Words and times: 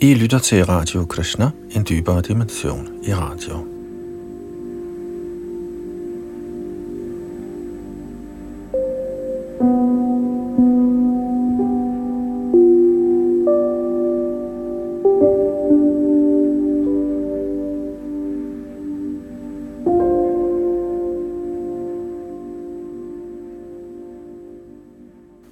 I 0.00 0.14
lytter 0.14 0.38
til 0.38 0.64
Radio 0.64 1.04
Krishna, 1.04 1.50
en 1.70 1.86
dybere 1.88 2.22
dimension 2.22 2.88
i 3.02 3.14
radio. 3.14 3.56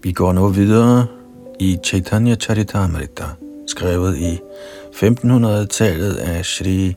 Vi 0.02 0.12
går 0.12 0.32
nu 0.32 0.48
videre 0.48 1.06
i 1.60 1.78
Chaitanya 1.84 2.34
Charitamrita, 2.34 3.24
skrevet 3.76 4.18
i 4.18 4.40
1500-tallet 4.92 6.14
af 6.14 6.46
Sri 6.46 6.96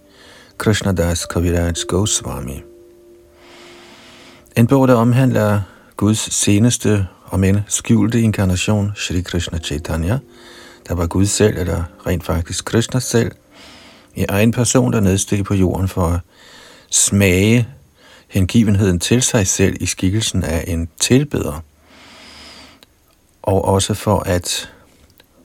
Krishnadas 0.57 1.25
Kaviraj 1.25 1.73
Goswami. 1.87 2.61
En 4.57 4.67
bog, 4.67 4.87
der 4.87 4.93
omhandler 4.93 5.61
Guds 5.97 6.33
seneste 6.33 7.07
og 7.25 7.39
men 7.39 7.59
skjulte 7.67 8.21
inkarnation, 8.21 8.91
Sri 8.95 9.21
Krishna 9.21 9.59
Chaitanya, 9.59 10.17
der 10.87 10.95
var 10.95 11.07
Gud 11.07 11.25
selv, 11.25 11.57
eller 11.57 11.83
rent 12.07 12.25
faktisk 12.25 12.65
Krishna 12.65 12.99
selv, 12.99 13.31
i 14.15 14.25
egen 14.29 14.51
person, 14.51 14.93
der 14.93 14.99
nedsteg 14.99 15.45
på 15.45 15.53
jorden 15.53 15.87
for 15.87 16.07
at 16.07 16.19
smage 16.91 17.67
hengivenheden 18.27 18.99
til 18.99 19.21
sig 19.21 19.47
selv 19.47 19.75
i 19.79 19.85
skikkelsen 19.85 20.43
af 20.43 20.63
en 20.67 20.89
tilbeder, 20.99 21.63
og 23.41 23.65
også 23.65 23.93
for 23.93 24.19
at 24.19 24.69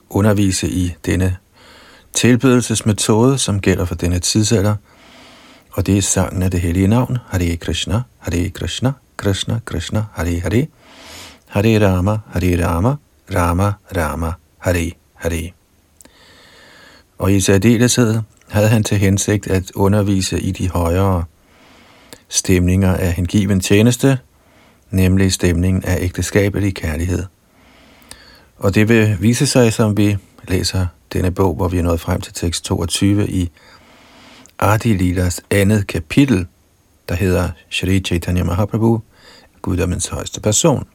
undervise 0.09 0.69
i 0.69 0.95
denne 1.05 1.37
tilbedelsesmetode, 2.13 3.37
som 3.37 3.59
gælder 3.59 3.85
for 3.85 3.95
denne 3.95 4.19
tidsalder, 4.19 4.75
og 5.71 5.85
det 5.85 5.97
er 5.97 6.01
sangen 6.01 6.43
af 6.43 6.51
det 6.51 6.61
hellige 6.61 6.87
navn, 6.87 7.17
Hare 7.29 7.55
Krishna, 7.55 8.01
Hare 8.17 8.49
Krishna, 8.49 8.91
Krishna 9.17 9.59
Krishna, 9.65 10.03
Hare 10.13 10.39
Hare, 10.39 10.67
Hare 11.47 11.87
Rama, 11.87 12.17
Hare 12.33 12.65
Rama, 12.65 12.95
Rama 13.35 13.71
Rama, 13.97 14.31
Hare 14.57 14.91
Hare. 15.13 15.51
Og 17.17 17.33
i 17.33 17.39
særdeleshed 17.39 18.21
havde 18.49 18.67
han 18.67 18.83
til 18.83 18.97
hensigt 18.97 19.47
at 19.47 19.71
undervise 19.75 20.39
i 20.39 20.51
de 20.51 20.69
højere 20.69 21.23
stemninger 22.29 22.95
af 22.95 23.13
hengiven 23.13 23.59
tjeneste, 23.59 24.19
nemlig 24.89 25.33
stemningen 25.33 25.83
af 25.83 25.97
ægteskabelig 26.01 26.75
kærlighed. 26.75 27.23
Og 28.57 28.75
det 28.75 28.89
vil 28.89 29.17
vise 29.19 29.47
sig, 29.47 29.73
som 29.73 29.97
vi 29.97 30.17
læser 30.47 30.87
denne 31.13 31.31
bog, 31.31 31.55
hvor 31.55 31.67
vi 31.67 31.77
er 31.77 31.83
nået 31.83 31.99
frem 31.99 32.21
til 32.21 32.33
tekst 32.33 32.65
22 32.65 33.29
i 33.29 33.51
Adi 34.59 34.93
Lilas 34.93 35.41
andet 35.51 35.87
kapitel, 35.87 36.47
der 37.09 37.15
hedder 37.15 37.49
Shri 37.69 37.99
Chaitanya 37.99 38.43
Mahaprabhu, 38.43 39.01
guddommens 39.61 40.07
højeste 40.07 40.41
person. 40.41 40.87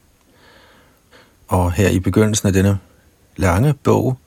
Og 1.47 1.71
her 1.71 1.89
i 1.89 1.99
begyndelsen 1.99 2.47
af 2.47 2.53
denne 2.53 2.79
lange 3.35 3.73
bog, 3.73 4.17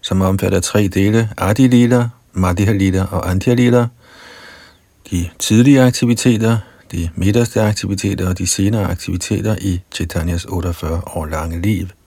som 0.00 0.20
omfatter 0.20 0.60
tre 0.60 0.88
dele, 0.88 1.30
Adi 1.38 1.66
Lila, 1.66 2.08
Madhya 2.32 2.72
Lila 2.72 3.04
og 3.04 3.30
Antya 3.30 3.54
Lila, 3.54 3.86
de 5.10 5.28
tidlige 5.38 5.82
aktiviteter, 5.82 6.58
de 6.92 7.10
midterste 7.14 7.62
aktiviteter 7.62 8.28
og 8.28 8.38
de 8.38 8.46
senere 8.46 8.90
aktiviteter 8.90 9.56
i 9.60 9.80
Chaitanyas 9.92 10.44
48 10.44 11.02
år 11.06 11.26
lange 11.26 11.60
liv– 11.60 11.88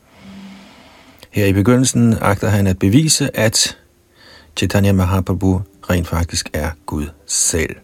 her 1.35 1.45
i 1.45 1.53
begyndelsen 1.53 2.15
agter 2.21 2.47
han 2.47 2.67
at 2.67 2.79
bevise, 2.79 3.37
at 3.37 3.77
Chaitanya 4.57 4.91
Mahaprabhu 4.91 5.61
rent 5.89 6.07
faktisk 6.07 6.49
er 6.53 6.69
Gud 6.85 7.05
selv. 7.25 7.75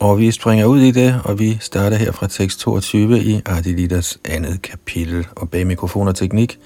Og 0.00 0.18
vi 0.18 0.30
springer 0.30 0.66
ud 0.66 0.80
i 0.80 0.90
det, 0.90 1.20
og 1.24 1.38
vi 1.38 1.58
starter 1.60 1.96
her 1.96 2.12
fra 2.12 2.28
tekst 2.28 2.60
22 2.60 3.20
i 3.20 3.42
Adilidas 3.46 4.18
andet 4.24 4.62
kapitel. 4.62 5.26
Og 5.36 5.50
bag 5.50 5.66
mikrofon 5.66 6.08
og 6.08 6.14
teknik 6.16 6.58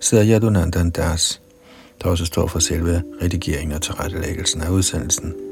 sidder 0.00 0.26
Yadunandan 0.26 0.90
Das, 0.90 1.40
der 2.02 2.08
også 2.08 2.24
står 2.24 2.46
for 2.46 2.58
selve 2.58 3.02
redigeringen 3.22 3.72
og 3.72 3.82
tilrettelæggelsen 3.82 4.60
af 4.60 4.68
udsendelsen. 4.68 5.45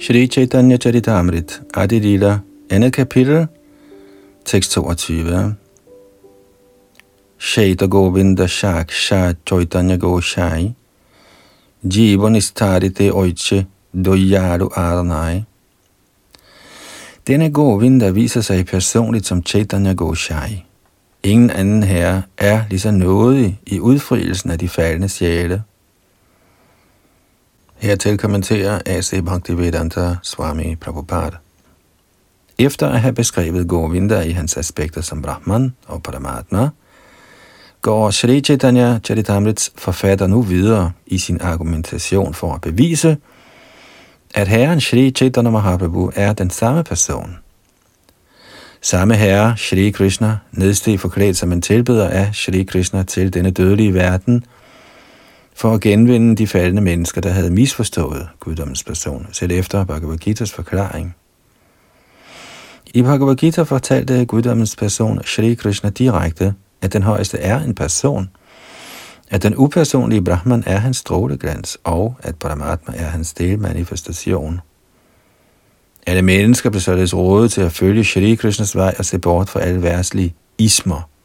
Shri 0.00 0.28
Chaitanya 0.28 0.78
Charitamrit, 0.78 1.60
Adi 1.74 1.98
Lila, 1.98 2.40
andet 2.70 2.92
kapitel, 2.92 3.48
tekst 4.44 4.72
22. 4.72 5.56
Shaita 7.38 7.86
Govinda 7.86 8.46
Shak 8.46 8.90
Shat 8.90 9.36
Chaitanya 9.44 9.96
Goshai, 9.96 10.74
Jivan 11.82 12.36
Istarite 12.36 13.10
Oiche 13.10 13.66
Doyaru 13.92 14.68
Aranai. 14.76 15.44
Denne 17.26 17.50
Govinda 17.50 18.10
viser 18.10 18.40
sig 18.40 18.66
personligt 18.66 19.26
som 19.26 19.42
Chaitanya 19.42 19.92
Goshai. 19.92 20.64
Ingen 21.22 21.50
anden 21.50 21.82
herre 21.82 22.22
er 22.36 22.64
lige 22.70 22.80
så 22.80 22.90
nådig 22.90 23.60
i 23.66 23.80
udfrielsen 23.80 24.50
af 24.50 24.58
de 24.58 24.68
faldende 24.68 25.08
sjæle, 25.08 25.62
Hertil 27.78 28.18
kommenterer 28.18 28.78
A.C. 28.86 29.22
Bhaktivedanta 29.22 30.16
Swami 30.22 30.74
Prabhupada. 30.74 31.36
Efter 32.58 32.88
at 32.88 33.00
have 33.00 33.14
beskrevet 33.14 33.68
Govinda 33.68 34.20
i 34.20 34.30
hans 34.30 34.56
aspekter 34.56 35.00
som 35.00 35.22
Brahman 35.22 35.74
og 35.86 36.02
Paramatma, 36.02 36.68
går 37.82 38.10
Sri 38.10 38.40
Chaitanya 38.40 38.98
Charitamrits 39.04 39.72
forfatter 39.76 40.26
nu 40.26 40.42
videre 40.42 40.92
i 41.06 41.18
sin 41.18 41.40
argumentation 41.40 42.34
for 42.34 42.54
at 42.54 42.60
bevise, 42.60 43.16
at 44.34 44.48
herren 44.48 44.80
Sri 44.80 45.10
Chaitanya 45.10 45.50
Mahaprabhu 45.50 46.10
er 46.14 46.32
den 46.32 46.50
samme 46.50 46.84
person. 46.84 47.38
Samme 48.82 49.14
herre, 49.14 49.56
Sri 49.56 49.90
Krishna, 49.90 50.36
nedsteg 50.52 51.00
forklædt 51.00 51.36
som 51.36 51.52
en 51.52 51.62
tilbeder 51.62 52.08
af 52.08 52.34
Sri 52.34 52.62
Krishna 52.62 53.02
til 53.02 53.34
denne 53.34 53.50
dødelige 53.50 53.94
verden– 53.94 54.44
for 55.58 55.74
at 55.74 55.80
genvinde 55.80 56.36
de 56.36 56.46
faldende 56.46 56.82
mennesker, 56.82 57.20
der 57.20 57.30
havde 57.30 57.50
misforstået 57.50 58.28
guddommens 58.40 58.84
person, 58.84 59.26
selv 59.32 59.52
efter 59.52 59.84
Bhagavad 59.84 60.18
Gita's 60.28 60.54
forklaring. 60.54 61.14
I 62.94 63.02
Bhagavad 63.02 63.36
Gita 63.36 63.62
fortalte 63.62 64.24
guddommens 64.24 64.76
person 64.76 65.22
Shri 65.24 65.54
Krishna 65.54 65.90
direkte, 65.90 66.54
at 66.82 66.92
den 66.92 67.02
højeste 67.02 67.38
er 67.38 67.60
en 67.60 67.74
person, 67.74 68.30
at 69.30 69.42
den 69.42 69.56
upersonlige 69.56 70.24
Brahman 70.24 70.62
er 70.66 70.78
hans 70.78 70.96
stråleglans, 70.96 71.78
og 71.84 72.16
at 72.22 72.36
Paramatma 72.36 72.94
er 72.96 73.06
hans 73.06 73.32
delmanifestation. 73.32 74.60
Alle 76.06 76.22
mennesker 76.22 76.70
blev 76.70 76.80
således 76.80 77.14
rådet 77.14 77.52
til 77.52 77.60
at 77.60 77.72
følge 77.72 78.04
Shri 78.04 78.34
Krishnas 78.34 78.76
vej 78.76 78.94
og 78.98 79.04
se 79.04 79.18
bort 79.18 79.48
fra 79.48 79.60
alle 79.60 79.82
værtslige 79.82 80.34
ismer– 80.58 81.08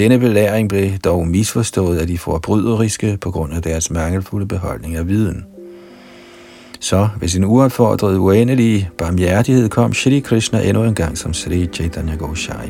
denne 0.00 0.18
belæring 0.18 0.68
blev 0.68 0.98
dog 0.98 1.28
misforstået 1.28 1.98
af 1.98 2.06
de 2.06 2.18
forbryderiske 2.18 3.18
på 3.20 3.30
grund 3.30 3.52
af 3.52 3.62
deres 3.62 3.90
mangelfulde 3.90 4.46
beholdning 4.46 4.96
af 4.96 5.08
viden. 5.08 5.46
Så 6.80 7.08
ved 7.20 7.28
sin 7.28 7.44
uopfordrede 7.44 8.20
uendelige 8.20 8.90
barmhjertighed 8.98 9.68
kom 9.68 9.94
Shri 9.94 10.18
Krishna 10.20 10.68
endnu 10.68 10.84
en 10.84 10.94
gang 10.94 11.18
som 11.18 11.34
Sri 11.34 11.66
Chaitanya 11.66 12.14
Goshai. 12.14 12.68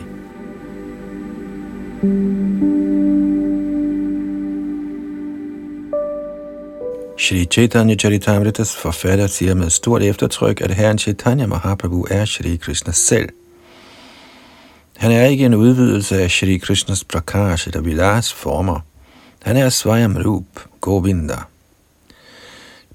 Shri 7.18 7.44
Chaitanya 7.44 7.94
Charitamritas 7.94 8.76
forfatter 8.76 9.26
siger 9.26 9.54
med 9.54 9.70
stort 9.70 10.02
eftertryk, 10.02 10.60
at 10.60 10.70
herren 10.70 10.98
Chaitanya 10.98 11.46
Mahaprabhu 11.46 12.06
er 12.10 12.24
Shri 12.24 12.56
Krishna 12.56 12.92
selv– 12.92 13.28
han 15.00 15.12
er 15.12 15.24
ikke 15.24 15.44
en 15.44 15.54
udvidelse 15.54 16.22
af 16.22 16.30
Shri 16.30 16.56
Krishnas 16.56 17.04
Prakash 17.04 17.68
eller 17.68 17.80
Vilas 17.80 18.32
former. 18.32 18.80
Han 19.42 19.56
er 19.56 19.68
Svayam 19.68 20.16
Rup, 20.16 20.44
Govinda. 20.80 21.36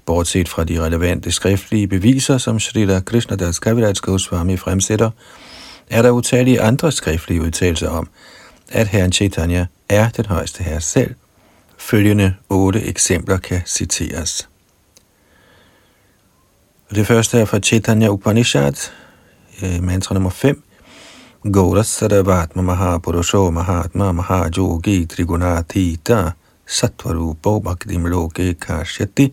Bortset 0.04 0.48
fra 0.48 0.64
de 0.64 0.80
relevante 0.80 1.32
skriftlige 1.32 1.86
beviser, 1.86 2.38
som 2.38 2.60
Srila 2.60 3.00
Das 3.38 3.58
Kaviraj 3.58 3.92
Goswami 4.02 4.56
fremsætter, 4.56 5.10
er 5.90 6.02
der 6.02 6.10
utallige 6.10 6.60
andre 6.60 6.92
skriftlige 6.92 7.42
udtalelser 7.42 7.88
om, 7.88 8.08
at 8.68 8.88
herren 8.88 9.12
Chaitanya 9.12 9.66
er 9.88 10.08
den 10.08 10.26
højeste 10.26 10.62
herre 10.62 10.80
selv. 10.80 11.14
Følgende 11.78 12.34
otte 12.48 12.82
eksempler 12.82 13.36
kan 13.36 13.62
citeres. 13.66 14.48
Det 16.90 17.06
første 17.06 17.38
er 17.38 17.44
fra 17.44 17.58
Chaitanya 17.58 18.08
Upanishad, 18.08 18.74
eh, 19.62 19.82
mantra 19.82 20.14
nummer 20.14 20.30
5, 20.30 20.62
Gaurasaravatma 21.52 22.62
Mahapurusho 22.62 23.50
Mahatma 23.52 24.12
Mahajogi 24.12 25.06
Trigunathita 25.06 26.32
Sattvarupo 26.66 27.60
Bhaktim 27.60 28.04
Loke 28.06 28.54
Kashyati, 28.54 29.32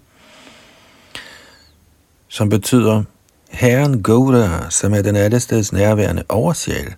som 2.28 2.50
betyder, 2.50 3.04
Herren 3.50 4.04
Gaura, 4.04 4.70
som 4.70 4.94
er 4.94 5.02
den 5.02 5.16
allesteds 5.16 5.74
nærværende 5.74 6.24
oversjæl, 6.30 6.94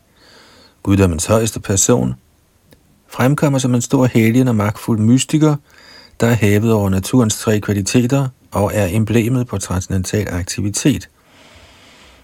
guddommens 0.83 1.25
højeste 1.25 1.59
person, 1.59 2.13
fremkommer 3.07 3.59
som 3.59 3.75
en 3.75 3.81
stor 3.81 4.05
helgen 4.05 4.47
og 4.47 4.55
magtfuld 4.55 4.99
mystiker, 4.99 5.55
der 6.19 6.27
er 6.27 6.33
hævet 6.33 6.73
over 6.73 6.89
naturens 6.89 7.37
tre 7.37 7.59
kvaliteter 7.59 8.27
og 8.51 8.71
er 8.73 8.87
emblemet 8.87 9.47
på 9.47 9.57
transcendental 9.57 10.33
aktivitet. 10.33 11.09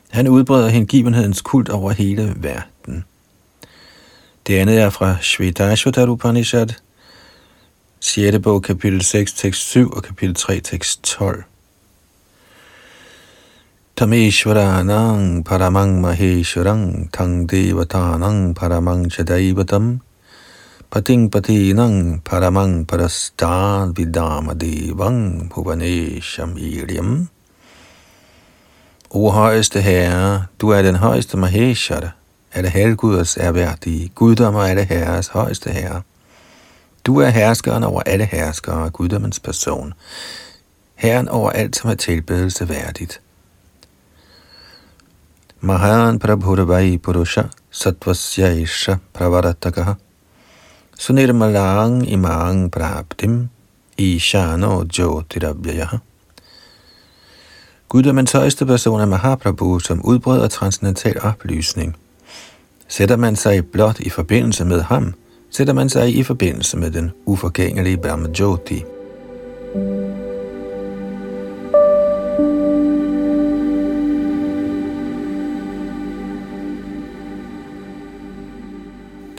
Han 0.09 0.27
udbreder 0.27 0.67
hengivenhedens 0.67 1.41
kult 1.41 1.69
over 1.69 1.91
hele 1.91 2.33
verden. 2.37 2.70
Det 4.47 4.57
andet 4.57 4.79
er 4.79 4.89
fra 4.89 5.17
Shvetashvatar 5.21 6.07
Upanishad, 6.07 6.67
6. 7.99 8.39
bog, 8.43 8.63
kapitel 8.63 9.01
6, 9.01 9.33
tekst 9.33 9.69
7 9.69 9.91
og 9.91 10.03
kapitel 10.03 10.35
3, 10.35 10.59
tekst 10.59 11.03
12. 11.03 11.43
Tameshwaranang 13.97 15.45
paramang 15.45 16.01
maheshwarang 16.01 17.11
tang 17.13 17.51
devatanang 17.51 18.55
paramang 18.55 19.11
chadaivatam 19.13 19.99
pating 20.91 21.31
patinang 21.31 22.23
paramang 22.23 22.87
parastan 22.87 23.93
vidama 23.93 24.53
devang 24.53 25.49
bhuvanesham 25.49 26.57
iriam. 26.57 27.29
O 29.11 29.29
højeste 29.29 29.81
herre, 29.81 30.45
du 30.61 30.69
er 30.69 30.81
den 30.81 30.95
højeste 30.95 31.37
Maheshara, 31.37 32.09
alle 32.53 32.69
halvguders 32.69 33.37
erhverdige, 33.37 34.09
guddom 34.15 34.55
og 34.55 34.69
alle 34.69 34.83
herres 34.83 35.27
højeste 35.27 35.69
herre. 35.69 36.01
Du 37.05 37.17
er 37.17 37.29
herskeren 37.29 37.83
over 37.83 38.01
alle 38.05 38.25
herskere, 38.25 38.89
guddommens 38.89 39.39
person, 39.39 39.93
herren 40.95 41.29
over 41.29 41.49
alt, 41.49 41.75
som 41.75 41.89
er 41.89 41.95
tilbedelse 41.95 42.69
værdigt. 42.69 43.21
Mahan 45.63 46.19
Prabhuravai 46.19 46.97
Purusha 46.97 47.43
Satvasya 47.71 48.49
Isha 48.49 48.95
Pravaratakaha 49.13 49.93
Sunirmalang 50.99 52.09
Imang 52.09 52.71
Prabdim 52.71 53.49
Ishano 53.97 54.83
Jyotirabhyaha 54.83 55.97
Guddommens 57.89 58.31
højeste 58.31 58.65
person 58.65 59.01
af 59.01 59.07
Mahaprabhu, 59.07 59.79
som 59.79 60.05
udbreder 60.05 60.47
transcendental 60.47 61.21
oplysning. 61.21 61.95
Sætter 62.91 63.15
man 63.15 63.35
sig 63.35 63.65
blot 63.65 63.99
i 63.99 64.09
forbindelse 64.09 64.65
med 64.65 64.81
ham, 64.81 65.13
sætter 65.49 65.73
man 65.73 65.89
sig 65.89 66.15
i 66.15 66.23
forbindelse 66.23 66.77
med 66.77 66.91
den 66.91 67.11
uforgængelige 67.25 67.97
Brahmajoti. 67.97 68.83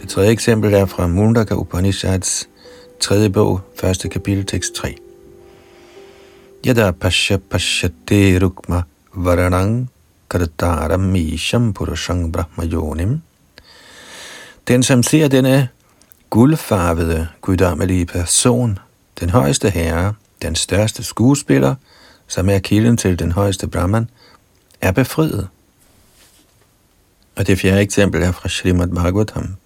Det 0.01 0.09
tredje 0.09 0.31
eksempel 0.31 0.75
er 0.75 0.87
fra 0.87 1.07
Mundaka 1.07 1.55
Upanishads 1.55 2.49
tredje 3.01 3.31
bog, 3.31 3.61
første 3.77 4.09
kapitel, 4.09 4.47
tekst 4.47 4.75
3. 4.75 4.97
Yada 6.67 6.91
pasha 6.91 7.37
pashyate 7.37 8.39
rukma 8.39 8.83
varanang 9.15 9.91
kartaram 10.31 11.15
isham 11.15 11.73
purushang 11.75 12.33
brahmayonim. 12.33 13.21
Den, 14.69 14.83
som 14.83 15.03
ser 15.03 15.29
denne 15.29 15.69
guldfarvede, 16.31 17.29
guddommelige 17.41 18.07
person, 18.07 18.79
den 19.21 19.31
højeste 19.31 19.71
herre, 19.71 20.15
den 20.43 20.55
største 20.55 21.03
skuespiller, 21.03 21.75
som 22.27 22.49
er 22.49 22.59
kilden 22.59 22.97
til 22.97 23.19
den 23.19 23.33
højeste 23.33 23.69
Brahman, 23.69 24.11
er 24.81 24.93
befriet. 24.93 25.49
Og 27.37 27.47
det 27.47 27.59
fjerde 27.59 27.81
eksempel 27.81 28.23
er 28.23 28.33
fra 28.33 28.49
Srimad 28.49 28.89
Bhagavatam, 28.89 29.57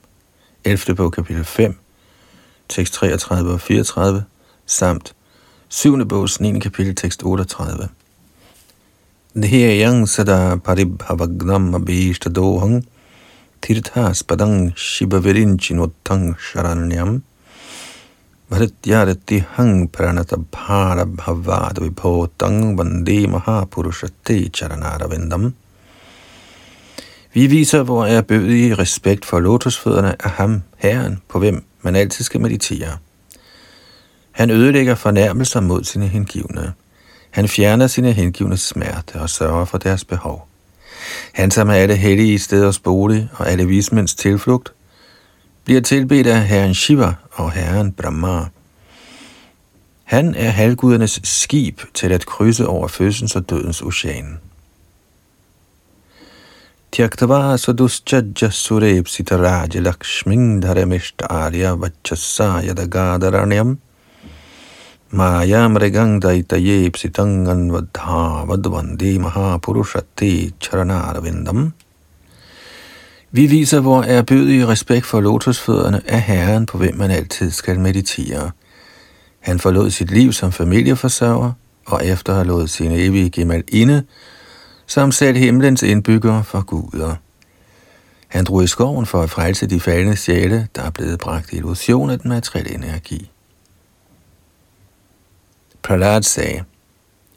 11. 0.64 0.94
bog 0.96 1.12
kapitel 1.12 1.44
5, 1.44 1.78
tekst 2.68 2.94
33 2.94 3.52
og 3.52 3.60
34, 3.60 4.24
samt 4.66 5.14
7. 5.68 6.08
bogs 6.08 6.40
9. 6.40 6.58
kapitel 6.58 6.94
tekst 6.94 7.22
38. 7.22 7.88
Dhyayang 9.34 10.08
sada 10.08 10.56
paribhavagnam 10.56 11.74
abhishtadohang 11.74 12.86
tirthaspadang 13.66 14.70
shibavirinchinottang 14.76 16.36
sharanyam 16.38 17.22
hang 19.56 19.88
pranata 19.88 20.36
bhavad 20.36 21.78
vipotang 21.82 22.76
vande 22.76 23.26
mahapurushate 23.26 24.50
charanaravindam. 24.52 25.54
Vi 27.32 27.46
viser 27.46 27.82
hvor 27.82 28.06
er 28.06 28.22
i 28.32 28.74
respekt 28.74 29.24
for 29.24 29.40
lotusfødderne 29.40 30.14
af 30.24 30.30
ham, 30.30 30.62
Herren, 30.76 31.22
på 31.28 31.38
hvem 31.38 31.64
man 31.82 31.96
altid 31.96 32.24
skal 32.24 32.40
meditere. 32.40 32.98
Han 34.32 34.50
ødelægger 34.50 34.94
fornærmelser 34.94 35.60
mod 35.60 35.84
sine 35.84 36.08
hengivne. 36.08 36.72
Han 37.30 37.48
fjerner 37.48 37.86
sine 37.86 38.12
hengivne 38.12 38.56
smerte 38.56 39.20
og 39.20 39.30
sørger 39.30 39.64
for 39.64 39.78
deres 39.78 40.04
behov. 40.04 40.48
Han, 41.32 41.50
som 41.50 41.70
er 41.70 41.86
det 41.86 41.98
hellige 41.98 42.38
steders 42.38 42.74
spole 42.74 43.28
og 43.34 43.50
alle 43.50 43.66
vismænds 43.66 44.14
tilflugt, 44.14 44.72
bliver 45.64 45.80
tilbedt 45.80 46.26
af 46.26 46.46
Herren 46.46 46.74
Shiva 46.74 47.14
og 47.32 47.52
Herren 47.52 47.92
Brahma. 47.92 48.44
Han 50.04 50.34
er 50.34 50.50
halvgudernes 50.50 51.20
skib 51.24 51.80
til 51.94 52.12
at 52.12 52.26
krydse 52.26 52.66
over 52.66 52.88
fødsels 52.88 53.36
og 53.36 53.50
dødens 53.50 53.82
ocean. 53.82 54.38
Tyaktava 56.92 57.56
saduschaja 57.56 58.50
sureb 58.50 59.08
sitaraja 59.08 59.80
lakshming 59.80 60.62
dharamishta 60.62 61.26
arya 61.26 61.74
vachasa 61.74 62.62
yadagadharanyam 65.12 65.12
Maya 65.12 65.68
mrigang 65.68 66.20
daitaye 66.20 66.90
psitangan 66.90 67.70
vadha 67.70 68.44
vadvandi 68.46 69.18
mahapurushati 69.18 70.52
charanaravindam. 70.60 71.72
Vi 73.30 73.46
viser 73.46 73.80
vor 73.80 74.02
i 74.02 74.64
respekt 74.64 75.06
for 75.06 75.20
lotusfødderne 75.20 76.00
af 76.06 76.20
Herren, 76.20 76.66
på 76.66 76.78
hvem 76.78 76.96
man 76.96 77.10
altid 77.10 77.50
skal 77.50 77.80
meditere. 77.80 78.50
Han 79.40 79.58
forlod 79.58 79.90
sit 79.90 80.10
liv 80.10 80.32
som 80.32 80.52
familieforsørger, 80.52 81.52
og 81.86 82.06
efter 82.06 82.34
har 82.34 82.44
lovet 82.44 82.70
sin 82.70 82.92
evige 82.92 83.30
gemal 83.30 83.64
inde, 83.68 84.02
som 84.86 85.12
selv 85.12 85.36
himlens 85.36 85.82
indbygger 85.82 86.42
for 86.42 86.60
guder. 86.60 87.14
Han 88.28 88.44
drog 88.44 88.64
i 88.64 88.66
skoven 88.66 89.06
for 89.06 89.22
at 89.22 89.30
frelse 89.30 89.66
de 89.66 89.80
faldende 89.80 90.16
sjæle, 90.16 90.68
der 90.76 90.82
er 90.82 90.90
blevet 90.90 91.18
bragt 91.18 91.52
i 91.52 91.56
illusion 91.56 92.10
af 92.10 92.18
den 92.18 92.28
materielle 92.28 92.74
energi. 92.74 93.30
Prahlad 95.86 96.26
sagde, 96.26 96.66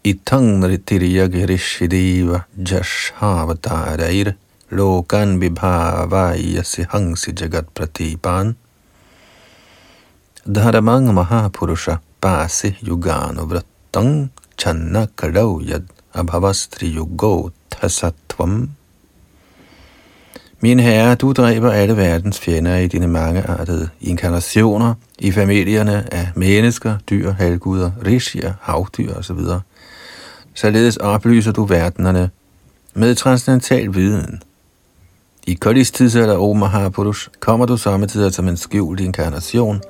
Itang 0.01 0.65
ritiriya 0.65 1.29
girishideva 1.29 2.49
jashavatairair 2.57 4.33
lokan 4.73 5.37
vibhavaya 5.37 6.65
sihangsi 6.65 7.37
jagat 7.37 7.69
pratipan 7.69 8.57
dharamang 10.49 11.13
mahapurusha 11.13 12.01
pasi 12.17 12.73
yugano 12.81 13.45
vrattang 13.45 14.33
channa 14.57 15.05
kadau 15.13 15.61
yad 15.61 15.85
abhavastri 16.17 16.89
yugo 16.97 17.53
tasatvam 17.69 18.73
min 20.61 20.79
herre, 20.79 21.15
du 21.15 21.31
dræber 21.31 21.71
alle 21.71 21.97
verdens 21.97 22.39
fjender 22.39 22.77
i 22.77 22.87
dine 22.87 23.07
mangeartede 23.07 23.89
inkarnationer, 24.01 24.93
i 25.19 25.31
familierne 25.31 26.13
af 26.13 26.29
mennesker, 26.35 26.97
dyr, 27.09 27.31
halvguder, 27.31 27.91
rishier, 28.05 28.53
havdyr 28.61 29.13
osv. 29.13 29.39
Således 30.53 30.97
oplyser 30.97 31.51
du 31.51 31.65
verdenerne 31.65 32.29
med 32.93 33.15
transcendental 33.15 33.95
viden. 33.95 34.41
I 35.47 35.53
Kolis 35.53 35.91
tidsalder, 35.91 36.37
O 36.37 36.53
Mahapurush, 36.53 37.27
kommer 37.39 37.65
du 37.65 37.77
samtidig 37.77 38.33
som 38.33 38.47
en 38.47 38.57
skjult 38.57 38.99
inkarnation. 38.99 39.81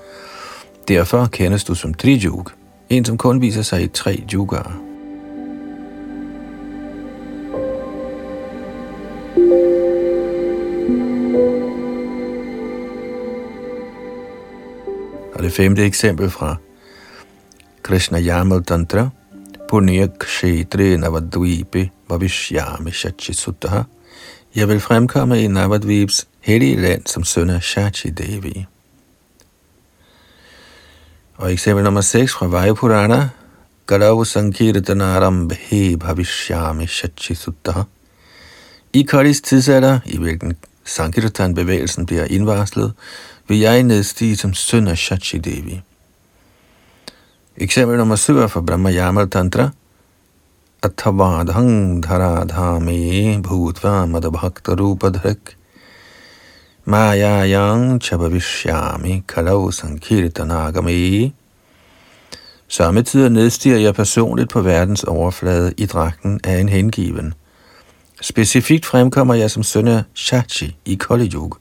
Derfor 0.87 1.25
kendes 1.31 1.63
du 1.63 1.75
som 1.75 1.93
Trijuk, 1.93 2.53
en 2.89 3.05
som 3.05 3.17
kun 3.17 3.41
viser 3.41 3.61
sig 3.61 3.83
i 3.83 3.87
tre 3.87 4.23
yugaer. 4.33 4.88
Og 15.39 15.43
det 15.43 15.53
femte 15.53 15.85
eksempel 15.85 16.29
fra 16.29 16.55
Krishna 17.83 18.19
Yamal 18.19 18.63
Tantra, 18.63 19.09
Punya 19.69 20.07
Kshetre 20.19 20.97
Navadvipi 20.97 21.89
Vavishyami 22.09 22.91
Shachi 22.91 23.33
Jeg 24.55 24.67
vil 24.67 24.79
fremkomme 24.79 25.43
i 25.43 25.47
Navadvips 25.47 26.27
hellige 26.41 26.81
land 26.81 27.01
som 27.05 27.23
søn 27.23 27.49
af 27.49 27.63
Shachi 27.63 28.09
Devi. 28.09 28.65
Og 31.37 31.53
eksempel 31.53 31.83
nummer 31.83 32.01
6 32.01 32.33
fra 32.33 32.47
Vajapurana, 32.47 33.29
Galav 33.87 34.25
Sankirtanaram 34.25 35.47
Bhe 35.47 35.97
Bhavishyami 35.97 36.87
Shachi 36.87 37.35
Suttaha. 37.35 37.81
I 38.93 39.03
Kolis 39.03 39.41
tidsalder, 39.41 39.99
i 40.05 40.17
hvilken 40.17 40.55
Sankirtan-bevægelsen 40.85 42.05
bliver 42.05 42.25
indvarslet, 42.25 42.93
vil 43.49 43.59
jeg 43.59 43.83
nedstige 43.83 44.37
som 44.37 44.53
søn 44.53 44.87
af 44.87 44.97
Shachi 44.97 45.37
Devi. 45.37 45.81
Eksempel 47.57 47.97
nummer 47.97 48.15
7 48.15 48.49
fra 48.49 48.61
Brahma 48.61 48.91
Yamal 48.91 49.29
Tantra. 49.29 49.69
Athavadhang 50.83 52.03
dharadhame 52.03 53.41
bhutva 53.43 54.05
madabhakta 54.05 54.71
rupadhrak. 54.71 55.37
Mayayang 56.85 58.01
chabavishyami 58.01 59.23
kalau 59.27 59.71
sankirtanagame. 59.71 61.33
Samtidig 62.67 63.29
nedstiger 63.29 63.77
jeg 63.77 63.95
personligt 63.95 64.49
på 64.49 64.61
verdens 64.61 65.03
overflade 65.03 65.73
i 65.77 65.85
dragten 65.85 66.39
af 66.43 66.59
en 66.59 66.69
hengiven. 66.69 67.33
Specifikt 68.21 68.85
fremkommer 68.85 69.33
jeg 69.33 69.51
som 69.51 69.63
søn 69.63 69.87
af 69.87 70.03
Shachi 70.13 70.75
i 70.85 70.95
Kali 70.95 71.31
Yuga 71.33 71.55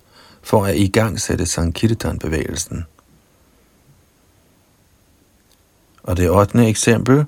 for 0.49 0.67
at 0.67 0.77
igangsætte 0.77 1.47
Sankirtan-bevægelsen. 1.47 2.87
Og 6.03 6.17
det 6.17 6.31
8. 6.31 6.69
eksempel 6.69 7.25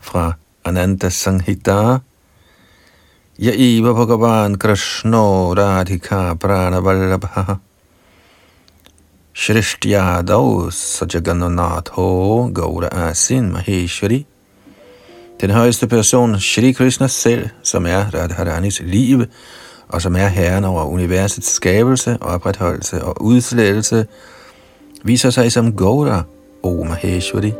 fra 0.00 0.32
Ananda 0.64 1.08
Sanghita. 1.08 1.98
Yaiva 3.40 3.92
Bhagavan 3.92 4.58
Krishno 4.58 5.54
Radhika 5.54 6.34
Pranavallabha 6.34 7.54
Shrishtiyadav 9.34 10.70
Sajagananatho 10.70 12.48
Gaura 12.54 12.88
Asin 12.92 13.52
Maheshwari 13.52 14.26
Den 15.40 15.50
højeste 15.50 15.86
person, 15.86 16.40
Shri 16.40 16.72
Krishna 16.72 17.08
selv, 17.08 17.48
som 17.62 17.86
er 17.86 18.14
Radharanis 18.14 18.80
liv, 18.80 19.24
og 19.92 20.02
som 20.02 20.16
er 20.16 20.26
herren 20.26 20.64
over 20.64 20.84
universets 20.84 21.48
skabelse, 21.48 22.18
opretholdelse 22.20 23.04
og 23.04 23.22
udslettelse, 23.22 24.06
viser 25.02 25.30
sig 25.30 25.52
som 25.52 25.76
Gaura, 25.76 26.22
O 26.62 26.84
Maheshwari. 26.84 27.52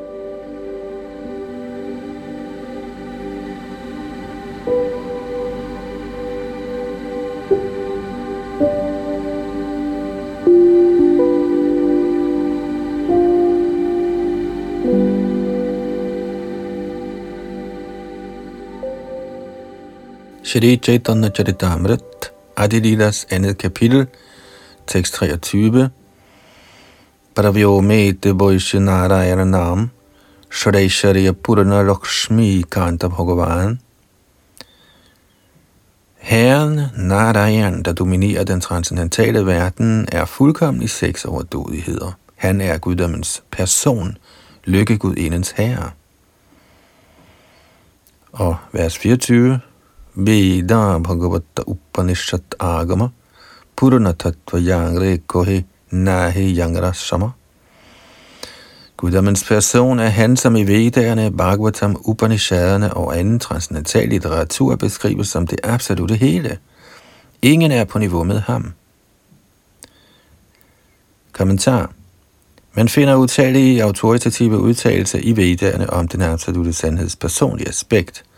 Shri 20.45 20.77
Chaitanya 20.77 21.31
Charitamrita 21.31 22.12
Adililas 22.57 23.27
andet 23.31 23.59
kapitel, 23.59 24.07
tekst 24.87 25.15
23. 25.15 25.91
Pravyomete 27.35 28.41
Vaishnarayana 28.41 29.45
Nam, 29.45 29.91
Shreishariya 30.51 31.33
Purana 31.33 31.83
Lakshmi 31.83 32.63
Kanta 32.63 33.09
Bhagavan. 33.09 33.79
Herren 36.17 36.81
Narayan, 36.97 37.83
der 37.83 37.93
dominerer 37.93 38.45
den 38.45 38.61
transcendentale 38.61 39.47
verden, 39.47 40.09
er 40.13 40.25
fuldkommen 40.25 40.83
i 40.83 40.87
seks 40.87 41.25
overdådigheder. 41.25 42.13
Han 42.37 42.61
er 42.61 42.79
guddommens 42.79 43.43
person, 43.51 44.17
lykkegudindens 44.65 45.51
herre. 45.51 45.91
Og 48.33 48.57
vers 48.73 48.99
24. 48.99 49.61
Veda 50.15 50.99
Bhagavata 50.99 51.63
Upanishad 51.93 52.55
Agama 52.59 53.09
Puranatattva 53.77 54.59
Yangre 54.59 55.19
Kohe 55.19 55.65
Nahi 55.91 56.57
Yangra 56.59 56.95
Sama 56.95 57.31
Guddommens 58.97 59.45
person 59.45 59.99
er 59.99 60.09
han, 60.09 60.37
som 60.37 60.57
i 60.57 60.63
Vedderne, 60.63 61.31
Bhagavatam, 61.31 61.97
Upanishaderne 62.05 62.95
og 62.95 63.19
anden 63.19 63.39
transcendental 63.39 64.09
litteratur 64.09 64.77
beskrives 64.77 65.29
som 65.29 65.47
det 65.47 65.61
absolute 65.63 66.15
hele. 66.15 66.59
Ingen 67.43 67.73
er 67.73 67.85
på 67.85 67.99
niveau 67.99 68.25
med 68.25 68.41
ham. 68.41 68.73
Kommentar. 71.33 71.91
Man 72.75 72.89
finder 72.89 73.17
utallige 73.17 73.83
autoritative 73.83 74.59
udtalelser 74.59 75.19
i 75.23 75.37
Vedderne 75.37 75.91
om 75.91 76.09
den 76.09 76.23
absolute 76.23 76.73
sandheds 76.73 77.17
personlige 77.17 77.69
aspekt– 77.69 78.25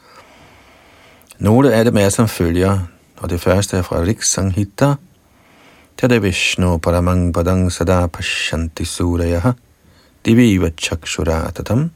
nogle 1.38 1.74
af 1.74 1.84
dem 1.84 1.96
er 1.96 2.08
som 2.08 2.28
følger, 2.28 2.78
og 3.16 3.30
det 3.30 3.40
første 3.40 3.76
er 3.76 3.82
fra 3.82 4.00
Rik 4.00 4.22
Sanghita. 4.22 4.94
Tada 5.98 6.18
Vishnu 6.18 6.78
Paramang 6.78 7.34
Padang 7.34 7.72
Sada 7.72 8.06
Pashanti 8.06 8.84
Surayaha 8.84 9.52
Diviva 10.24 10.70
Chakshuratatam. 10.78 11.90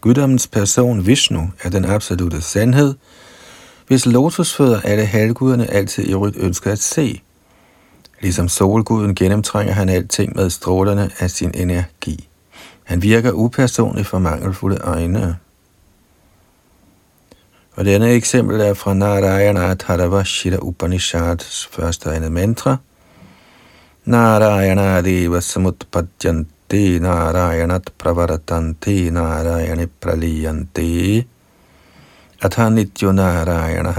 Guddommens 0.00 0.46
person 0.46 1.06
Vishnu 1.06 1.50
er 1.62 1.70
den 1.70 1.84
absolute 1.84 2.40
sandhed, 2.40 2.94
hvis 3.86 4.06
lotusfødder 4.06 4.80
alle 4.80 5.06
halvguderne 5.06 5.70
altid 5.70 6.08
i 6.08 6.14
rødt 6.14 6.36
ønsker 6.36 6.72
at 6.72 6.78
se. 6.78 7.22
Ligesom 8.20 8.48
solguden 8.48 9.14
gennemtrænger 9.14 9.72
han 9.72 9.88
alting 9.88 10.36
med 10.36 10.50
strålerne 10.50 11.10
af 11.18 11.30
sin 11.30 11.50
energi. 11.54 12.28
Han 12.84 13.02
virker 13.02 13.32
upersonlig 13.32 14.06
for 14.06 14.18
mangelfulde 14.18 14.80
øjne. 14.80 15.36
Og 17.80 17.86
denne 17.86 18.10
eksempel 18.12 18.60
er 18.60 18.74
fra 18.76 18.92
Narayana 18.92 19.70
Tadava 19.80 20.20
Shira 20.28 20.58
Upanishads 20.60 21.68
første 21.72 22.10
andet 22.12 22.32
mantra. 22.32 22.76
Narayana 24.04 25.00
Deva 25.00 25.40
Samutpadyanti 25.40 26.98
Narayanat 27.00 27.88
Pravaratanti 27.96 29.08
Narayani 29.10 29.86
Praliyanti 30.00 31.24
Athanityo 32.42 33.12
Narayana 33.12 33.94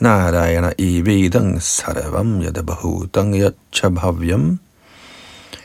Narayana 0.00 0.74
Ivedang 0.78 1.56
Sarvam 1.60 2.44
Yadabhutang 2.44 3.32
Yachabhavyam 3.32 4.58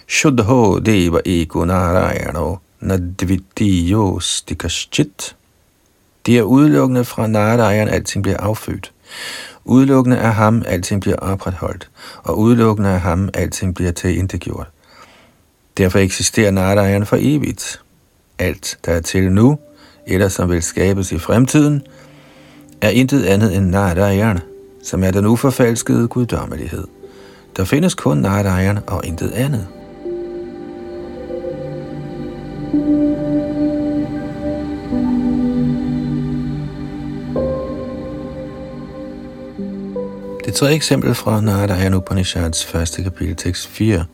Shuddho 0.07 0.79
Deva 0.79 1.19
Eko 1.25 1.65
Narayano 1.65 2.61
Nadvitiyo 2.81 4.21
Stikaschit 4.21 5.33
det 6.25 6.37
er 6.37 6.41
udelukkende 6.41 7.05
fra 7.05 7.27
Narayana, 7.27 7.91
alting 7.91 8.23
bliver 8.23 8.37
affødt. 8.37 8.91
Udelukkende 9.65 10.17
af 10.17 10.33
ham, 10.33 10.63
alting 10.67 11.01
bliver 11.01 11.17
opretholdt. 11.17 11.89
Og 12.23 12.39
udelukkende 12.39 12.89
af 12.89 13.01
ham, 13.01 13.29
alting 13.33 13.75
bliver 13.75 13.91
tilintetgjort. 13.91 14.67
Derfor 15.77 15.99
eksisterer 15.99 16.51
Narayana 16.51 17.05
for 17.05 17.17
evigt. 17.19 17.81
Alt, 18.39 18.77
der 18.85 18.91
er 18.91 19.01
til 19.01 19.31
nu, 19.31 19.59
eller 20.07 20.29
som 20.29 20.51
vil 20.51 20.63
skabes 20.63 21.11
i 21.11 21.19
fremtiden, 21.19 21.81
er 22.81 22.89
intet 22.89 23.25
andet 23.25 23.55
end 23.55 23.69
Narayana, 23.69 24.39
som 24.83 25.03
er 25.03 25.11
den 25.11 25.25
uforfalskede 25.25 26.07
guddommelighed. 26.07 26.87
Der 27.57 27.63
findes 27.63 27.95
kun 27.95 28.17
Narayana 28.17 28.81
og 28.87 29.05
intet 29.05 29.31
andet. 29.31 29.67
Det 40.53 40.59
tredje 40.59 40.75
eksempel 40.75 41.15
fra 41.15 41.41
Narayana 41.41 41.97
Upanishads 41.97 42.65
første 42.65 43.03
kapitel, 43.03 43.35
tekst 43.35 43.67
4. 43.67 44.05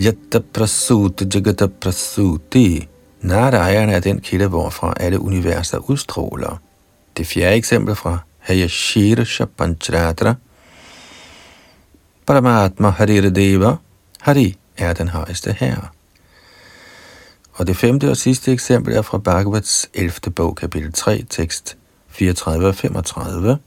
Yatta 0.00 0.40
prasuti 0.52 1.24
jagata 1.34 1.66
prasuti. 1.66 2.88
Narayana 3.20 3.92
er 3.92 4.00
den 4.00 4.20
kilde, 4.20 4.46
hvorfra 4.46 4.92
alle 5.00 5.20
universer 5.20 5.90
udstråler. 5.90 6.60
Det 7.16 7.26
fjerde 7.26 7.56
eksempel 7.56 7.94
fra 7.94 8.18
Hayashira 8.38 9.24
Shapanchratra. 9.24 10.34
Paramatma 12.26 12.90
Deva. 13.30 13.76
Hari 14.20 14.56
er 14.76 14.92
den 14.92 15.08
højeste 15.08 15.52
herre. 15.52 15.88
Og 17.52 17.66
det 17.66 17.76
femte 17.76 18.10
og 18.10 18.16
sidste 18.16 18.52
eksempel 18.52 18.94
er 18.94 19.02
fra 19.02 19.18
Bhagavats 19.18 19.88
11. 19.94 20.12
bog, 20.36 20.56
kapitel 20.56 20.92
3, 20.92 21.24
tekst 21.30 21.76
34 22.08 22.68
og 22.68 22.74
35. 22.74 23.58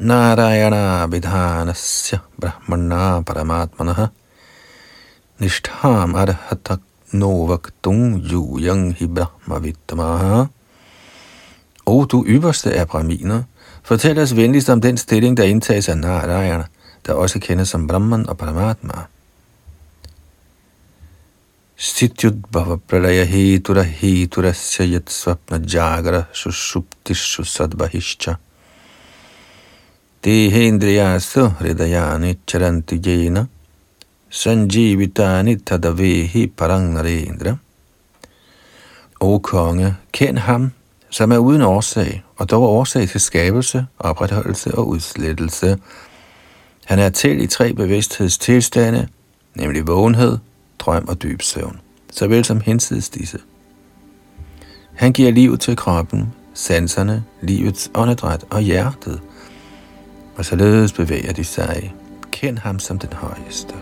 Narayana 0.00 1.06
vidhanasya 1.06 2.18
brahmana 2.36 3.22
paramatmanaha 3.22 4.10
nistham 5.38 6.18
arhatak 6.18 6.82
novaktung 7.12 8.18
yuyang 8.18 8.90
hi 8.98 9.06
brahmavittamah. 9.06 10.48
O 11.86 12.04
du 12.06 12.24
ypperste 12.26 12.74
af 12.74 12.88
brahminer, 12.88 13.42
fortæl 13.84 14.18
os 14.18 14.36
venligst 14.36 14.68
om 14.68 14.80
den 14.80 14.96
stilling, 14.96 15.36
der 15.36 15.44
indtages 15.44 15.88
af 15.88 15.98
Narayana, 15.98 16.64
der 17.06 17.12
også 17.12 17.38
kendes 17.38 17.68
som 17.68 17.86
Brahman 17.86 18.28
og 18.28 18.38
Paramatma. 18.38 19.06
Stityudbhava 21.76 22.76
pralaya 22.76 23.24
hetura 23.24 23.82
heturasya 23.82 24.86
yat 24.86 25.10
svapna 25.10 25.58
jagara 25.58 26.22
sushuptishu 26.32 27.44
sadvahishcha. 27.44 28.34
Dehendriyasu 30.24 31.48
hridayani 31.48 32.36
charanti 32.46 33.00
jena 33.04 33.46
sanjivitani 34.30 35.56
tadavehi 35.56 36.46
parangarendra. 36.46 37.56
O 39.20 39.38
konge, 39.38 39.94
kend 40.12 40.38
ham, 40.38 40.72
som 41.10 41.32
er 41.32 41.38
uden 41.38 41.62
årsag, 41.62 42.22
og 42.36 42.50
dog 42.50 42.62
årsag 42.62 43.08
til 43.08 43.20
skabelse, 43.20 43.86
opretholdelse 43.98 44.74
og 44.74 44.88
udslettelse. 44.88 45.78
Han 46.84 46.98
er 46.98 47.08
til 47.08 47.42
i 47.42 47.46
tre 47.46 47.72
bevidsthedstilstande, 47.72 49.08
nemlig 49.54 49.86
vågenhed, 49.86 50.38
drøm 50.78 51.08
og 51.08 51.22
dyb 51.22 51.42
søvn, 51.42 51.80
såvel 52.12 52.44
som 52.44 52.60
hensides 52.60 53.08
disse. 53.08 53.38
Han 54.94 55.12
giver 55.12 55.32
liv 55.32 55.58
til 55.58 55.76
kroppen, 55.76 56.32
sanserne, 56.54 57.24
livets 57.42 57.90
åndedræt 57.94 58.44
og 58.50 58.60
hjertet, 58.60 59.20
og 60.36 60.44
således 60.44 60.92
bevæger 60.92 61.32
de 61.32 61.44
sig. 61.44 61.94
Kend 62.32 62.58
ham 62.58 62.78
som 62.78 62.98
den 62.98 63.12
højeste. 63.12 63.74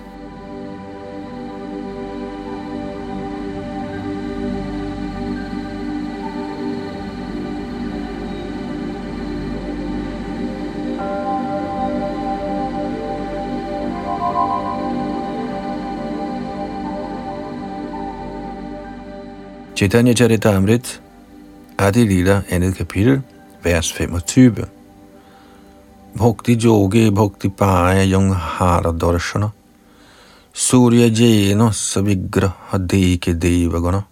Chaitanya 19.77 20.15
Charitamrit, 20.15 21.03
Adi 21.79 22.05
Lila, 22.05 22.43
andet 22.51 22.75
kapitel, 22.75 23.23
vers 23.63 23.93
25. 23.93 24.82
Bhakti 26.19 26.57
Yogi 26.65 27.11
Bhakti 27.11 27.49
Paya 27.49 28.05
Yung 28.05 28.35
Hara 28.35 28.93
Darshana 28.93 29.53
Surya 30.53 31.09
Jena 31.09 31.71
Savigraha 31.73 32.79
Deke 32.79 33.35
Devagana 33.35 34.03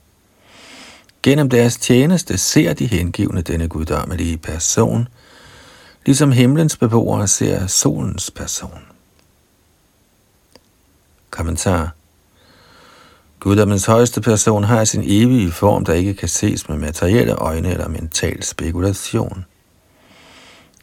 Gennem 1.23 1.51
deres 1.51 1.77
tjeneste 1.77 2.39
ser 2.39 2.75
de 2.75 2.87
hengivne 2.87 3.43
denne 3.43 3.69
guddommelige 3.69 4.37
person, 4.39 5.09
ligesom 6.07 6.33
himlens 6.33 6.77
beboere 6.77 7.27
ser 7.29 7.67
solens 7.67 8.31
person. 8.31 8.79
Kommentar 11.31 11.91
Guddommens 13.41 13.87
højeste 13.87 14.21
person 14.21 14.65
har 14.65 14.85
sin 14.85 15.03
evige 15.05 15.53
form, 15.53 15.85
der 15.85 15.93
ikke 15.93 16.15
kan 16.15 16.29
ses 16.29 16.69
med 16.69 16.79
materielle 16.79 17.35
øjne 17.35 17.71
eller 17.71 17.89
mental 17.89 18.43
spekulation. 18.43 19.45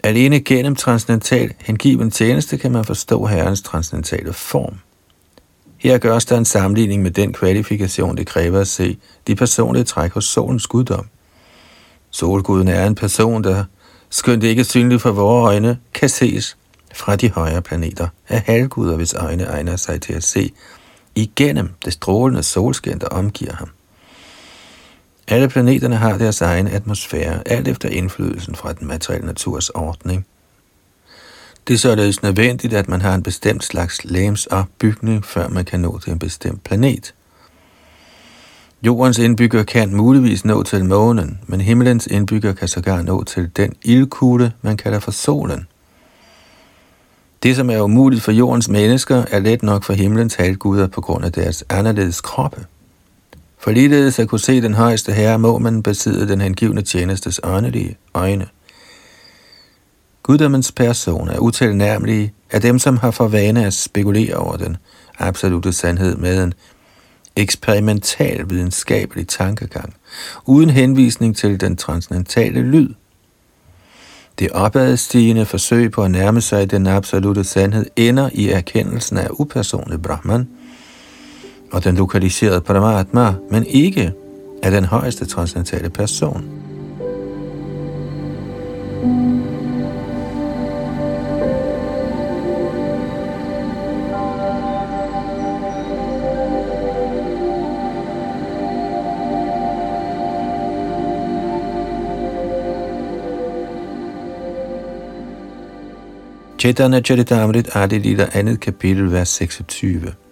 Alene 0.03 0.39
gennem 0.39 0.75
transcendental 0.75 1.53
hengiven 1.59 2.11
tjeneste 2.11 2.57
kan 2.57 2.71
man 2.71 2.85
forstå 2.85 3.25
Herrens 3.25 3.61
transcendentale 3.61 4.33
form. 4.33 4.75
Her 5.77 5.97
gørs 5.97 6.25
der 6.25 6.37
en 6.37 6.45
sammenligning 6.45 7.01
med 7.01 7.11
den 7.11 7.33
kvalifikation, 7.33 8.17
det 8.17 8.27
kræver 8.27 8.59
at 8.59 8.67
se 8.67 8.97
de 9.27 9.35
personlige 9.35 9.83
træk 9.83 10.11
hos 10.11 10.25
solens 10.25 10.67
guddom. 10.67 11.07
Solguden 12.09 12.67
er 12.67 12.87
en 12.87 12.95
person, 12.95 13.43
der, 13.43 13.63
skønt 14.09 14.43
ikke 14.43 14.63
synlig 14.63 15.01
for 15.01 15.11
vore 15.11 15.47
øjne, 15.47 15.77
kan 15.93 16.09
ses 16.09 16.57
fra 16.95 17.15
de 17.15 17.31
højere 17.31 17.61
planeter 17.61 18.07
af 18.29 18.41
halvguder, 18.41 18.95
hvis 18.95 19.13
øjne 19.13 19.43
egner 19.43 19.75
sig 19.75 20.01
til 20.01 20.13
at 20.13 20.23
se 20.23 20.51
igennem 21.15 21.69
det 21.85 21.93
strålende 21.93 22.43
solskin, 22.43 22.99
der 22.99 23.07
omgiver 23.07 23.53
ham. 23.53 23.69
Alle 25.27 25.49
planeterne 25.49 25.95
har 25.95 26.17
deres 26.17 26.41
egen 26.41 26.67
atmosfære, 26.67 27.47
alt 27.47 27.67
efter 27.67 27.89
indflydelsen 27.89 28.55
fra 28.55 28.73
den 28.73 28.87
materielle 28.87 29.27
naturs 29.27 29.69
ordning. 29.69 30.25
Det 31.67 31.73
er 31.73 31.77
således 31.77 32.23
nødvendigt, 32.23 32.73
at 32.73 32.89
man 32.89 33.01
har 33.01 33.15
en 33.15 33.23
bestemt 33.23 33.63
slags 33.63 34.05
lægemsopbygning, 34.05 35.25
før 35.25 35.47
man 35.47 35.65
kan 35.65 35.79
nå 35.79 35.99
til 35.99 36.11
en 36.11 36.19
bestemt 36.19 36.63
planet. 36.63 37.13
Jordens 38.81 39.17
indbygger 39.17 39.63
kan 39.63 39.95
muligvis 39.95 40.45
nå 40.45 40.63
til 40.63 40.85
månen, 40.85 41.39
men 41.47 41.61
himmelens 41.61 42.07
indbygger 42.07 42.53
kan 42.53 42.67
sågar 42.67 43.01
nå 43.01 43.23
til 43.23 43.51
den 43.57 43.73
ildkugle, 43.83 44.53
man 44.61 44.77
kalder 44.77 44.99
for 44.99 45.11
solen– 45.11 45.67
det, 47.43 47.55
som 47.55 47.69
er 47.69 47.81
umuligt 47.81 48.23
for 48.23 48.31
jordens 48.31 48.69
mennesker, 48.69 49.23
er 49.31 49.39
let 49.39 49.63
nok 49.63 49.83
for 49.83 49.93
himlens 49.93 50.35
halvguder 50.35 50.87
på 50.87 51.01
grund 51.01 51.25
af 51.25 51.31
deres 51.31 51.63
anderledes 51.69 52.21
kroppe. 52.21 52.65
For 53.59 53.71
ligeledes 53.71 54.19
at 54.19 54.27
kunne 54.27 54.39
se 54.39 54.61
den 54.61 54.73
højeste 54.73 55.11
herre, 55.11 55.39
må 55.39 55.57
man 55.57 55.83
besidde 55.83 56.27
den 56.27 56.41
hengivne 56.41 56.81
tjenestes 56.81 57.39
åndelige 57.43 57.97
øjne. 58.13 58.47
Guddommens 60.23 60.71
person 60.71 61.29
er 61.29 61.39
utilnærmelig 61.39 62.33
af 62.51 62.61
dem, 62.61 62.79
som 62.79 62.97
har 62.97 63.11
for 63.11 63.27
vane 63.27 63.65
at 63.65 63.73
spekulere 63.73 64.35
over 64.35 64.57
den 64.57 64.77
absolute 65.19 65.73
sandhed 65.73 66.15
med 66.15 66.43
en 66.43 66.53
eksperimental 67.35 68.49
videnskabelig 68.49 69.27
tankegang, 69.27 69.93
uden 70.45 70.69
henvisning 70.69 71.37
til 71.37 71.61
den 71.61 71.75
transcendentale 71.75 72.61
lyd– 72.61 72.93
det 74.39 74.49
opadstigende 74.53 75.45
forsøg 75.45 75.91
på 75.91 76.03
at 76.03 76.11
nærme 76.11 76.41
sig 76.41 76.71
den 76.71 76.87
absolute 76.87 77.43
sandhed 77.43 77.85
ender 77.95 78.29
i 78.33 78.49
erkendelsen 78.49 79.17
af 79.17 79.27
upersonlig 79.31 80.01
Brahman 80.01 80.49
og 81.71 81.83
den 81.83 81.95
lokaliserede 81.95 82.61
Paramatma, 82.61 83.33
men 83.51 83.65
ikke 83.65 84.13
af 84.63 84.71
den 84.71 84.85
højeste 84.85 85.25
transcendentale 85.25 85.89
person. 85.89 86.57
Chaitanya 106.59 107.01
Charitamrit 107.01 107.75
Adi 107.75 107.97
Lila 107.97 108.29
andet 108.33 108.59
kapitel, 108.59 109.11
vers 109.11 109.29
26. 109.29 110.26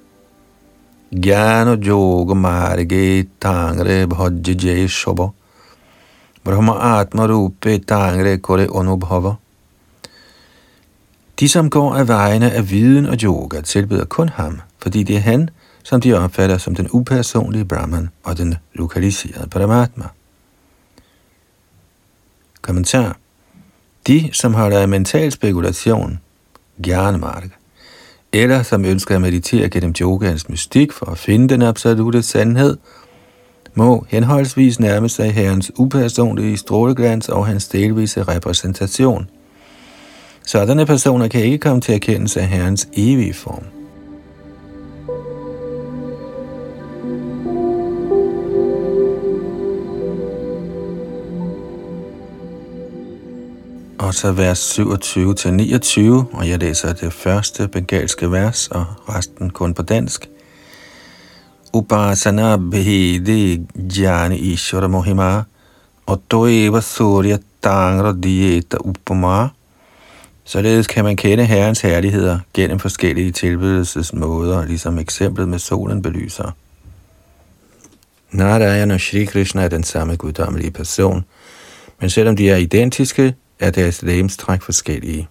ज्ञान 1.16 1.82
Yoga 1.82 2.34
Marge 2.34 3.26
Tangre 3.40 4.08
Bhajja 4.08 4.54
Jay 4.54 4.88
Shobha 4.88 5.32
Brahma 6.44 7.00
Atma 7.00 7.26
Rupe 7.26 7.80
Tangre 7.80 8.38
Kore 8.38 8.68
Onubhava 8.70 9.36
De, 11.40 11.50
som 11.50 11.70
går 11.70 11.96
af 11.96 12.08
vejene 12.08 12.52
af 12.52 12.70
viden 12.70 13.06
og 13.06 13.18
yoga, 13.24 13.62
tilbeder 13.62 14.06
kun 14.06 14.30
ham, 14.30 14.62
fordi 14.80 15.04
det 15.04 15.16
er 15.16 15.20
han, 15.20 15.50
som 15.84 16.02
de 16.02 16.14
opfatter 16.14 16.58
som 16.58 16.76
den 16.76 16.88
upersonlige 16.92 17.66
Brahman 17.66 18.10
og 18.24 18.38
den 18.38 18.56
lokaliserede 18.74 19.50
Paramatma. 19.50 20.06
Kommentar. 22.62 23.18
De, 24.08 24.30
som 24.34 24.54
holder 24.54 24.80
af 24.80 24.88
mental 24.88 25.32
spekulation, 25.32 26.20
Gjernemark, 26.84 27.60
eller 28.36 28.64
som 28.64 28.86
ønsker 28.86 29.16
at 29.16 29.22
meditere 29.22 29.70
gennem 29.70 29.94
yogaens 30.02 30.50
mystik 30.50 30.92
for 30.92 31.06
at 31.06 31.18
finde 31.18 31.50
den 31.50 31.62
absolute 31.62 32.24
sandhed, 32.24 32.78
må 33.74 34.06
henholdsvis 34.10 34.80
nærme 34.80 35.10
sig 35.10 35.34
herrens 35.34 35.72
upersonlige 35.76 36.58
stråleglans 36.58 37.30
og 37.30 37.48
hans 37.48 37.68
delvise 37.68 38.24
repræsentation. 38.24 39.30
Sådanne 40.46 40.86
personer 40.86 41.28
kan 41.28 41.42
ikke 41.42 41.58
komme 41.58 41.82
til 41.82 41.96
erkendelse 41.96 42.42
af 42.42 42.48
herrens 42.48 42.88
evige 42.94 43.34
form. 43.34 43.64
Og 54.06 54.14
så 54.14 54.32
vers 54.32 54.80
27-29, 54.80 56.38
og 56.38 56.50
jeg 56.50 56.60
læser 56.60 56.94
det 56.94 57.14
første 57.14 57.68
bengalske 57.68 58.32
vers, 58.32 58.68
og 58.68 58.86
resten 59.10 59.50
kun 59.50 59.74
på 59.74 59.82
dansk. 59.82 60.30
Upasana 61.74 62.58
bhede 62.58 63.68
jani 63.98 64.38
ishvara 64.38 64.88
mohima, 64.88 65.44
og 66.06 66.22
doeva 66.32 66.82
surya 66.82 67.38
tangra 67.64 68.14
dieta 68.24 68.78
upama. 68.80 69.48
Således 70.44 70.88
kan 70.88 71.04
man 71.04 71.16
kende 71.16 71.46
Herrens 71.46 71.82
herligheder 71.82 72.40
gennem 72.54 72.80
forskellige 72.80 73.32
tilbedelsesmåder, 73.32 74.66
ligesom 74.66 75.00
eksemplet 75.00 75.50
med 75.50 75.60
solen 75.60 76.02
belyser. 76.02 76.52
Narayana 78.32 78.94
og 78.94 79.00
Shri 79.00 79.26
Krishna 79.26 79.64
er 79.64 79.70
den 79.70 79.84
samme 79.84 80.16
guddommelige 80.16 80.72
person, 80.72 81.24
men 82.00 82.10
selvom 82.10 82.36
de 82.36 82.50
er 82.50 82.56
identiske, 82.56 83.36
er 83.60 83.72
deres 83.72 84.02
lægemstræk 84.02 84.62
forskellige. 84.62 85.28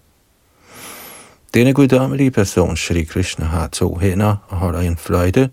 Denne 1.53 1.73
guddommelige 1.73 2.31
person, 2.31 2.77
Shri 2.77 3.03
Krishna, 3.03 3.45
har 3.45 3.67
to 3.67 3.97
hænder 3.97 4.35
og 4.47 4.57
holder 4.57 4.79
en 4.79 4.97
fløjte, 4.97 5.49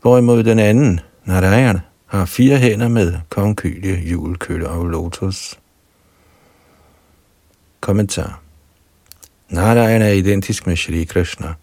Hvorimod 0.00 0.44
den 0.44 0.58
anden, 0.58 1.00
Narayan, 1.24 1.78
har 2.06 2.24
fire 2.24 2.58
hænder 2.58 2.88
med 2.88 3.14
konkylie, 3.28 4.10
julekølle 4.10 4.68
og 4.68 4.86
lotus. 4.86 5.58
Kommentar 7.80 8.40
Narayan 9.48 10.02
er 10.02 10.08
identisk 10.08 10.66
med 10.66 10.76
Shri 10.76 11.04
Krishna. 11.04 11.54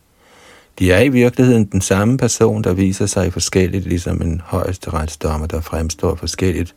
De 0.79 0.91
er 0.91 0.99
i 0.99 1.09
virkeligheden 1.09 1.65
den 1.65 1.81
samme 1.81 2.17
person, 2.17 2.63
der 2.63 2.73
viser 2.73 3.05
sig 3.05 3.33
forskelligt, 3.33 3.85
ligesom 3.85 4.21
en 4.21 4.41
højesteretsdommer, 4.45 5.47
der 5.47 5.61
fremstår 5.61 6.15
forskelligt 6.15 6.75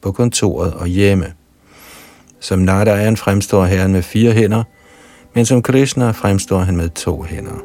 på 0.00 0.12
kontoret 0.12 0.74
og 0.74 0.86
hjemme. 0.86 1.34
Som 2.44 2.58
Narayan 2.58 3.16
fremstår 3.16 3.64
herren 3.64 3.92
med 3.92 4.02
fire 4.02 4.32
hænder, 4.32 4.64
men 5.34 5.46
som 5.46 5.62
Krishna 5.62 6.10
fremstår 6.10 6.58
han 6.58 6.76
med 6.76 6.88
to 6.88 7.22
hænder. 7.22 7.58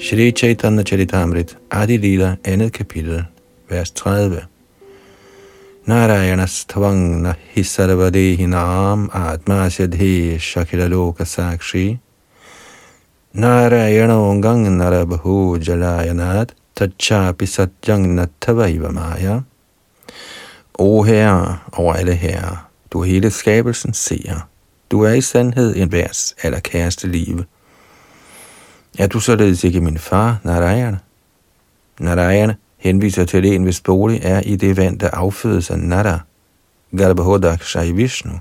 Shri 0.00 0.30
Chaitanya 0.32 0.82
Charitamrit, 0.82 1.56
Adi 1.70 1.96
Lila, 1.96 2.36
andet 2.44 2.72
kapitel, 2.72 3.24
vers 3.68 3.90
30. 3.90 4.40
Narayanas 5.86 6.64
tvangna 6.64 7.34
hisarvadehinam 7.50 9.10
atmasyadhe 9.12 10.38
shakila 10.38 10.88
loka 10.88 11.24
sakshi 11.24 11.98
Narayana 13.32 14.18
ongang 14.18 14.66
narabahu 14.76 15.58
jalayanat 15.58 16.50
tachapi 16.74 17.46
satyang 17.46 18.18
natavaiva 18.18 18.90
maya 18.90 19.42
O 20.78 21.02
Herre 21.02 21.58
over 21.72 21.94
alle 21.94 22.14
herrer, 22.14 22.68
du 22.90 23.00
er 23.00 23.04
hele 23.04 23.30
skabelsen 23.30 23.94
seer. 23.94 24.48
Du 24.90 25.02
er 25.02 25.12
i 25.12 25.20
sandhed 25.20 25.76
en 25.76 25.92
værs 25.92 26.34
allerkæreste 26.42 27.08
liv. 27.08 27.44
Er 28.98 29.06
du 29.06 29.20
således 29.20 29.64
ikke 29.64 29.80
min 29.80 29.98
far, 29.98 30.40
Narayana? 30.44 30.98
Narayana 32.00 32.54
henviser 32.78 33.24
til 33.24 33.44
en, 33.44 33.62
hvis 33.62 33.80
bolig 33.80 34.20
er 34.22 34.40
i 34.40 34.56
det 34.56 34.76
vand, 34.76 34.98
der 34.98 35.10
affødes 35.10 35.70
af 35.70 35.78
Nara, 35.78 36.20
Garbhodakshai 36.96 37.92
Vishnu. 37.92 38.40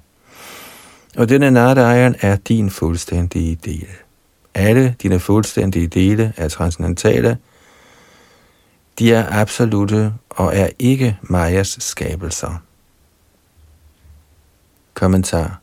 Og 1.17 1.29
denne 1.29 1.51
Narayan 1.51 2.15
er 2.21 2.35
din 2.35 2.69
fuldstændige 2.69 3.55
del. 3.65 3.87
Alle 4.53 4.95
dine 5.01 5.19
fuldstændige 5.19 5.87
dele 5.87 6.33
er 6.37 6.47
transcendentale. 6.47 7.37
De 8.99 9.13
er 9.13 9.39
absolute 9.39 10.13
og 10.29 10.55
er 10.55 10.69
ikke 10.79 11.17
Majas 11.21 11.77
skabelser. 11.79 12.61
Kommentar 14.93 15.59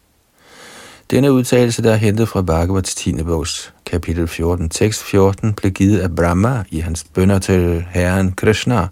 denne 1.10 1.32
udtalelse, 1.32 1.82
der 1.82 1.92
er 1.92 1.96
hentet 1.96 2.28
fra 2.28 2.42
Bhagavats 2.42 2.94
10. 2.94 3.22
bogs 3.22 3.74
kapitel 3.86 4.28
14, 4.28 4.68
tekst 4.68 5.02
14, 5.02 5.54
blev 5.54 5.72
givet 5.72 6.00
af 6.00 6.16
Brahma 6.16 6.64
i 6.70 6.80
hans 6.80 7.04
bønder 7.14 7.38
til 7.38 7.86
herren 7.90 8.32
Krishna, 8.32 8.86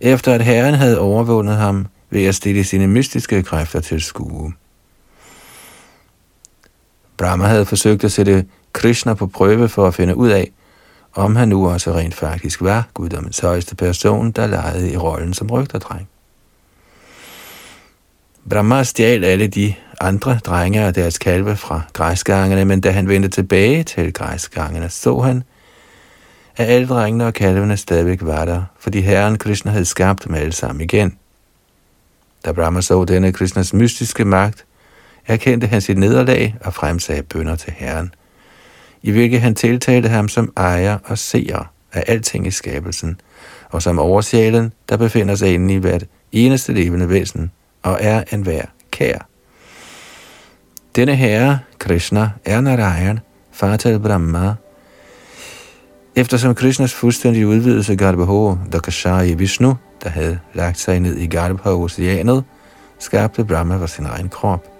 efter 0.00 0.34
at 0.34 0.44
herren 0.44 0.74
havde 0.74 0.98
overvundet 0.98 1.56
ham 1.56 1.86
ved 2.10 2.24
at 2.24 2.34
stille 2.34 2.64
sine 2.64 2.86
mystiske 2.86 3.42
kræfter 3.42 3.80
til 3.80 4.00
skue. 4.00 4.52
Brahma 7.16 7.46
havde 7.46 7.66
forsøgt 7.66 8.04
at 8.04 8.12
sætte 8.12 8.46
Krishna 8.74 9.14
på 9.14 9.26
prøve 9.26 9.68
for 9.68 9.86
at 9.86 9.94
finde 9.94 10.16
ud 10.16 10.28
af, 10.28 10.50
om 11.14 11.36
han 11.36 11.48
nu 11.48 11.68
også 11.68 11.94
rent 11.94 12.14
faktisk 12.14 12.60
var 12.60 12.88
guddommens 12.94 13.38
højeste 13.38 13.76
person, 13.76 14.30
der 14.30 14.46
legede 14.46 14.92
i 14.92 14.96
rollen 14.96 15.34
som 15.34 15.50
rygterdreng. 15.50 16.08
Brahma 18.50 18.82
stjal 18.82 19.24
alle 19.24 19.46
de 19.46 19.74
andre 20.00 20.38
drenge 20.44 20.86
og 20.86 20.94
deres 20.94 21.18
kalve 21.18 21.56
fra 21.56 21.80
græsgangene, 21.92 22.64
men 22.64 22.80
da 22.80 22.90
han 22.90 23.08
vendte 23.08 23.28
tilbage 23.28 23.82
til 23.82 24.12
græsgangene, 24.12 24.88
så 24.88 25.20
han, 25.20 25.42
at 26.56 26.66
alle 26.66 26.88
drengene 26.88 27.26
og 27.26 27.34
kalvene 27.34 27.76
stadigvæk 27.76 28.18
var 28.22 28.44
der, 28.44 28.62
fordi 28.78 29.00
herren 29.00 29.38
Krishna 29.38 29.70
havde 29.70 29.84
skabt 29.84 30.24
dem 30.24 30.34
alle 30.34 30.52
sammen 30.52 30.80
igen. 30.80 31.18
Da 32.44 32.52
Brahma 32.52 32.80
så 32.80 33.04
denne 33.04 33.32
Krishnas 33.32 33.74
mystiske 33.74 34.24
magt, 34.24 34.64
erkendte 35.26 35.66
han 35.66 35.80
sit 35.80 35.98
nederlag 35.98 36.56
og 36.60 36.74
fremsagde 36.74 37.22
bønder 37.22 37.56
til 37.56 37.72
herren, 37.72 38.14
i 39.04 39.10
hvilket 39.10 39.40
han 39.40 39.54
tiltalte 39.54 40.08
ham 40.08 40.28
som 40.28 40.52
ejer 40.56 40.98
og 41.04 41.18
seer 41.18 41.70
af 41.92 42.04
alting 42.06 42.46
i 42.46 42.50
skabelsen, 42.50 43.20
og 43.70 43.82
som 43.82 43.98
oversjælen, 43.98 44.72
der 44.88 44.96
befinder 44.96 45.34
sig 45.34 45.54
inde 45.54 45.74
i 45.74 45.76
hvert 45.76 46.04
eneste 46.32 46.72
levende 46.72 47.08
væsen, 47.08 47.50
og 47.82 47.98
er 48.00 48.22
en 48.32 48.42
hver 48.42 48.64
kær. 48.90 49.18
Denne 50.96 51.14
herre, 51.14 51.58
Krishna, 51.78 52.30
er 52.44 52.60
Narayan, 52.60 53.20
far 53.52 53.76
til 53.76 54.00
Brahma. 54.00 54.54
Eftersom 56.16 56.54
Krishnas 56.54 56.94
fuldstændige 56.94 57.46
udvidelse 57.46 57.96
Garbho 57.96 58.56
Dakashari 58.72 59.34
Vishnu, 59.34 59.76
der 60.02 60.08
havde 60.08 60.38
lagt 60.54 60.78
sig 60.78 61.00
ned 61.00 61.16
i 61.16 61.26
Garbha-oceanet, 61.26 62.44
skabte 62.98 63.44
Brahma 63.44 63.76
for 63.76 63.86
sin 63.86 64.06
egen 64.06 64.28
krop. 64.28 64.73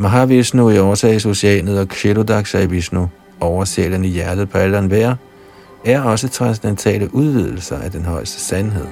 Mahavishnu 0.00 0.70
i 0.70 0.78
årsagsoceanet 0.78 1.80
og 1.80 1.88
Kshelodakshai 1.88 2.66
Vishnu, 2.66 3.10
oversælen 3.40 4.04
i 4.04 4.08
hjertet 4.08 4.50
på 4.50 4.58
alderen 4.58 4.86
hver, 4.86 5.14
er 5.84 6.00
også 6.00 6.28
transcendentale 6.28 7.14
udvidelser 7.14 7.78
af 7.78 7.90
den 7.90 8.04
højeste 8.04 8.40
sandhed. 8.40 8.86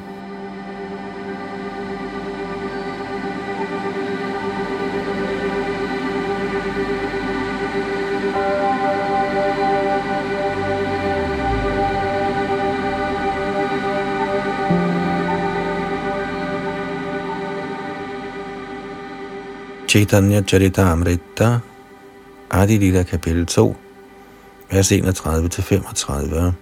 Chaitanya 19.96 20.42
Charitamrita, 20.42 21.60
Adi 22.50 22.76
Lila 22.78 23.02
kapitel 23.02 23.46
2, 23.46 23.76
vers 24.70 24.92
31-35. 24.92 26.52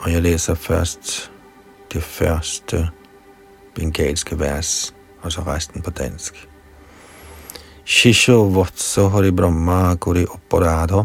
Og 0.00 0.12
jeg 0.12 0.22
læser 0.22 0.54
først 0.54 1.32
det 1.92 2.02
første 2.02 2.88
bengalske 3.74 4.38
vers, 4.38 4.94
og 5.22 5.32
så 5.32 5.40
resten 5.40 5.82
på 5.82 5.90
dansk. 5.90 6.48
Shisho 7.84 8.48
Vatso 8.48 9.08
Hari 9.08 9.30
Brahma 9.30 9.94
Kuri 9.94 10.24
Opparado, 10.24 11.04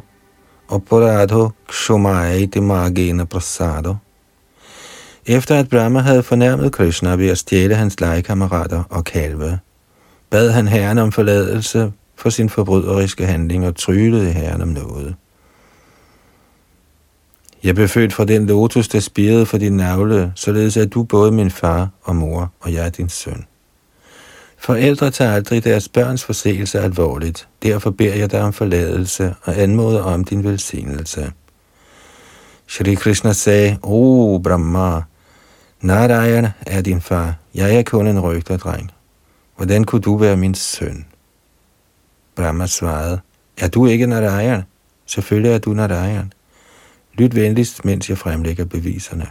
Opparado 0.68 1.50
Kshumaiti 1.68 2.60
Magena 2.60 3.26
Prasado. 3.26 3.96
Efter 5.26 5.60
at 5.60 5.70
Brahma 5.70 6.00
havde 6.00 6.24
fornærmet 6.24 6.72
Krishna 6.72 7.16
ved 7.16 7.30
at 7.30 7.38
stjæle 7.38 7.76
hans 7.76 8.00
legekammerater 8.00 8.84
og 8.90 9.04
kalve, 9.04 9.60
bad 10.30 10.52
han 10.52 10.68
herren 10.68 10.98
om 10.98 11.12
forladelse 11.12 11.92
for 12.16 12.30
sin 12.30 12.50
forbryderiske 12.50 13.26
handling 13.26 13.68
og 13.68 13.76
tryllede 13.76 14.32
herren 14.32 14.62
om 14.62 14.68
noget. 14.68 15.16
Jeg 17.64 17.76
blev 17.76 17.88
født 17.88 18.14
fra 18.14 18.26
den 18.26 18.46
lotus, 18.46 18.88
der 18.88 19.00
spirede 19.00 19.46
for 19.46 19.58
din 19.58 19.78
navle, 19.78 20.32
således 20.36 20.78
at 20.78 20.94
du 20.94 21.04
både 21.04 21.32
min 21.32 21.52
far 21.52 21.90
og 22.04 22.16
mor, 22.16 22.52
og 22.60 22.74
jeg 22.74 22.86
er 22.86 22.90
din 22.90 23.10
søn. 23.10 23.46
Forældre 24.58 25.12
tager 25.12 25.32
aldrig 25.32 25.64
deres 25.64 25.90
børns 25.90 26.24
forseelse 26.24 26.80
alvorligt. 26.80 27.48
Derfor 27.64 27.90
beder 27.90 28.16
jeg 28.16 28.32
dig 28.32 28.42
om 28.42 28.54
forladelse 28.54 29.36
og 29.44 29.58
anmoder 29.58 30.02
om 30.02 30.24
din 30.24 30.44
velsignelse. 30.44 31.32
Shri 32.68 32.94
Krishna 32.94 33.34
sagde, 33.34 33.78
O 33.84 34.34
oh, 34.34 34.44
Brahma, 34.44 35.02
Narayan 35.82 36.48
er 36.68 36.82
din 36.82 37.02
far. 37.02 37.36
Jeg 37.56 37.76
er 37.76 37.84
kun 37.84 38.08
en 38.08 38.20
rygterdreng. 38.20 38.92
Hvordan 39.60 39.84
kunne 39.84 40.02
du 40.02 40.18
være 40.18 40.38
min 40.38 40.56
søn? 40.56 41.06
Brahma 42.36 42.68
svarede, 42.68 43.20
er 43.58 43.68
du 43.68 43.86
ikke 43.86 44.08
Narayan? 44.08 44.64
Selvfølgelig 45.06 45.52
er 45.52 45.58
du 45.58 45.74
Narayan. 45.74 46.34
Lyt 47.14 47.36
venligst, 47.36 47.86
mens 47.86 48.10
jeg 48.10 48.18
fremlægger 48.18 48.66
beviserne. 48.66 49.28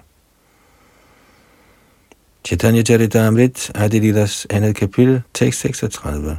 Chaitanya 2.45 2.83
Charitamrit, 2.83 3.71
Adilidas 3.75 4.47
andet 4.51 4.77
kapitel, 4.77 5.23
tekst 5.35 5.61
36. 5.61 6.39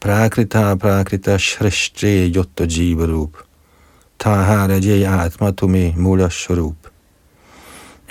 Prakrita 0.00 0.74
prakrita 0.74 1.38
shrishtre 1.38 2.30
yotta 2.36 2.66
jivarup. 2.66 3.36
Tahara 4.18 4.78
jay 4.78 5.04
atma 5.04 5.50
tumi 5.50 5.94
mula 5.96 6.30
sharup. 6.30 6.83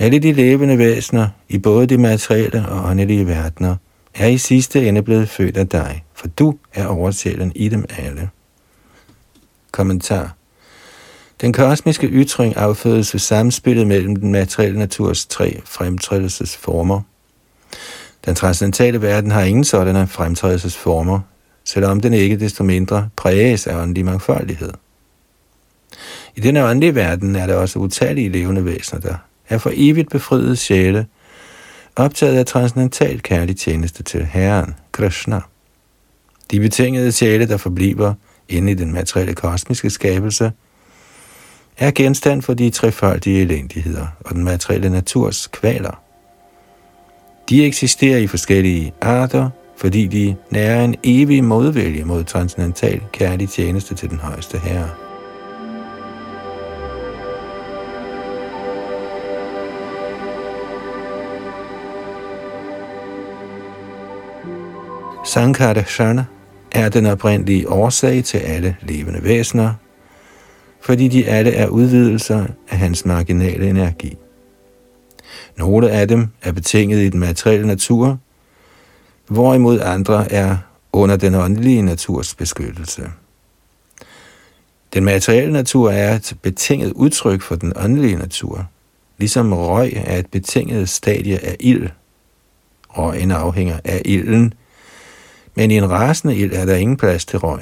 Alle 0.04 0.20
de 0.20 0.32
levende 0.32 0.78
væsener, 0.78 1.28
i 1.50 1.58
både 1.58 1.88
de 1.88 1.98
materielle 1.98 2.66
og 2.70 2.90
åndelige 2.90 3.28
verdener, 3.28 3.76
er 4.16 4.28
i 4.28 4.38
sidste 4.38 4.88
ende 4.88 5.02
blevet 5.02 5.30
født 5.30 5.58
af 5.58 5.68
dig, 5.68 6.04
for 6.14 6.28
du 6.28 6.58
er 6.74 6.86
oversælen 6.86 7.52
i 7.56 7.70
dem 7.70 7.86
alle. 7.98 8.30
Kommentar 9.72 10.36
Den 11.42 11.54
kosmiske 11.54 12.08
ytring 12.08 12.58
affødes 12.58 13.14
ved 13.14 13.20
samspillet 13.20 13.88
mellem 13.88 14.16
den 14.16 14.32
materielle 14.32 14.80
naturs 14.80 15.26
tre 15.26 15.62
fremtrædelsesformer. 15.66 17.02
Den 18.26 18.36
transcendentale 18.36 19.02
verden 19.02 19.32
har 19.32 19.42
ingen 19.42 19.64
sådanne 19.64 20.08
fremtrædelsesformer, 20.08 21.20
selvom 21.66 22.00
den 22.02 22.14
ikke 22.14 22.40
desto 22.40 22.64
mindre 22.64 23.10
præges 23.16 23.68
af 23.68 23.82
åndelig 23.82 24.06
mangfoldighed. 24.06 24.72
I 26.36 26.40
denne 26.40 26.66
åndelige 26.66 26.96
verden 26.96 27.36
er 27.36 27.48
der 27.48 27.56
også 27.56 27.80
utallige 27.80 28.30
levende 28.30 28.66
væsener, 28.66 29.02
der 29.02 29.16
er 29.54 29.58
for 29.58 29.72
evigt 29.74 30.10
befriede 30.10 30.56
sjæle, 30.56 31.06
optaget 31.96 32.38
af 32.38 32.46
transcendental 32.46 33.22
kærlig 33.22 33.58
tjeneste 33.58 34.04
til 34.04 34.26
Herren, 34.26 34.76
Krishna. 34.92 35.42
De 36.52 36.60
betingede 36.60 37.12
sjæle, 37.12 37.48
der 37.48 37.58
forbliver 37.58 38.14
inde 38.50 38.72
i 38.72 38.76
den 38.76 38.94
materielle 38.94 39.34
kosmiske 39.34 39.90
skabelse, 39.90 40.52
er 41.78 41.92
genstand 41.92 42.42
for 42.42 42.54
de 42.54 42.70
trefoldige 42.70 43.42
elendigheder 43.42 44.08
og 44.20 44.36
den 44.36 44.44
materielle 44.44 44.90
naturs 44.90 45.48
kvaler. 45.48 46.02
De 47.50 47.66
eksisterer 47.66 48.18
i 48.18 48.28
forskellige 48.28 48.94
arter, 49.02 49.50
fordi 49.78 50.08
de 50.08 50.36
nærer 50.50 50.84
en 50.84 50.96
evig 51.04 51.44
modvælge 51.44 52.06
mod 52.06 52.24
transcendental 52.24 53.02
kærlig 53.12 53.50
tjeneste 53.50 53.96
til 53.96 54.10
den 54.10 54.20
højeste 54.20 54.58
herre. 54.60 55.03
Shana 65.24 66.26
er 66.72 66.90
den 66.90 67.06
oprindelige 67.06 67.70
årsag 67.70 68.24
til 68.24 68.38
alle 68.38 68.78
levende 68.82 69.24
væsener, 69.24 69.74
fordi 70.82 71.08
de 71.08 71.28
alle 71.28 71.52
er 71.52 71.68
udvidelser 71.68 72.46
af 72.70 72.78
hans 72.78 73.06
marginale 73.06 73.70
energi. 73.70 74.18
Nogle 75.58 75.92
af 75.92 76.08
dem 76.08 76.28
er 76.42 76.52
betinget 76.52 77.00
i 77.00 77.10
den 77.10 77.20
materielle 77.20 77.68
natur, 77.68 78.18
hvorimod 79.28 79.80
andre 79.80 80.32
er 80.32 80.58
under 80.94 81.16
den 81.16 81.36
åndelige 81.36 81.82
naturs 81.82 82.36
beskyttelse. 82.36 83.12
Den 84.94 85.04
materielle 85.04 85.54
natur 85.54 85.92
er 85.92 86.16
et 86.16 86.34
betinget 86.42 86.92
udtryk 86.92 87.42
for 87.42 87.56
den 87.56 87.74
åndelige 87.76 88.16
natur, 88.16 88.68
ligesom 89.18 89.54
røg 89.54 89.94
er 89.96 90.18
et 90.18 90.28
betinget 90.28 90.90
stadie 90.90 91.46
af 91.46 91.56
ild. 91.60 91.90
Røgen 92.90 93.32
afhænger 93.32 93.80
af 93.84 94.02
ilden, 94.06 94.54
men 95.56 95.72
i 95.72 95.78
en 95.78 95.90
rasende 95.90 96.36
ild 96.36 96.54
er 96.54 96.66
der 96.66 96.76
ingen 96.76 96.98
plads 96.98 97.26
til 97.26 97.40
røg. 97.40 97.60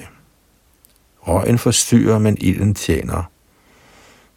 Røgen 1.22 1.58
forstyrrer, 1.58 2.20
men 2.20 2.38
ilden 2.42 2.74
tjener. 2.76 3.24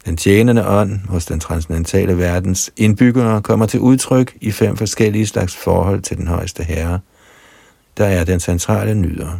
Den 0.05 0.17
tjenende 0.17 0.67
ånd 0.67 0.99
hos 0.99 1.25
den 1.25 1.39
transcendentale 1.39 2.17
verdens 2.17 2.71
indbyggere 2.77 3.41
kommer 3.41 3.65
til 3.65 3.79
udtryk 3.79 4.37
i 4.41 4.51
fem 4.51 4.77
forskellige 4.77 5.27
slags 5.27 5.55
forhold 5.55 6.01
til 6.01 6.17
den 6.17 6.27
højeste 6.27 6.63
herre, 6.63 6.99
der 7.97 8.05
er 8.05 8.23
den 8.23 8.39
centrale 8.39 8.95
nyder. 8.95 9.39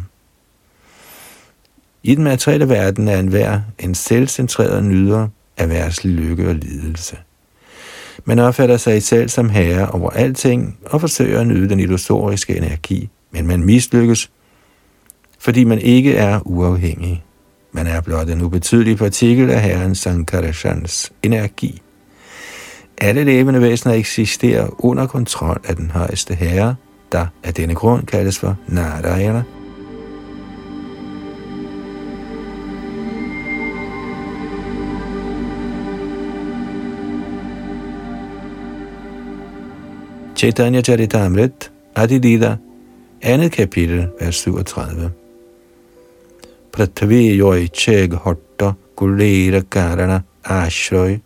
I 2.02 2.14
den 2.14 2.24
materielle 2.24 2.68
verden 2.68 3.08
er 3.08 3.18
enhver 3.18 3.60
en 3.78 3.94
selvcentreret 3.94 4.84
nyder 4.84 5.28
af 5.56 5.68
værtslig 5.68 6.12
lykke 6.12 6.48
og 6.48 6.54
lidelse. 6.54 7.16
Man 8.24 8.38
opfatter 8.38 8.76
sig 8.76 9.02
selv 9.02 9.28
som 9.28 9.50
herre 9.50 9.90
over 9.90 10.10
alting 10.10 10.78
og 10.84 11.00
forsøger 11.00 11.40
at 11.40 11.46
nyde 11.46 11.68
den 11.68 11.80
illusoriske 11.80 12.56
energi, 12.56 13.08
men 13.36 13.46
man 13.46 13.64
mislykkes, 13.64 14.30
fordi 15.38 15.64
man 15.64 15.78
ikke 15.78 16.14
er 16.14 16.40
uafhængig. 16.44 17.24
Man 17.72 17.86
er 17.86 18.00
blot 18.00 18.28
en 18.28 18.42
ubetydelig 18.42 18.98
partikel 18.98 19.50
af 19.50 19.62
Herren 19.62 19.94
Sankarashans 19.94 21.12
energi. 21.22 21.82
Alle 22.98 23.24
levende 23.24 23.60
væsener 23.60 23.94
eksisterer 23.94 24.84
under 24.84 25.06
kontrol 25.06 25.60
af 25.64 25.76
den 25.76 25.90
højeste 25.90 26.34
herre, 26.34 26.74
der 27.12 27.26
af 27.44 27.54
denne 27.54 27.74
grund 27.74 28.06
kaldes 28.06 28.38
for 28.38 28.56
Narayana. 28.68 29.42
Chaitanya 40.36 40.82
Charitamrit, 40.82 41.72
Adidida 41.94 42.56
andet 43.22 43.52
kapitel, 43.52 44.08
vers 44.20 44.36
37. 44.36 45.10
Prithvi 46.72 47.38
yoi 47.38 47.68
cheg 47.68 48.12
hotta 48.12 48.72
kulera 48.96 49.62
karana 49.70 50.22
ashroy, 50.44 51.18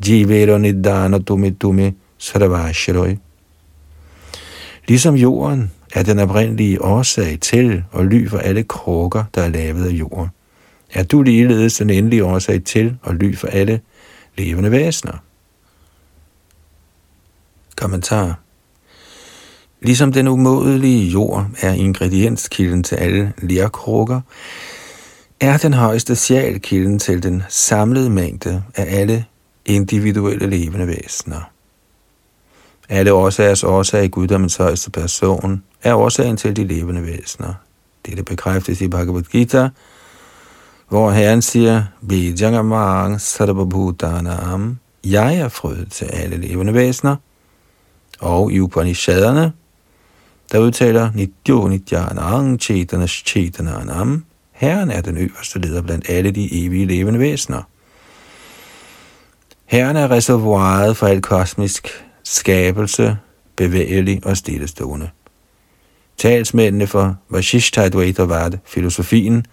jivero 0.00 0.58
nidana 0.58 1.18
tumi 1.18 1.50
tumi 1.50 1.92
sarvashroy. 2.18 3.16
Ligesom 4.88 5.14
jorden 5.14 5.70
er 5.94 6.02
den 6.02 6.18
oprindelige 6.18 6.82
årsag 6.82 7.38
til 7.40 7.84
og 7.92 8.04
ly 8.04 8.28
for 8.28 8.38
alle 8.38 8.62
krukker, 8.62 9.24
der 9.34 9.42
er 9.42 9.48
lavet 9.48 9.86
af 9.86 9.90
jorden. 9.90 10.28
Er 10.94 11.02
du 11.02 11.22
ligeledes 11.22 11.78
den 11.78 11.90
endelige 11.90 12.24
årsag 12.24 12.64
til 12.64 12.96
og 13.02 13.14
ly 13.14 13.36
for 13.36 13.48
alle 13.48 13.80
levende 14.36 14.70
væsener? 14.70 15.22
Kommentar 17.76 18.43
Ligesom 19.84 20.12
den 20.12 20.28
umådelige 20.28 21.10
jord 21.10 21.46
er 21.60 21.72
ingredienskilden 21.72 22.82
til 22.82 22.96
alle 22.96 23.32
lærkrukker, 23.38 24.20
er 25.40 25.56
den 25.56 25.74
højeste 25.74 26.16
sjæl 26.16 26.60
kilden 26.60 26.98
til 26.98 27.22
den 27.22 27.42
samlede 27.48 28.10
mængde 28.10 28.62
af 28.76 29.00
alle 29.00 29.24
individuelle 29.66 30.46
levende 30.46 30.86
væsener. 30.86 31.50
Alle 32.88 33.12
årsagers 33.12 33.64
årsag 33.64 34.04
i 34.04 34.08
guddommens 34.08 34.56
højeste 34.56 34.90
person 34.90 35.62
er 35.82 35.94
årsagen 35.94 36.36
til 36.36 36.56
de 36.56 36.64
levende 36.64 37.02
væsener. 37.02 37.54
Dette 38.06 38.22
bekræftes 38.22 38.80
i 38.80 38.88
Bhagavad 38.88 39.22
Gita, 39.22 39.68
hvor 40.88 41.10
Herren 41.10 41.42
siger, 41.42 41.84
Vijangamang 42.00 43.20
sarvabhutanam, 43.20 44.78
jeg 45.04 45.36
er 45.36 45.48
frød 45.48 45.86
til 45.86 46.04
alle 46.04 46.36
levende 46.36 46.74
væsener, 46.74 47.16
og 48.20 48.52
i 48.52 48.60
Upanishaderne, 48.60 49.52
der 50.54 50.60
udtaler 50.60 51.10
Nidyo 51.14 51.68
Nidyanang 51.68 52.60
Chetanas 52.60 53.10
Chetananam, 53.10 54.24
Herren 54.52 54.90
er 54.90 55.00
den 55.00 55.16
øverste 55.16 55.58
leder 55.58 55.82
blandt 55.82 56.10
alle 56.10 56.30
de 56.30 56.64
evige 56.64 56.86
levende 56.86 57.18
væsener. 57.18 57.62
Herren 59.64 59.96
er 59.96 60.10
reservoiret 60.10 60.96
for 60.96 61.06
al 61.06 61.22
kosmisk 61.22 62.04
skabelse, 62.22 63.16
bevægelig 63.56 64.26
og 64.26 64.36
stillestående. 64.36 65.10
Talsmændene 66.16 66.86
for 66.86 67.16
Vashishta 67.30 67.90
Vard, 68.18 68.52
filosofien, 68.64 69.46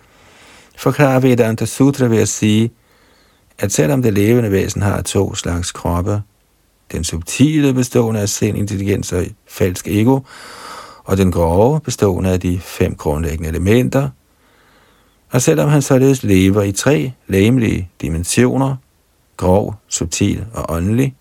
forklarer 0.78 1.20
Vedanta 1.20 1.66
Sutra 1.66 2.06
ved 2.06 2.18
at 2.18 2.30
sige, 2.30 2.72
at 3.60 3.72
selvom 3.72 4.02
det 4.02 4.14
levende 4.14 4.52
væsen 4.52 4.82
har 4.82 5.02
to 5.02 5.36
slags 5.36 5.72
kroppe, 5.72 6.22
den 6.92 7.04
subtile 7.04 7.74
bestående 7.74 8.22
af 8.22 8.30
sind, 8.30 8.58
intelligens 8.58 9.14
og 9.14 9.26
falsk 9.48 9.88
ego, 9.88 10.20
og 11.04 11.18
den 11.18 11.32
grove 11.32 11.80
bestående 11.80 12.30
af 12.30 12.40
de 12.40 12.60
fem 12.60 12.96
grundlæggende 12.96 13.50
elementer, 13.50 14.10
og 15.32 15.42
selvom 15.42 15.70
han 15.70 15.82
således 15.82 16.24
lever 16.24 16.62
i 16.62 16.72
tre 16.72 17.12
læmelige 17.28 17.90
dimensioner, 18.02 18.76
grov, 19.38 19.76
subtil 19.88 20.46
og 20.54 20.66
åndelig, 20.70 21.16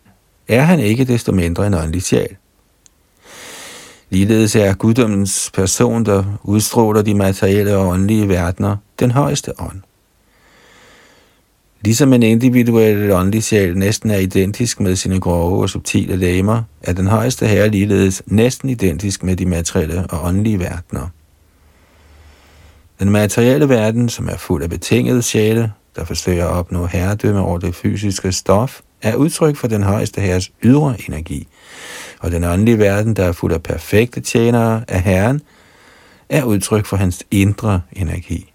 er 0.49 0.63
han 0.63 0.81
ikke 0.81 1.05
desto 1.05 1.33
mindre 1.33 1.67
en 1.67 1.75
åndelig 1.75 2.03
sjæl. 2.03 2.37
Ligeledes 4.11 4.57
er 4.57 4.75
guddommens 4.75 5.51
person, 5.55 6.05
der 6.05 6.25
udstråler 6.43 7.03
de 7.03 7.15
materielle 7.15 7.77
og 7.77 7.87
åndelige 7.87 8.29
verdener, 8.29 8.77
den 9.01 9.11
højeste 9.11 9.53
ånd. 9.61 9.81
Ligesom 11.83 12.13
en 12.13 12.23
individuel 12.23 13.11
åndelig 13.11 13.45
sjæl 13.45 13.79
næsten 13.79 14.11
er 14.11 14.19
identisk 14.19 14.81
med 14.81 14.97
sine 14.97 15.21
grove 15.21 15.63
og 15.63 15.71
subtile 15.71 16.17
læmer, 16.17 16.63
er 16.83 16.93
den 16.93 17.07
højeste 17.07 17.47
herre 17.47 17.69
ligeledes 17.69 18.23
næsten 18.27 18.71
identisk 18.71 19.23
med 19.23 19.37
de 19.37 19.47
materielle 19.47 20.07
og 20.07 20.25
åndelige 20.25 20.59
verdener. 20.59 21.09
Den 22.99 23.11
materielle 23.11 23.69
verden, 23.69 24.09
som 24.09 24.29
er 24.29 24.37
fuld 24.37 24.63
af 24.63 24.71
betingede 24.71 25.23
sjæle, 25.23 25.73
der 25.97 26.05
forsøger 26.05 26.47
at 26.47 26.53
opnå 26.53 26.87
herredømme 26.87 27.41
over 27.41 27.59
det 27.59 27.75
fysiske 27.75 28.33
stof, 28.33 28.81
er 29.03 29.15
udtryk 29.15 29.57
for 29.57 29.69
den 29.69 29.83
højeste 29.83 30.21
herres 30.21 30.51
ydre 30.63 30.97
energi, 31.09 31.49
og 32.19 32.31
den 32.31 32.45
åndelige 32.45 32.79
verden, 32.79 33.17
der 33.17 33.25
er 33.25 33.33
fuld 33.33 33.53
af 33.53 33.63
perfekte 33.63 34.21
tjenere 34.21 34.85
af 34.89 35.03
Herren, 35.03 35.41
er 36.29 36.45
udtryk 36.45 36.87
for 36.87 36.97
hans 36.97 37.25
indre 37.31 37.81
energi. 37.93 38.50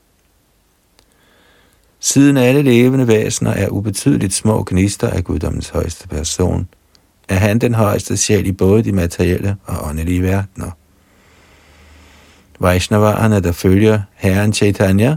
Siden 2.06 2.38
alle 2.38 2.62
levende 2.62 3.08
væsener 3.08 3.52
er 3.52 3.70
ubetydeligt 3.70 4.34
små 4.34 4.64
gnister 4.68 5.10
af 5.10 5.24
guddommens 5.24 5.70
højeste 5.70 6.08
person, 6.08 6.68
er 7.30 7.36
han 7.36 7.60
den 7.60 7.74
højeste 7.74 8.18
sjæl 8.18 8.46
i 8.48 8.52
både 8.52 8.84
de 8.84 8.92
materielle 8.92 9.56
og 9.66 9.90
åndelige 9.90 10.24
verdener. 10.24 10.72
Vaishnavarerne, 12.60 13.40
der 13.40 13.52
følger 13.52 14.02
Herren 14.14 14.54
Chaitanya, 14.54 15.16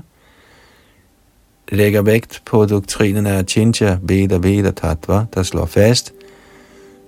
lægger 1.68 2.02
vægt 2.02 2.42
på 2.46 2.66
doktrinen 2.66 3.26
af 3.26 3.44
Chincha 3.44 3.96
Veda 4.02 4.36
Veda 4.36 4.70
Tattva, 4.70 5.24
der 5.34 5.42
slår 5.42 5.66
fast, 5.66 6.12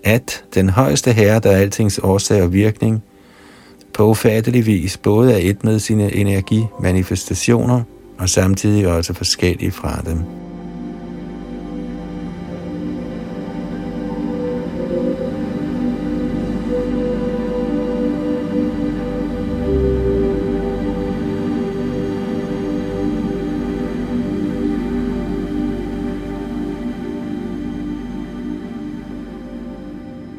at 0.05 0.45
den 0.55 0.71
højeste 0.71 1.13
herre, 1.13 1.39
der 1.39 1.51
er 1.51 1.57
altings 1.57 2.01
årsag 2.03 2.43
og 2.43 2.53
virkning, 2.53 3.03
på 3.95 4.07
ufattelig 4.07 4.67
vis 4.67 4.97
både 4.97 5.33
er 5.33 5.51
et 5.51 5.65
med 5.65 5.79
sine 5.79 6.15
energimanifestationer 6.15 7.83
og 8.21 8.29
samtidig 8.29 8.87
også 8.87 9.15
forskellige 9.15 9.71
fra 9.71 10.03
dem. 10.07 10.19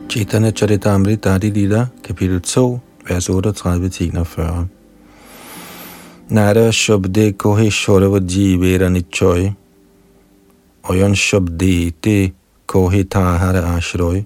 Chaitanya 0.09 0.51
Charitamrita 0.51 1.29
Adi 1.29 1.49
Lila, 1.49 1.87
kapitel 2.03 2.41
2, 2.41 2.79
vers 3.07 3.29
38-41. 3.29 4.80
Nara 6.31 6.71
Shabde 6.71 7.33
Kohe 7.33 7.69
Shorava 7.69 8.19
Jivera 8.19 8.89
Nichoy, 8.89 9.51
Oyon 10.83 11.13
Shabde 11.13 11.91
Te 12.01 12.31
Kohe 12.65 13.03
Tahara 13.03 13.75
Ashroy. 13.75 14.23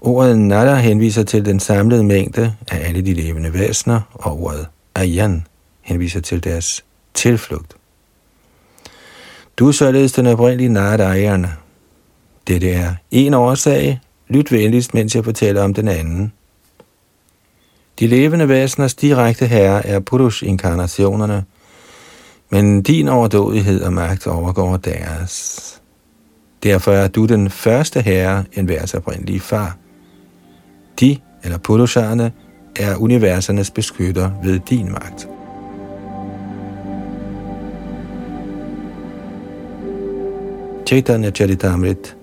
Ordet 0.00 0.38
Nara 0.38 0.74
henviser 0.74 1.22
til 1.22 1.44
den 1.44 1.60
samlede 1.60 2.04
mængde 2.04 2.54
af 2.70 2.88
alle 2.88 3.02
de 3.02 3.14
levende 3.14 3.52
væsener, 3.54 4.00
og 4.12 4.42
ordet 4.42 4.66
Ayan 4.94 5.46
henviser 5.80 6.20
til 6.20 6.44
deres 6.44 6.84
tilflugt. 7.14 7.76
Du 9.56 9.68
er 9.68 9.72
således 9.72 10.12
den 10.12 10.26
oprindelige 10.26 10.68
Narayan. 10.68 11.46
Dette 12.46 12.70
er 12.70 12.94
en 13.10 13.34
årsag, 13.34 14.00
Lyt 14.28 14.52
venligst, 14.52 14.94
mens 14.94 15.14
jeg 15.14 15.24
fortæller 15.24 15.62
om 15.62 15.74
den 15.74 15.88
anden. 15.88 16.32
De 18.02 18.06
levende 18.06 18.48
væseners 18.48 18.94
direkte 18.94 19.46
herre 19.46 19.86
er 19.86 20.00
Purush-inkarnationerne, 20.00 21.44
men 22.50 22.82
din 22.82 23.08
overdådighed 23.08 23.82
og 23.82 23.92
magt 23.92 24.26
overgår 24.26 24.76
deres. 24.76 25.82
Derfor 26.62 26.92
er 26.92 27.08
du 27.08 27.26
den 27.26 27.50
første 27.50 28.00
herre, 28.00 28.44
en 28.52 28.68
værs 28.68 28.94
oprindelige 28.94 29.40
far. 29.40 29.76
De, 31.00 31.16
eller 31.44 31.58
Purusharne, 31.58 32.32
er 32.76 32.96
universernes 32.96 33.70
beskytter 33.70 34.30
ved 34.44 34.60
din 34.70 34.92
magt. 34.92 35.28
Chaitanya 40.86 41.30
Charitamrit 41.30 42.16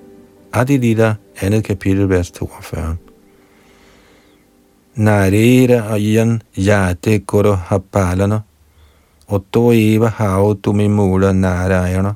Adi 0.54 0.78
Lila 0.78 1.16
andet 1.42 1.64
kapitel, 1.64 2.10
vers 2.10 2.32
42. 2.32 2.98
Narera 5.00 5.92
ayan 5.94 6.42
yate 6.58 7.26
koro 7.26 7.56
hapalana, 7.56 8.44
to 9.52 9.72
eva 9.72 10.10
hao 10.10 10.54
tumimula 10.56 11.32
narayana. 11.34 12.16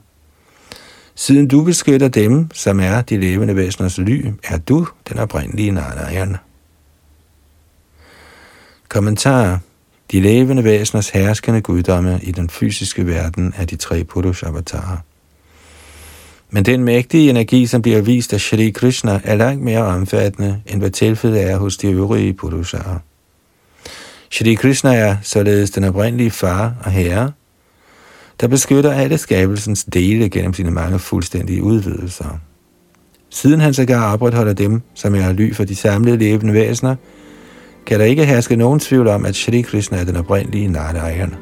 Siden 1.16 1.48
du 1.48 1.64
beskytter 1.64 2.08
dem, 2.08 2.50
som 2.54 2.80
er 2.80 3.02
de 3.02 3.18
levende 3.18 3.56
væseners 3.56 3.98
ly, 3.98 4.34
er 4.44 4.58
du 4.58 4.88
den 5.10 5.20
oprindelige 5.20 5.72
Narayana. 5.72 6.38
Kommentar. 8.90 9.60
De 10.12 10.22
levende 10.22 10.64
væseners 10.64 11.10
herskende 11.10 11.62
guddomme 11.62 12.20
i 12.24 12.32
den 12.32 12.50
fysiske 12.50 13.08
verden 13.08 13.54
er 13.58 13.66
de 13.66 13.76
tre 13.76 14.04
Purush-avatarer. 14.04 14.98
Men 16.56 16.66
den 16.66 16.84
mægtige 16.84 17.30
energi, 17.30 17.66
som 17.66 17.82
bliver 17.82 18.02
vist 18.02 18.34
af 18.34 18.42
Shri 18.42 18.70
Krishna, 18.70 19.22
er 19.24 19.36
langt 19.36 19.64
mere 19.64 19.84
omfattende, 19.84 20.62
end 20.68 20.80
hvad 20.80 20.90
tilfældet 20.90 21.52
er 21.52 21.58
hos 21.58 21.78
de 21.78 21.88
øvrige 21.92 22.34
Purusharer. 22.34 23.00
Shri 24.32 24.54
Krishna 24.54 24.96
er 24.96 25.18
således 25.22 25.72
den 25.72 25.84
oprindelige 25.84 26.32
far 26.32 26.76
og 26.84 26.92
herre, 26.92 27.32
der 28.42 28.48
beskytter 28.48 28.92
alle 28.92 29.18
skabelsens 29.18 29.84
dele 29.84 30.30
gennem 30.30 30.54
sine 30.54 30.72
mange 30.72 31.00
fuldstændige 31.00 31.64
udvidelser. 31.64 32.40
Siden 33.30 33.60
han 33.60 33.74
sågar 33.74 34.14
opretholder 34.14 34.54
dem, 34.54 34.82
som 34.94 35.16
er 35.16 35.32
ly 35.32 35.54
for 35.54 35.64
de 35.64 35.76
samlede 35.76 36.18
levende 36.18 36.54
væsener, 36.54 36.96
kan 37.86 38.00
der 38.00 38.06
ikke 38.06 38.26
herske 38.26 38.56
nogen 38.56 38.80
tvivl 38.80 39.08
om, 39.08 39.26
at 39.26 39.36
Shri 39.36 39.62
Krishna 39.62 39.98
er 39.98 40.04
den 40.04 40.16
oprindelige 40.16 40.68
Narayan. 40.68 41.36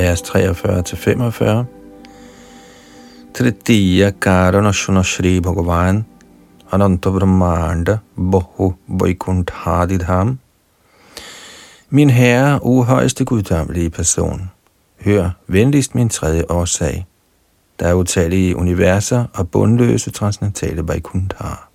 Vers 0.00 0.22
43-45. 0.22 1.64
Tritiya 3.34 4.10
Karana 4.10 4.72
Shuna 4.72 5.02
Shri 5.02 5.40
Bhagavan 5.40 6.04
Ananta 6.72 7.10
Brahmanda 7.10 7.98
Bohu 8.16 8.74
Vaikuntadidham 8.88 10.38
Min 11.90 12.10
herre, 12.10 12.60
o 12.62 12.82
højeste 12.82 13.24
guddommelige 13.24 13.90
person, 13.90 14.50
hør 15.04 15.30
venligst 15.46 15.94
min 15.94 16.08
tredje 16.08 16.44
årsag. 16.48 17.06
Der 17.80 17.86
er 17.86 17.94
utallige 17.94 18.56
universer 18.56 19.24
og 19.34 19.50
bundløse 19.50 20.10
transcendentale 20.10 20.88
Vaikunthar. 20.88 21.68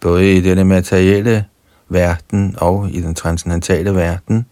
Både 0.00 0.36
i 0.36 0.40
denne 0.40 0.64
materielle 0.64 1.44
verden 1.88 2.54
og 2.58 2.90
i 2.90 3.00
den 3.00 3.14
transcendentale 3.14 3.94
verden– 3.94 4.46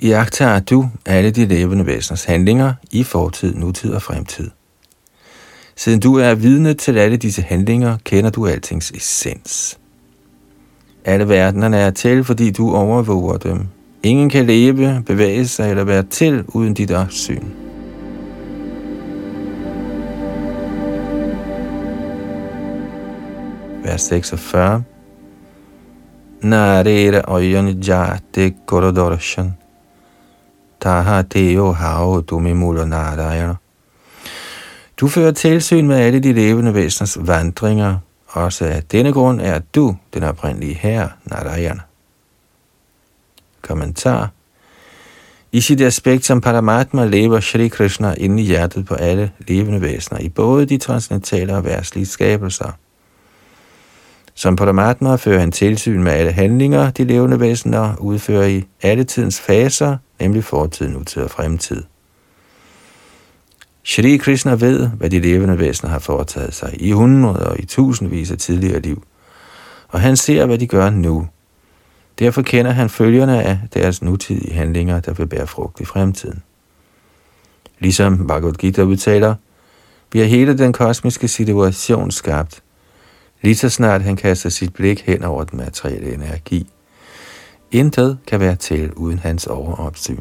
Iagtager 0.00 0.60
du 0.60 0.88
alle 1.06 1.30
de 1.30 1.46
levende 1.46 1.86
væseners 1.86 2.24
handlinger 2.24 2.72
i 2.90 3.02
fortid, 3.02 3.54
nutid 3.54 3.92
og 3.92 4.02
fremtid. 4.02 4.50
Siden 5.76 6.00
du 6.00 6.16
er 6.16 6.34
vidne 6.34 6.74
til 6.74 6.98
alle 6.98 7.16
disse 7.16 7.42
handlinger, 7.42 7.96
kender 8.04 8.30
du 8.30 8.46
altings 8.46 8.90
essens. 8.90 9.78
Alle 11.04 11.28
verdenerne 11.28 11.76
er 11.76 11.90
til, 11.90 12.24
fordi 12.24 12.50
du 12.50 12.74
overvåger 12.74 13.36
dem. 13.36 13.66
Ingen 14.02 14.30
kan 14.30 14.46
leve, 14.46 15.02
bevæge 15.06 15.48
sig 15.48 15.70
eller 15.70 15.84
være 15.84 16.02
til 16.02 16.44
uden 16.48 16.74
dit 16.74 16.92
syn. 17.10 17.44
Vers 23.84 24.02
46 24.02 24.84
Narera 26.42 27.20
øjene 27.24 27.70
jate 27.70 28.54
korodorshan 28.66 29.52
Taha 30.84 31.22
Deo 31.22 31.72
Hao 31.72 32.20
Dumimula 32.20 32.84
Narayana. 32.84 33.54
Du 35.00 35.08
fører 35.08 35.32
tilsyn 35.32 35.86
med 35.86 35.96
alle 35.96 36.20
de 36.20 36.32
levende 36.32 36.74
væseners 36.74 37.16
vandringer. 37.20 37.98
Også 38.28 38.64
af 38.64 38.82
denne 38.82 39.12
grund 39.12 39.40
er 39.40 39.60
du 39.74 39.96
den 40.14 40.22
oprindelige 40.22 40.74
herre, 40.74 41.10
Narayana. 41.24 41.80
Kommentar. 43.62 44.30
I 45.52 45.60
sit 45.60 45.80
aspekt 45.80 46.24
som 46.24 46.40
Paramatma 46.40 47.04
lever 47.04 47.40
Shri 47.40 47.68
Krishna 47.68 48.14
inde 48.14 48.42
i 48.42 48.46
hjertet 48.46 48.86
på 48.86 48.94
alle 48.94 49.32
levende 49.38 49.80
væsener, 49.80 50.20
i 50.20 50.28
både 50.28 50.66
de 50.66 50.78
transcendentale 50.78 51.56
og 51.56 51.64
værtslige 51.64 52.06
skabelser. 52.06 52.72
Som 54.34 54.56
Paramatma 54.56 55.16
fører 55.16 55.40
han 55.40 55.52
tilsyn 55.52 56.02
med 56.02 56.12
alle 56.12 56.32
handlinger, 56.32 56.90
de 56.90 57.04
levende 57.04 57.40
væsener 57.40 57.96
udfører 57.96 58.46
i 58.46 58.64
alle 58.82 59.04
tidens 59.04 59.40
faser, 59.40 59.96
nemlig 60.20 60.44
fortid, 60.44 60.88
nutid 60.88 61.22
og 61.22 61.30
fremtid. 61.30 61.82
Shri 63.84 64.16
Krishna 64.16 64.54
ved, 64.54 64.88
hvad 64.88 65.10
de 65.10 65.20
levende 65.20 65.58
væsener 65.58 65.90
har 65.90 65.98
foretaget 65.98 66.54
sig 66.54 66.82
i 66.82 66.92
hundrede 66.92 67.48
og 67.48 67.60
i 67.60 67.66
tusindvis 67.66 68.30
af 68.30 68.38
tidligere 68.38 68.80
liv, 68.80 69.04
og 69.88 70.00
han 70.00 70.16
ser, 70.16 70.46
hvad 70.46 70.58
de 70.58 70.66
gør 70.66 70.90
nu. 70.90 71.28
Derfor 72.18 72.42
kender 72.42 72.70
han 72.70 72.90
følgerne 72.90 73.42
af 73.42 73.58
deres 73.74 74.02
nutidige 74.02 74.54
handlinger, 74.54 75.00
der 75.00 75.12
vil 75.12 75.26
bære 75.26 75.46
frugt 75.46 75.80
i 75.80 75.84
fremtiden. 75.84 76.42
Ligesom 77.78 78.26
Bhagavad 78.26 78.52
Gita 78.52 78.82
udtaler, 78.82 79.34
bliver 80.10 80.26
hele 80.26 80.58
den 80.58 80.72
kosmiske 80.72 81.28
situation 81.28 82.10
skabt, 82.10 82.62
lige 83.44 83.56
så 83.56 83.68
snart 83.68 84.02
han 84.02 84.16
kaster 84.16 84.48
sit 84.48 84.74
blik 84.74 85.02
hen 85.06 85.24
over 85.24 85.44
den 85.44 85.58
materielle 85.58 86.14
energi. 86.14 86.66
Intet 87.70 88.18
kan 88.26 88.40
være 88.40 88.56
til 88.56 88.92
uden 88.92 89.18
hans 89.18 89.46
overopsyn. 89.46 90.20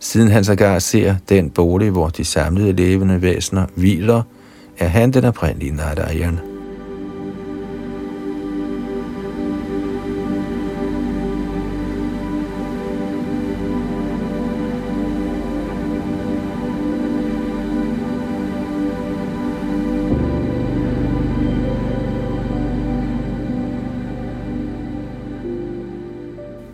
Siden 0.00 0.28
han 0.28 0.44
sågar 0.44 0.78
ser 0.78 1.16
den 1.28 1.50
bolig, 1.50 1.90
hvor 1.90 2.08
de 2.08 2.24
samlede 2.24 2.72
levende 2.72 3.22
væsener 3.22 3.66
hviler, 3.74 4.22
er 4.78 4.88
han 4.88 5.10
den 5.10 5.24
oprindelige 5.24 5.76
Narayan. 5.76 6.53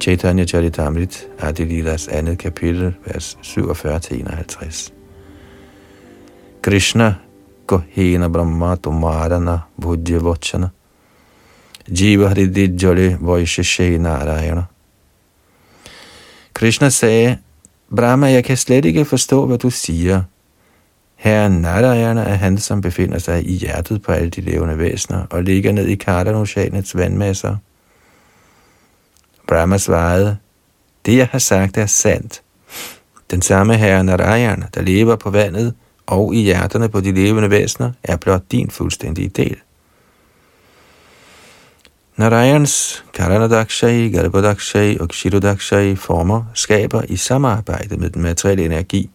Chaitanya 0.01 0.45
Charitamrit, 0.45 1.29
Adilidas 1.39 2.09
andet 2.09 2.39
kapitel, 2.39 2.95
vers 3.07 3.39
47-51. 3.43 4.93
Krishna 6.63 7.15
Gohena 7.67 8.29
Brahma 8.29 8.77
Tomarana 8.77 9.59
Bhujya 9.77 10.19
Vachana 10.19 10.71
Jiva 11.89 12.29
Hridi 12.29 12.77
Jole 12.83 13.19
Vaisheshe 13.21 13.99
Narayana 13.99 14.63
Krishna 16.55 16.89
sagde, 16.89 17.39
Brahma, 17.97 18.33
jeg 18.33 18.45
kan 18.45 18.57
slet 18.57 18.85
ikke 18.85 19.05
forstå, 19.05 19.47
hvad 19.47 19.59
du 19.59 19.71
siger. 19.71 20.23
Herren 21.17 21.53
Narayana 21.53 22.21
er 22.21 22.35
han, 22.35 22.59
som 22.59 22.81
befinder 22.81 23.19
sig 23.19 23.49
i 23.49 23.53
hjertet 23.53 24.03
på 24.03 24.13
alle 24.13 24.31
de 24.31 24.41
levende 24.41 24.79
væsener 24.79 25.27
og 25.31 25.43
ligger 25.43 25.73
ned 25.73 25.87
i 25.87 25.95
Kardanoshanets 25.95 26.97
vandmasser. 26.97 27.57
Brahma 29.51 29.79
svarede, 29.79 30.37
det 31.07 31.17
jeg 31.17 31.29
har 31.33 31.39
sagt 31.39 31.77
er 31.77 31.87
sandt. 31.87 32.43
Den 33.31 33.43
samme 33.43 33.77
herre 33.77 34.05
Narayan, 34.05 34.65
der 34.75 34.83
lever 34.83 35.17
på 35.17 35.31
vandet 35.31 35.75
og 36.07 36.35
i 36.35 36.43
hjerterne 36.43 36.89
på 36.89 37.01
de 37.01 37.13
levende 37.13 37.51
væsener, 37.51 37.93
er 38.03 38.17
blot 38.17 38.43
din 38.51 38.71
fuldstændige 38.71 39.29
del. 39.29 39.57
Narayans 42.17 43.05
Karanadakshay, 43.15 44.13
Garbhodakshay 44.13 44.99
og 44.99 45.09
Kshirodakshay 45.09 45.97
former 45.97 46.45
skaber 46.55 47.03
i 47.09 47.17
samarbejde 47.17 47.97
med 47.97 48.11
den 48.11 48.23
materielle 48.23 48.65
energi. 48.65 49.11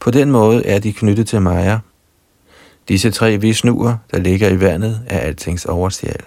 På 0.00 0.10
den 0.10 0.30
måde 0.30 0.66
er 0.66 0.78
de 0.78 0.92
knyttet 0.92 1.28
til 1.28 1.42
Maya. 1.42 1.78
Disse 2.88 3.10
tre 3.10 3.40
visnuer, 3.40 3.96
der 4.10 4.18
ligger 4.18 4.48
i 4.48 4.60
vandet, 4.60 5.00
er 5.06 5.18
altings 5.18 5.64
oversjæl. 5.64 6.22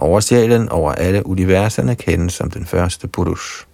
Oversjælen 0.00 0.68
over 0.68 0.92
alle 0.92 1.26
universerne 1.26 1.94
kendes 1.94 2.32
som 2.32 2.50
den 2.50 2.66
første 2.66 3.08
Purush. 3.08 3.66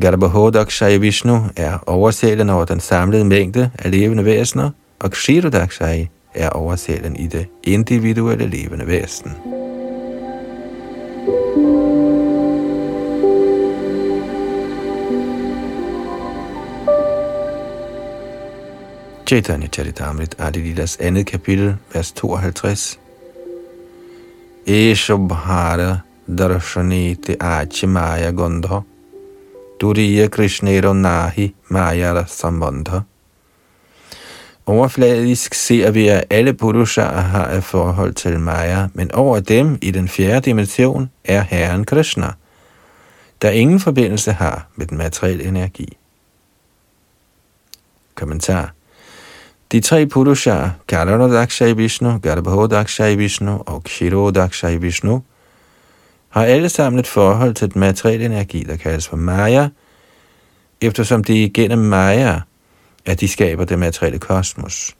Garbhodakshaya 0.00 0.96
Vishnu 0.96 1.40
er 1.56 1.78
oversjælen 1.86 2.50
over 2.50 2.64
den 2.64 2.80
samlede 2.80 3.24
mængde 3.24 3.70
af 3.78 3.90
levende 3.90 4.24
væsener, 4.24 4.70
og 5.00 5.10
Kshirodakshay 5.10 6.06
er 6.34 6.48
oversælen 6.50 7.16
i 7.16 7.26
det 7.26 7.46
individuelle 7.64 8.46
levende 8.46 8.86
væsen. 8.86 9.32
Chaitanya 19.26 19.66
Charitamrit 19.66 20.34
Adilidas 20.38 20.96
andet 20.96 21.26
kapitel, 21.26 21.76
vers 21.94 22.12
52. 22.12 23.01
Eshobhara 24.66 26.02
darshaniti 26.28 27.36
achimaya 27.36 28.32
gondha 28.32 28.84
Duriya 29.80 30.28
Krishnero 30.28 30.92
nahi 30.94 31.52
maya 31.68 32.24
sambandha 32.26 33.04
Overfladisk 34.66 35.54
ser 35.54 35.90
vi, 35.90 36.08
at 36.08 36.24
alle 36.30 36.54
purushaer 36.54 37.20
har 37.20 37.50
et 37.50 37.64
forhold 37.64 38.14
til 38.14 38.40
Maya, 38.40 38.88
men 38.94 39.12
over 39.12 39.40
dem 39.40 39.78
i 39.82 39.90
den 39.90 40.08
fjerde 40.08 40.40
dimension 40.40 41.10
er 41.24 41.40
Herren 41.40 41.84
Krishna, 41.84 42.32
der 43.42 43.50
ingen 43.50 43.80
forbindelse 43.80 44.32
har 44.32 44.66
med 44.76 44.86
den 44.86 44.98
materielle 44.98 45.44
energi. 45.44 45.96
Kommentar 48.14 48.72
de 49.72 49.80
tre 49.80 50.06
Purusharer, 50.06 50.70
Karanodakshai 50.88 51.72
Vishnu, 51.76 52.18
Garbhodakshai 52.18 53.14
Vishnu 53.14 53.62
og 53.66 53.84
Kshirodakshai 53.84 54.76
Vishnu, 54.76 55.22
har 56.28 56.44
alle 56.44 56.68
sammen 56.68 56.98
et 56.98 57.06
forhold 57.06 57.54
til 57.54 57.74
den 57.74 57.80
materielle 57.80 58.24
energi, 58.24 58.62
der 58.62 58.76
kaldes 58.76 59.08
for 59.08 59.16
Maya, 59.16 59.68
eftersom 60.80 61.24
det 61.24 61.34
igennem 61.34 61.78
Maya 61.78 62.40
at 63.06 63.20
de 63.20 63.28
skaber 63.28 63.64
det 63.64 63.78
materielle 63.78 64.18
kosmos. 64.18 64.96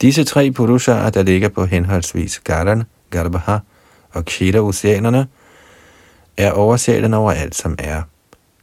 Disse 0.00 0.24
tre 0.24 0.50
purushaer, 0.50 1.10
der 1.10 1.22
ligger 1.22 1.48
på 1.48 1.64
henholdsvis 1.66 2.38
Garan, 2.38 2.82
Garbha 3.10 3.58
og 4.12 4.24
Kshira-oceanerne, 4.24 5.26
er 6.36 6.52
oversjælen 6.52 7.14
over 7.14 7.32
alt, 7.32 7.54
som 7.54 7.76
er. 7.78 8.02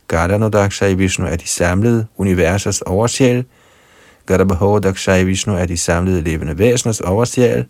Gardanodaksha 0.07 0.85
i 0.85 0.93
Vishnu 0.93 1.25
er 1.25 1.35
de 1.35 1.47
samlede 1.47 2.07
universers 2.17 2.81
oversjæl, 2.81 3.45
Garbhodaksha 4.37 5.11
Dakshai 5.11 5.23
Vishnu 5.23 5.53
er 5.53 5.65
de 5.65 5.77
samlede 5.77 6.21
levende 6.21 6.57
væseners 6.57 7.01
oversjæl, 7.01 7.65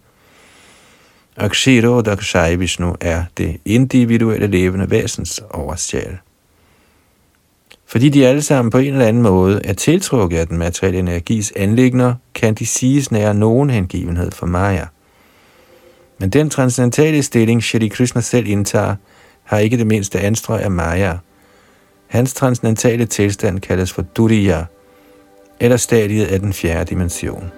og 1.37 2.05
Dakshai 2.05 2.55
Vishnu 2.55 2.95
er 3.01 3.23
det 3.37 3.57
individuelle 3.65 4.47
levende 4.47 4.91
væsens 4.91 5.41
oversjæl. 5.49 6.17
Fordi 7.85 8.09
de 8.09 8.27
alle 8.27 8.41
sammen 8.41 8.71
på 8.71 8.77
en 8.77 8.93
eller 8.93 9.05
anden 9.05 9.23
måde 9.23 9.61
er 9.63 9.73
tiltrukket 9.73 10.37
af 10.37 10.47
den 10.47 10.57
materielle 10.57 10.99
energis 10.99 11.53
anlægner, 11.55 12.13
kan 12.33 12.53
de 12.53 12.65
siges 12.65 13.11
nære 13.11 13.33
nogen 13.33 13.69
hengivenhed 13.69 14.31
for 14.31 14.45
Maya. 14.45 14.85
Men 16.19 16.29
den 16.29 16.49
transcendentale 16.49 17.23
stilling, 17.23 17.63
Shri 17.63 17.87
Krishna 17.87 18.21
selv 18.21 18.47
indtager, 18.47 18.95
har 19.43 19.57
ikke 19.57 19.77
det 19.77 19.87
mindste 19.87 20.19
anstrøg 20.19 20.61
af 20.61 20.71
Maya. 20.71 21.17
Hans 22.07 22.33
transcendentale 22.33 23.05
tilstand 23.05 23.59
kaldes 23.59 23.93
for 23.93 24.01
Duriya, 24.01 24.63
eller 25.59 25.77
stadiet 25.77 26.25
af 26.25 26.39
den 26.39 26.53
fjerde 26.53 26.89
dimension. 26.89 27.51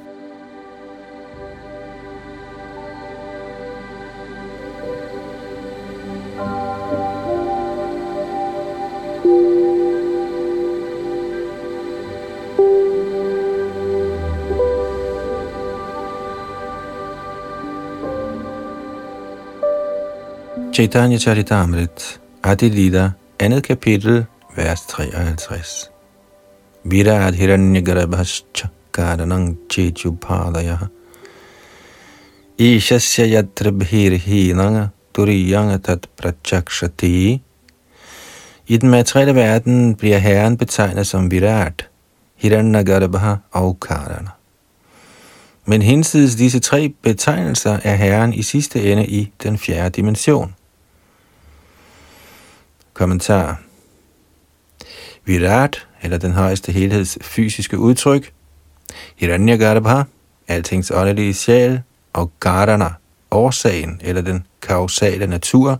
Chaitanya 20.73 21.17
Charitamrit, 21.17 22.21
Adi 22.43 22.69
Lida, 22.69 23.11
andet 23.39 23.63
kapitel, 23.63 24.25
vers 24.55 24.81
53. 24.81 25.90
Virat 26.83 27.35
hiranyagarbhascha 27.35 28.69
karanang 28.91 29.55
chechupadaya 29.69 30.89
Ishasya 32.57 33.25
yatrabhir 33.25 34.17
hinanga 34.17 34.91
turiyanga 35.13 35.77
tat 35.77 36.07
prachakshati 36.17 37.41
I 38.67 38.77
den 38.77 38.89
materielle 38.89 39.35
verden 39.35 39.95
bliver 39.95 40.17
Herren 40.17 40.57
betegnet 40.57 41.07
som 41.07 41.31
Virat, 41.31 41.87
Hiranyagarbha 42.35 43.35
og 43.51 43.79
Karana. 43.79 44.29
Men 45.65 45.81
hinsides 45.81 46.35
disse 46.35 46.59
tre 46.59 46.93
betegnelser 47.01 47.79
er 47.83 47.95
Herren 47.95 48.33
i 48.33 48.41
sidste 48.41 48.91
ende 48.91 49.05
i 49.07 49.31
den 49.43 49.57
fjerde 49.57 49.89
dimension. 49.89 50.55
Kommentar. 52.93 53.61
Virat, 55.31 55.87
eller 56.01 56.17
den 56.17 56.31
højeste 56.31 56.71
helheds 56.71 57.17
fysiske 57.21 57.79
udtryk, 57.79 58.31
Hiranyagarbha, 59.15 60.03
altings 60.47 60.91
åndelige 60.95 61.33
sjæl, 61.33 61.81
og 62.13 62.31
Gardana, 62.39 62.89
årsagen 63.31 64.01
eller 64.03 64.21
den 64.21 64.45
kausale 64.61 65.27
natur, 65.27 65.79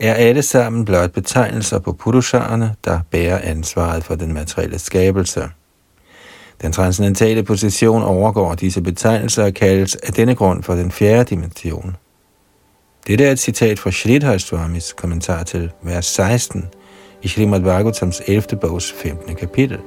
er 0.00 0.14
alle 0.14 0.42
sammen 0.42 0.84
blot 0.84 1.12
betegnelser 1.12 1.78
på 1.78 1.92
purusharerne, 1.92 2.74
der 2.84 3.00
bærer 3.10 3.38
ansvaret 3.42 4.04
for 4.04 4.14
den 4.14 4.32
materielle 4.32 4.78
skabelse. 4.78 5.48
Den 6.62 6.72
transcendentale 6.72 7.42
position 7.42 8.02
overgår 8.02 8.54
disse 8.54 8.82
betegnelser 8.82 9.44
og 9.44 9.54
kaldes 9.54 9.96
af 9.96 10.12
denne 10.12 10.34
grund 10.34 10.62
for 10.62 10.74
den 10.74 10.90
fjerde 10.90 11.24
dimension. 11.24 11.96
Dette 13.06 13.24
er 13.24 13.32
et 13.32 13.38
citat 13.38 13.78
fra 13.78 13.90
Shridhar 13.90 14.38
Swamis 14.38 14.92
kommentar 14.92 15.42
til 15.42 15.70
vers 15.82 16.06
16 16.06 16.64
i 17.22 17.28
Srimad 17.28 17.62
Bhagavatams 17.62 18.20
11. 18.26 18.56
bogs 18.60 18.92
15. 18.92 19.34
kapitel. 19.34 19.80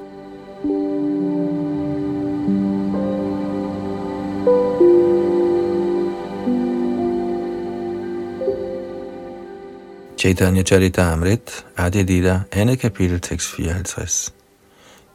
Chaitanya 10.17 10.63
Charitamrit, 10.63 11.63
Adi 11.77 12.03
Lila, 12.03 12.45
andet 12.51 12.79
kapitel, 12.79 13.19
tekst 13.19 13.55
54. 13.57 14.33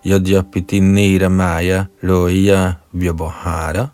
Yadhyapiti 0.04 0.80
Nira 0.80 1.28
Maya 1.28 1.86
Loya 2.02 2.76
vyabohara, 2.94 3.90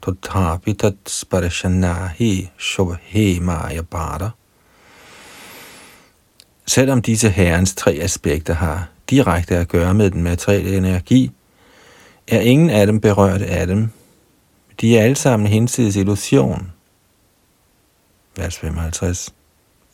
totapi 0.00 0.74
tat 0.74 0.96
sparashanahi 1.04 2.50
shobhe 2.58 3.40
maya 3.40 3.82
bara. 3.82 4.34
Selvom 6.70 7.02
disse 7.02 7.28
herrens 7.28 7.74
tre 7.74 7.98
aspekter 8.02 8.54
har 8.54 8.88
direkte 9.10 9.56
at 9.56 9.68
gøre 9.68 9.94
med 9.94 10.10
den 10.10 10.22
materielle 10.22 10.76
energi, 10.76 11.30
er 12.28 12.40
ingen 12.40 12.70
af 12.70 12.86
dem 12.86 13.00
berørt 13.00 13.42
af 13.42 13.66
dem. 13.66 13.90
De 14.80 14.98
er 14.98 15.02
alle 15.02 15.16
sammen 15.16 15.48
hinsides 15.48 15.96
illusion. 15.96 16.72
Vers 18.36 18.58
55. 18.58 19.34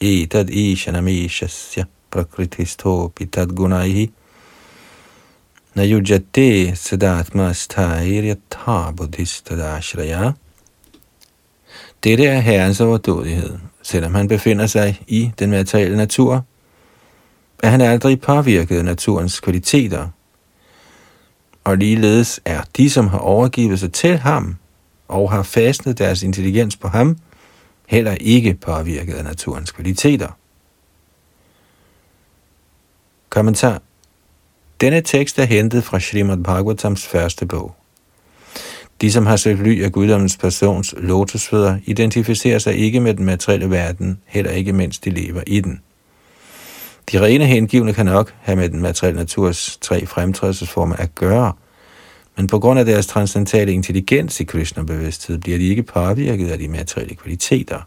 etad 0.01 0.49
ishanamishasya 0.49 1.85
prakritisto 2.11 3.09
pitad 3.09 3.47
gunaihi 3.47 4.11
na 5.75 5.85
yujate 5.87 6.77
sadatma 6.77 7.53
sthairya 7.53 8.35
buddhistadashraya. 8.97 10.33
Dette 12.05 12.27
er 12.27 12.41
herrens 12.41 12.81
overdådighed. 12.81 13.59
Selvom 13.83 14.15
han 14.15 14.29
befinder 14.29 14.67
sig 14.67 15.01
i 15.07 15.31
den 15.39 15.51
materielle 15.51 15.97
natur, 15.97 16.45
at 17.63 17.71
han 17.71 17.81
aldrig 17.81 18.21
påvirkede 18.21 18.83
naturens 18.83 19.41
kvaliteter. 19.41 20.09
Og 21.65 21.77
ligeledes 21.77 22.41
er 22.45 22.63
de, 22.77 22.91
som 22.91 23.09
har 23.09 23.19
overgivet 23.19 23.81
sig 23.81 23.93
til 23.93 24.19
ham 24.19 24.57
og 25.09 25.31
har 25.33 25.43
fastnet 25.43 25.99
deres 25.99 26.23
intelligens 26.23 26.77
på 26.77 26.89
ham, 26.89 27.19
heller 27.87 28.17
ikke 28.21 28.55
påvirket 28.55 29.15
af 29.15 29.25
naturens 29.25 29.71
kvaliteter. 29.71 30.29
Kommentar 33.29 33.83
Denne 34.81 35.01
tekst 35.01 35.39
er 35.39 35.45
hentet 35.45 35.85
fra 35.85 36.01
Srimad 36.01 36.37
Bhagavatams 36.37 37.07
første 37.07 37.47
bog. 37.47 37.77
De, 39.01 39.13
som 39.13 39.27
har 39.27 39.37
søgt 39.37 39.61
ly 39.61 39.85
af 39.85 39.93
guddommens 39.93 40.37
persons 40.37 40.95
lotusfødder, 40.99 41.79
identificerer 41.85 42.59
sig 42.59 42.77
ikke 42.77 43.01
med 43.01 43.15
den 43.15 43.25
materielle 43.25 43.71
verden, 43.71 44.21
heller 44.27 44.51
ikke 44.51 44.73
mens 44.73 44.99
de 44.99 45.11
lever 45.11 45.43
i 45.47 45.61
den. 45.61 45.81
De 47.13 47.21
rene 47.21 47.45
hengivne 47.45 47.93
kan 47.93 48.07
nok 48.07 48.35
have 48.41 48.57
med 48.57 48.69
den 48.69 48.83
materielle 48.83 49.19
naturs 49.19 49.79
tre 49.81 50.07
fremtrædelsesformer 50.07 50.97
at 50.97 51.15
gøre, 51.15 51.53
men 52.37 52.47
på 52.47 52.59
grund 52.59 52.79
af 52.79 52.85
deres 52.85 53.07
transcendentale 53.07 53.73
intelligens 53.73 54.41
i 54.41 54.45
Krishna-bevidsthed 54.45 55.39
bliver 55.39 55.59
de 55.59 55.69
ikke 55.69 55.83
påvirket 55.83 56.51
af 56.51 56.59
de 56.59 56.69
materielle 56.69 57.15
kvaliteter. 57.15 57.81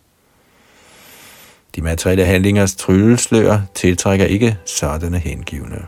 De 1.76 1.82
materielle 1.82 2.26
handlingers 2.26 2.76
trylleslør 2.76 3.62
tiltrækker 3.76 4.26
ikke 4.26 4.58
sådanne 4.66 5.20
hengivne. 5.20 5.86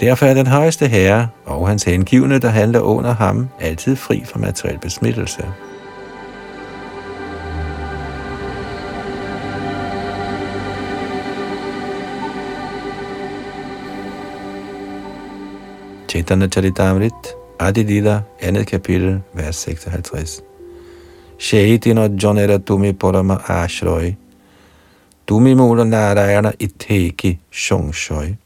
Derfor 0.00 0.26
er 0.26 0.34
den 0.34 0.46
højeste 0.46 0.88
herre 0.88 1.28
og 1.44 1.68
hans 1.68 1.84
hengivne, 1.84 2.38
der 2.38 2.48
handler 2.48 2.80
under 2.80 3.14
ham, 3.14 3.48
altid 3.60 3.96
fri 3.96 4.22
for 4.24 4.38
materiel 4.38 4.78
besmittelse. 4.78 5.44
Chaitanya 16.14 16.46
Charitamrit, 16.46 17.34
Adi 17.58 18.06
andet 18.40 18.66
kapitel, 18.66 19.22
vers 19.32 19.56
56. 19.56 20.42
Shaitina 21.38 22.08
Jonera 22.08 22.58
Tumi 22.58 22.92
Parama 22.92 23.40
Ashroy, 23.48 24.14
Tumi 25.26 25.54
Mula 25.54 25.84
Narayana 25.84 26.52
Iteki 26.60 27.38
Shongshoy. 27.50 28.36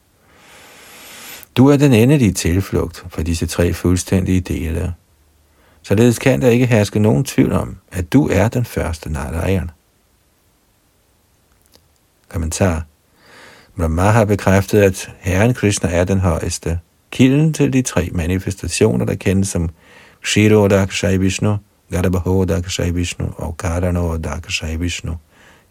Du 1.57 1.69
er 1.69 1.77
den 1.77 1.93
endelige 1.93 2.33
tilflugt 2.33 3.05
for 3.09 3.23
disse 3.23 3.47
tre 3.47 3.73
fuldstændige 3.73 4.41
dele. 4.41 4.95
Således 5.83 6.19
kan 6.19 6.43
der 6.43 6.49
ikke 6.49 6.67
herske 6.67 6.99
nogen 6.99 7.25
tvivl 7.25 7.53
om, 7.53 7.77
at 7.93 8.13
du 8.13 8.29
er 8.29 8.49
den 8.49 8.65
første 8.65 9.13
Narayan. 9.13 9.71
Kommentar. 12.29 12.85
Brahma 13.77 14.03
har 14.03 14.25
bekræftet, 14.25 14.83
at 14.83 15.11
Herren 15.19 15.55
Krishna 15.55 15.91
er 15.91 16.05
den 16.05 16.21
højeste, 16.21 16.79
kilden 17.11 17.53
til 17.53 17.73
de 17.73 17.83
tre 17.83 18.09
manifestationer, 18.13 19.05
der 19.05 19.15
kendes 19.15 19.49
som 19.49 19.69
Kshirodakshai 20.23 21.17
Vishnu, 21.17 21.57
Garbhodakshai 21.91 22.91
Vishnu 22.91 23.27
og 23.37 23.57
Karanodakshai 23.57 24.77
Vishnu, 24.77 25.17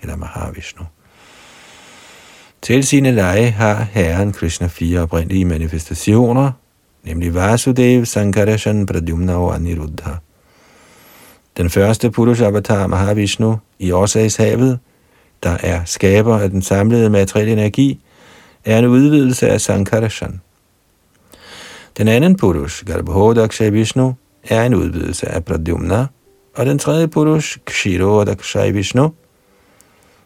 eller 0.02 0.16
Mahavishnu. 0.16 0.86
Til 2.62 2.84
sine 2.84 3.12
lege 3.12 3.50
har 3.50 3.88
Herren 3.92 4.34
Krishna 4.34 4.68
fire 4.68 5.00
oprindelige 5.00 5.46
manifestationer, 5.46 6.52
nemlig 7.04 7.36
Vasudev, 7.36 8.06
Sankarashan, 8.06 8.86
Pradyumna 8.86 9.36
og 9.36 9.56
Aniruddha. 9.56 10.12
Den 11.58 11.70
første 11.70 12.12
Purusha 12.12 12.46
Avatar 12.46 12.88
Mahavishnu 12.88 13.58
i 13.80 13.92
årsagshavet, 13.92 14.80
der 15.44 15.58
er 15.64 15.82
skaber 15.86 16.40
af 16.40 16.50
den 16.50 16.62
samlede 16.62 17.10
materielle 17.10 17.54
energi, 17.54 18.04
er 18.66 18.80
en 18.80 18.86
udvidelse 18.86 19.50
af 19.50 19.62
Sankarashan. 19.62 20.42
Den 21.98 22.08
anden 22.08 22.36
Purush, 22.36 22.86
Garbhodakshay 22.86 23.72
Vishnu, 23.72 24.14
er 24.44 24.64
en 24.64 24.76
udvidelse 24.76 25.28
af 25.28 25.46
Pradyumna, 25.46 26.06
og 26.56 26.66
den 26.66 26.80
tredje 26.80 27.08
Purush, 27.08 27.58
Kshirodakshay 27.66 28.72
Vishnu, 28.72 29.14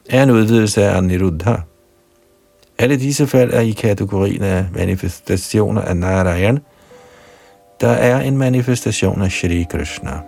er 0.09 0.23
en 0.23 0.31
udvidelse 0.31 0.83
af 0.83 0.97
Aniruddha. 0.97 1.55
Alle 2.77 2.95
disse 2.99 3.27
fald 3.27 3.53
er 3.53 3.59
i 3.59 3.71
kategorien 3.71 4.43
af 4.43 4.65
manifestationer 4.73 5.81
af 5.81 5.97
Narayan, 5.97 6.59
der 7.81 7.89
er 7.89 8.21
en 8.21 8.37
manifestation 8.37 9.21
af 9.21 9.31
Shri 9.31 9.65
Krishna. 9.71 10.19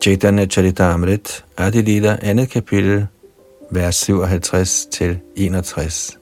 Chaitanya 0.00 0.46
Charitamrit, 0.46 1.44
Adi 1.56 1.82
Lila, 1.82 2.18
andet 2.22 2.50
kapitel, 2.50 3.06
vers 3.70 3.96
57 3.96 4.86
til 4.86 5.18
61. 5.36 6.18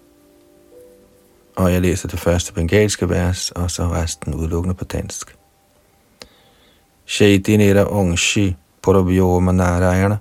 Og 1.56 1.72
jeg 1.72 1.80
læser 1.80 2.08
det 2.08 2.20
første 2.20 2.52
bengalske 2.52 3.08
vers, 3.08 3.50
og 3.50 3.70
så 3.70 3.82
resten 3.82 4.34
udelukkende 4.34 4.74
på 4.74 4.84
dansk. 4.84 5.36
Shaitinera 7.06 7.84
ongshi 7.84 8.56
purabhyoma 8.82 9.52
narayana 9.52 10.16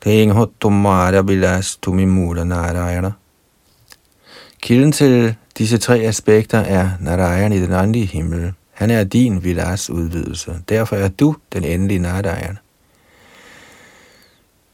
Tenghotumara 0.00 1.22
bilas 1.22 1.76
tumimura 1.76 2.44
narayana 2.44 3.12
Kilden 4.62 4.92
til 4.92 5.34
disse 5.58 5.78
tre 5.78 5.98
aspekter 5.98 6.58
er 6.58 6.90
Narayan 7.00 7.52
i 7.52 7.60
den 7.60 7.72
åndelige 7.72 8.06
himmel, 8.06 8.52
han 8.82 8.90
er 8.90 9.04
din 9.04 9.44
Vilas 9.44 9.90
udvidelse. 9.90 10.54
Derfor 10.68 10.96
er 10.96 11.08
du 11.08 11.36
den 11.52 11.64
endelige 11.64 11.98
Narayan. 11.98 12.58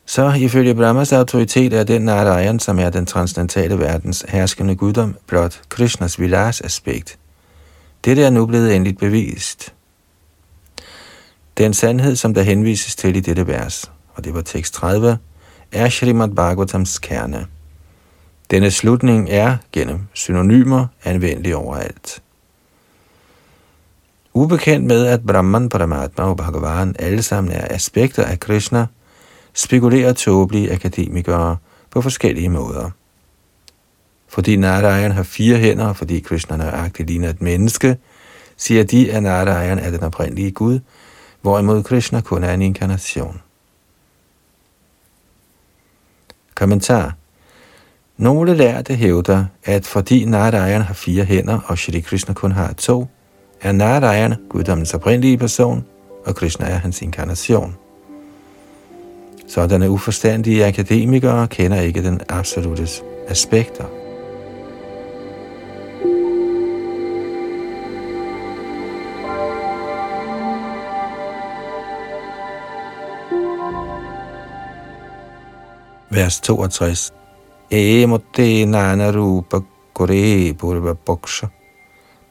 Så 0.06 0.32
ifølge 0.32 0.74
Brahmas 0.74 1.12
autoritet 1.12 1.72
er 1.72 1.84
den 1.84 2.02
Narayan, 2.02 2.58
som 2.58 2.78
er 2.78 2.90
den 2.90 3.06
transcendentale 3.06 3.78
verdens 3.78 4.24
herskende 4.28 4.76
guddom, 4.76 5.16
blot 5.26 5.60
Krishnas 5.68 6.20
Vilas 6.20 6.60
aspekt. 6.60 7.18
Dette 8.04 8.24
er 8.24 8.30
nu 8.30 8.46
blevet 8.46 8.76
endeligt 8.76 8.98
bevist. 8.98 9.74
Den 11.58 11.74
sandhed, 11.74 12.16
som 12.16 12.34
der 12.34 12.42
henvises 12.42 12.96
til 12.96 13.16
i 13.16 13.20
dette 13.20 13.46
vers, 13.46 13.90
og 14.14 14.24
det 14.24 14.34
var 14.34 14.42
tekst 14.42 14.74
30, 14.74 15.18
er 15.72 15.88
Srimad 15.88 16.28
Bhagavatams 16.28 16.98
kerne. 16.98 17.46
Denne 18.50 18.70
slutning 18.70 19.30
er 19.30 19.56
gennem 19.72 20.00
synonymer 20.12 20.86
anvendelig 21.04 21.56
overalt. 21.56 22.22
Ubekendt 24.38 24.86
med, 24.86 25.06
at 25.06 25.26
Brahman, 25.26 25.68
Paramatma 25.68 26.24
og 26.24 26.36
Bhagavan 26.36 26.96
alle 26.98 27.22
sammen 27.22 27.52
er 27.52 27.74
aspekter 27.74 28.24
af 28.24 28.40
Krishna, 28.40 28.86
spekulerer 29.54 30.12
tåbelige 30.12 30.72
akademikere 30.72 31.56
på 31.90 32.02
forskellige 32.02 32.48
måder. 32.48 32.90
Fordi 34.28 34.56
Narayan 34.56 35.12
har 35.12 35.22
fire 35.22 35.56
hænder, 35.56 35.92
fordi 35.92 36.20
Krishna 36.20 36.56
nøjagtigt 36.56 37.08
ligner 37.08 37.28
et 37.28 37.42
menneske, 37.42 37.96
siger 38.56 38.84
de, 38.84 39.12
at 39.12 39.22
Narayan 39.22 39.78
er 39.78 39.90
den 39.90 40.02
oprindelige 40.02 40.50
Gud, 40.50 40.80
hvorimod 41.42 41.82
Krishna 41.82 42.20
kun 42.20 42.44
er 42.44 42.54
en 42.54 42.62
inkarnation. 42.62 43.40
Kommentar 46.54 47.14
Nogle 48.16 48.54
lærte 48.54 48.94
hævder, 48.94 49.44
at 49.64 49.86
fordi 49.86 50.24
Narayan 50.24 50.82
har 50.82 50.94
fire 50.94 51.24
hænder, 51.24 51.60
og 51.66 51.78
Shri 51.78 52.00
Krishna 52.00 52.34
kun 52.34 52.52
har 52.52 52.72
to, 52.72 53.08
er 53.60 53.72
Narayana 53.72 54.36
guddommens 54.48 54.94
oprindelige 54.94 55.38
person, 55.38 55.84
og 56.26 56.34
Krishna 56.34 56.66
er 56.66 56.78
hans 56.78 57.02
inkarnation. 57.02 57.76
Sådanne 59.48 59.90
uforstandige 59.90 60.66
akademikere 60.66 61.46
kender 61.48 61.80
ikke 61.80 62.02
den 62.02 62.20
absolute 62.28 62.88
aspekter. 63.28 63.84
Vers 76.10 76.40
62. 76.40 77.12
Emote 77.70 78.64
nana 78.64 79.10
rupa 79.10 79.60
kore 79.92 80.54
purva 80.54 80.92
boksha 80.92 81.46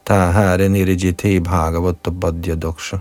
Tahare 0.08 0.68
nirijite 0.68 1.40
bhagavata 1.40 2.10
badya 2.10 2.54
doksha. 2.54 2.98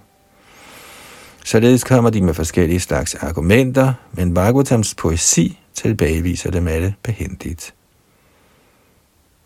Således 1.46 1.84
kommer 1.84 2.10
de 2.10 2.22
med 2.22 2.34
forskellige 2.34 2.80
slags 2.80 3.16
argumenter, 3.16 3.94
men 4.12 4.34
Bhagavatams 4.34 4.96
poesi 4.96 5.60
tilbageviser 5.74 6.52
dem 6.52 6.68
alle 6.68 6.94
behendigt. 7.04 7.74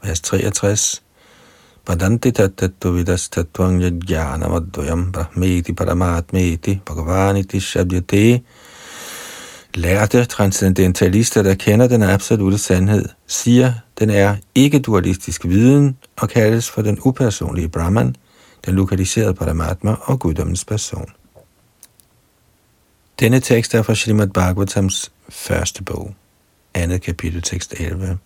Vers 0.03 0.20
63 0.20 1.01
Vadanti 1.88 2.32
tattattu 2.32 2.91
vidas 2.91 3.30
tattvang 3.30 3.82
yajnana 3.82 4.47
madhuyam 4.49 5.12
brahmeti 5.12 5.74
paramatmeti 5.74 6.82
bhagavaniti 6.86 7.59
shabdyate 7.59 8.41
Lærte 9.74 10.26
transcendentalister, 10.26 11.44
der 11.44 11.56
kender 11.56 11.88
den 11.88 12.04
absolute 12.04 12.58
sandhed, 12.58 13.06
siger, 13.28 13.74
den 14.00 14.10
er 14.10 14.36
ikke-dualistisk 14.56 15.46
viden 15.46 15.98
og 16.16 16.30
kaldes 16.30 16.70
for 16.70 16.82
den 16.82 16.98
upersonlige 17.02 17.70
Brahman, 17.70 18.16
den 18.66 18.76
lokaliserede 18.76 19.34
Paramatma 19.34 19.96
og 20.02 20.20
guddommens 20.20 20.66
person. 20.66 21.10
Denne 23.20 23.40
tekst 23.40 23.74
er 23.74 23.82
fra 23.82 23.96
Srimad 23.96 24.28
Bhagavatams 24.28 25.12
første 25.30 25.84
bog, 25.84 26.16
andet 26.74 27.02
kapitel, 27.02 27.42
tekst 27.42 27.74
11. 27.80 28.18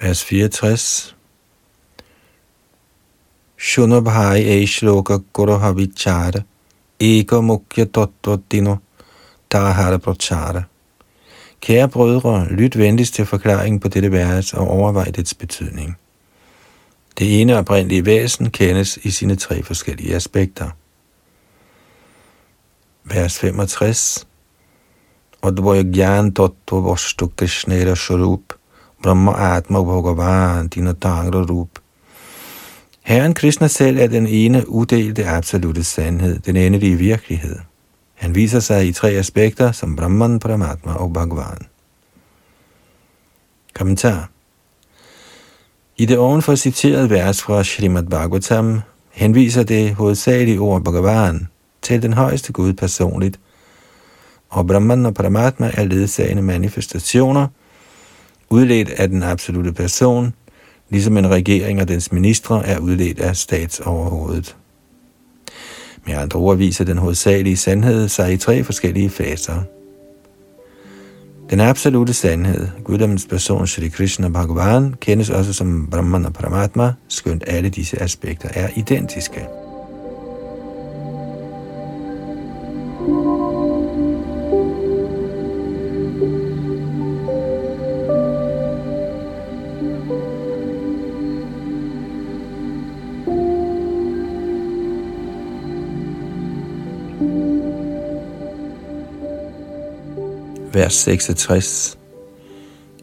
Vers 0.00 0.24
64. 0.24 1.16
Shunabhai 3.58 4.42
Eishloka 4.42 5.18
Guru 5.32 5.72
Vichara 5.72 6.40
Eka 7.00 7.40
Mukya 7.40 7.84
Tattva 7.84 8.36
Dino 8.50 8.76
Tahara 9.54 9.98
Prachara. 9.98 10.62
Kære 11.60 11.88
brødre, 11.88 12.48
lyt 12.50 12.78
venligst 12.78 13.14
til 13.14 13.26
forklaringen 13.26 13.80
på 13.80 13.88
dette 13.88 14.12
vers 14.12 14.54
og 14.54 14.68
overvej 14.68 15.04
dets 15.04 15.34
betydning. 15.34 15.96
Det 17.18 17.40
ene 17.40 17.58
oprindelige 17.58 18.06
væsen 18.06 18.50
kendes 18.50 18.96
i 18.96 19.10
sine 19.10 19.36
tre 19.36 19.62
forskellige 19.62 20.14
aspekter. 20.14 20.70
Vers 23.04 23.38
65 23.38 24.26
Advaya 25.42 25.82
Gyan 25.82 26.34
Tattva 26.34 26.80
Vastu 26.90 27.28
Krishnera 27.36 27.94
Sharup 27.94 28.40
Brahma 29.02 29.56
Atma 29.56 29.82
Bhagavan 29.82 30.68
Dinatangra 30.68 31.42
Rup 31.42 31.68
Herren 33.02 33.34
Krishna 33.34 33.68
selv 33.68 33.98
er 33.98 34.06
den 34.06 34.26
ene 34.26 34.68
udelte 34.68 35.26
absolute 35.26 35.84
sandhed, 35.84 36.40
den 36.40 36.56
endelige 36.56 36.96
virkelighed. 36.96 37.56
Han 38.14 38.34
viser 38.34 38.60
sig 38.60 38.88
i 38.88 38.92
tre 38.92 39.08
aspekter 39.10 39.72
som 39.72 39.96
Brahman, 39.96 40.38
Paramatma 40.38 40.92
og 40.92 41.12
Bhagavan. 41.12 41.58
Kommentar 43.74 44.30
I 45.96 46.06
det 46.06 46.18
ovenfor 46.18 46.54
citerede 46.54 47.10
vers 47.10 47.42
fra 47.42 47.64
Srimad 47.64 48.02
Bhagavatam 48.02 48.80
henviser 49.10 49.62
det 49.62 49.94
hovedsagelige 49.94 50.58
ord 50.58 50.84
Bhagavan 50.84 51.48
til 51.82 52.02
den 52.02 52.12
højeste 52.12 52.52
Gud 52.52 52.72
personligt, 52.72 53.40
og 54.50 54.66
Brahman 54.66 55.06
og 55.06 55.14
Paramatma 55.14 55.70
er 55.74 55.84
ledsagende 55.84 56.42
manifestationer, 56.42 57.48
udledt 58.50 58.90
af 58.90 59.08
den 59.08 59.22
absolute 59.22 59.72
person, 59.72 60.34
ligesom 60.90 61.16
en 61.16 61.30
regering 61.30 61.80
og 61.80 61.88
dens 61.88 62.12
ministre 62.12 62.66
er 62.66 62.78
udledt 62.78 63.20
af 63.20 63.36
statsoverhovedet. 63.36 64.56
Med 66.06 66.14
andre 66.14 66.38
ord 66.38 66.56
viser 66.56 66.84
den 66.84 66.98
hovedsagelige 66.98 67.56
sandhed 67.56 68.08
sig 68.08 68.32
i 68.32 68.36
tre 68.36 68.64
forskellige 68.64 69.10
faser. 69.10 69.62
Den 71.50 71.60
absolute 71.60 72.12
sandhed, 72.12 72.68
guddommens 72.84 73.26
person 73.26 73.66
Sri 73.66 73.88
Krishna 73.88 74.28
Bhagavan, 74.28 74.94
kendes 75.00 75.30
også 75.30 75.52
som 75.52 75.88
Brahman 75.90 76.26
og 76.26 76.32
Paramatma, 76.32 76.92
skønt 77.08 77.44
alle 77.46 77.68
disse 77.68 78.02
aspekter 78.02 78.48
er 78.54 78.68
identiske. 78.76 79.46
Vers 100.74 100.94
66. 101.04 101.96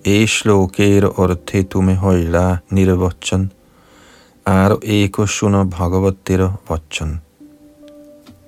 Eshlo 0.03 0.67
gere 0.67 1.07
ortetu 1.07 1.81
me 1.81 1.95
hoila 1.95 2.57
nirvachan, 2.69 3.51
aro 4.45 4.79
eko 4.83 5.25
shuna 5.25 5.63
bhagavatira 5.63 6.51
vachan. 6.69 7.19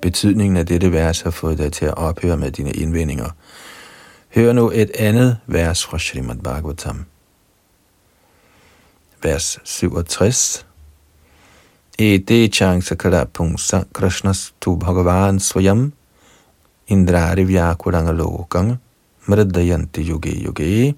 Betydningen 0.01 0.57
af 0.57 0.65
dette 0.65 0.91
vers 0.91 1.21
har 1.21 1.31
fået 1.31 1.57
dig 1.57 1.71
til 1.71 1.85
at 1.85 1.97
ophøre 1.97 2.37
med 2.37 2.51
dine 2.51 2.71
indvendinger. 2.71 3.29
Hør 4.35 4.53
nu 4.53 4.71
et 4.73 4.91
andet 4.99 5.37
vers 5.47 5.85
fra 5.85 5.99
Srimad 5.99 6.35
Bhagavatam. 6.35 7.05
Vers 9.23 9.59
67. 9.63 10.65
Ete 11.99 12.47
changsa 12.47 12.95
kala 12.95 13.25
pungsa 13.25 13.83
krishnas 13.93 14.53
tu 14.61 14.75
bhagavan 14.75 15.39
swayam 15.39 15.93
indrari 16.87 17.43
vyakuranga 17.43 18.11
lokang 18.11 18.79
Mridayanti 19.25 20.09
Yogi 20.09 20.45
Yogi. 20.45 20.95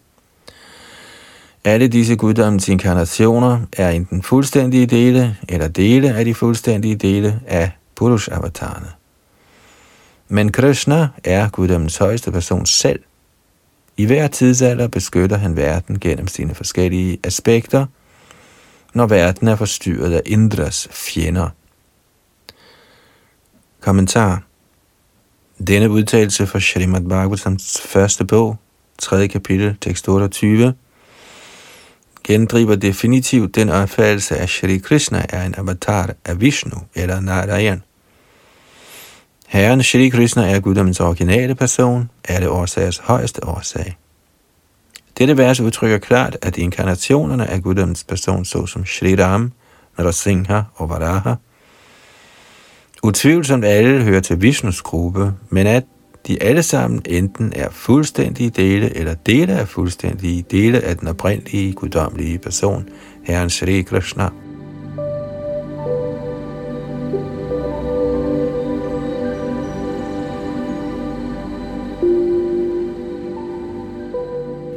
Alle 1.63 1.87
disse 1.87 2.15
guddommens 2.15 2.69
inkarnationer 2.69 3.59
er 3.77 3.89
enten 3.89 4.23
fuldstændige 4.23 4.85
dele 4.85 5.37
eller 5.49 5.67
dele 5.67 6.13
af 6.13 6.25
de 6.25 6.33
fuldstændige 6.33 6.95
dele 6.95 7.39
af 7.47 7.71
Purush-avatarerne. 7.95 8.87
Men 10.27 10.51
Krishna 10.51 11.07
er 11.23 11.49
guddommens 11.49 11.97
højeste 11.97 12.31
person 12.31 12.65
selv. 12.65 12.99
I 13.97 14.05
hver 14.05 14.27
tidsalder 14.27 14.87
beskytter 14.87 15.37
han 15.37 15.55
verden 15.55 15.99
gennem 15.99 16.27
sine 16.27 16.55
forskellige 16.55 17.19
aspekter, 17.23 17.85
når 18.93 19.07
verden 19.07 19.47
er 19.47 19.55
forstyrret 19.55 20.13
af 20.13 20.21
Indras 20.25 20.87
fjender. 20.91 21.49
Kommentar 23.81 24.43
denne 25.67 25.89
udtalelse 25.89 26.47
fra 26.47 26.59
Srimad 26.59 27.01
Bhagavatams 27.01 27.81
første 27.81 28.25
bog, 28.25 28.57
3. 28.97 29.27
kapitel, 29.27 29.75
tekst 29.81 30.07
28, 30.09 30.73
gendriver 32.23 32.75
definitivt 32.75 33.55
den 33.55 33.69
opfattelse, 33.69 34.37
at 34.37 34.49
Shri 34.49 34.77
Krishna 34.77 35.25
er 35.29 35.45
en 35.45 35.55
avatar 35.57 36.13
af 36.25 36.41
Vishnu 36.41 36.77
eller 36.95 37.19
Narayan. 37.19 37.83
Herren 39.47 39.83
Shri 39.83 40.09
Krishna 40.09 40.51
er 40.51 40.59
guddommens 40.59 40.99
originale 40.99 41.55
person, 41.55 42.09
er 42.23 42.39
det 42.39 42.49
årsagers 42.49 42.97
højeste 42.97 43.47
årsag. 43.47 43.97
Dette 45.17 45.37
vers 45.37 45.59
udtrykker 45.59 45.97
klart, 45.97 46.37
at 46.41 46.57
inkarnationerne 46.57 47.47
af 47.47 47.61
guddommens 47.61 48.03
person, 48.03 48.45
såsom 48.45 48.85
Shri 48.85 49.15
Ram, 49.15 49.51
Narasimha 49.97 50.61
og 50.75 50.89
Varaha, 50.89 51.33
utvivlsomt 53.05 53.65
alle 53.65 54.03
hører 54.03 54.19
til 54.19 54.41
Vishnus 54.41 54.81
gruppe, 54.81 55.33
men 55.49 55.67
at 55.67 55.83
de 56.27 56.43
alle 56.43 56.63
sammen 56.63 57.01
enten 57.05 57.53
er 57.55 57.69
fuldstændige 57.71 58.49
dele 58.49 58.97
eller 58.97 59.13
dele 59.13 59.53
af 59.53 59.67
fuldstændige 59.67 60.45
dele 60.51 60.81
af 60.81 60.97
den 60.97 61.07
oprindelige 61.07 61.73
guddommelige 61.73 62.37
person, 62.37 62.89
Herren 63.23 63.49
Sri 63.49 63.81
Krishna. 63.81 64.29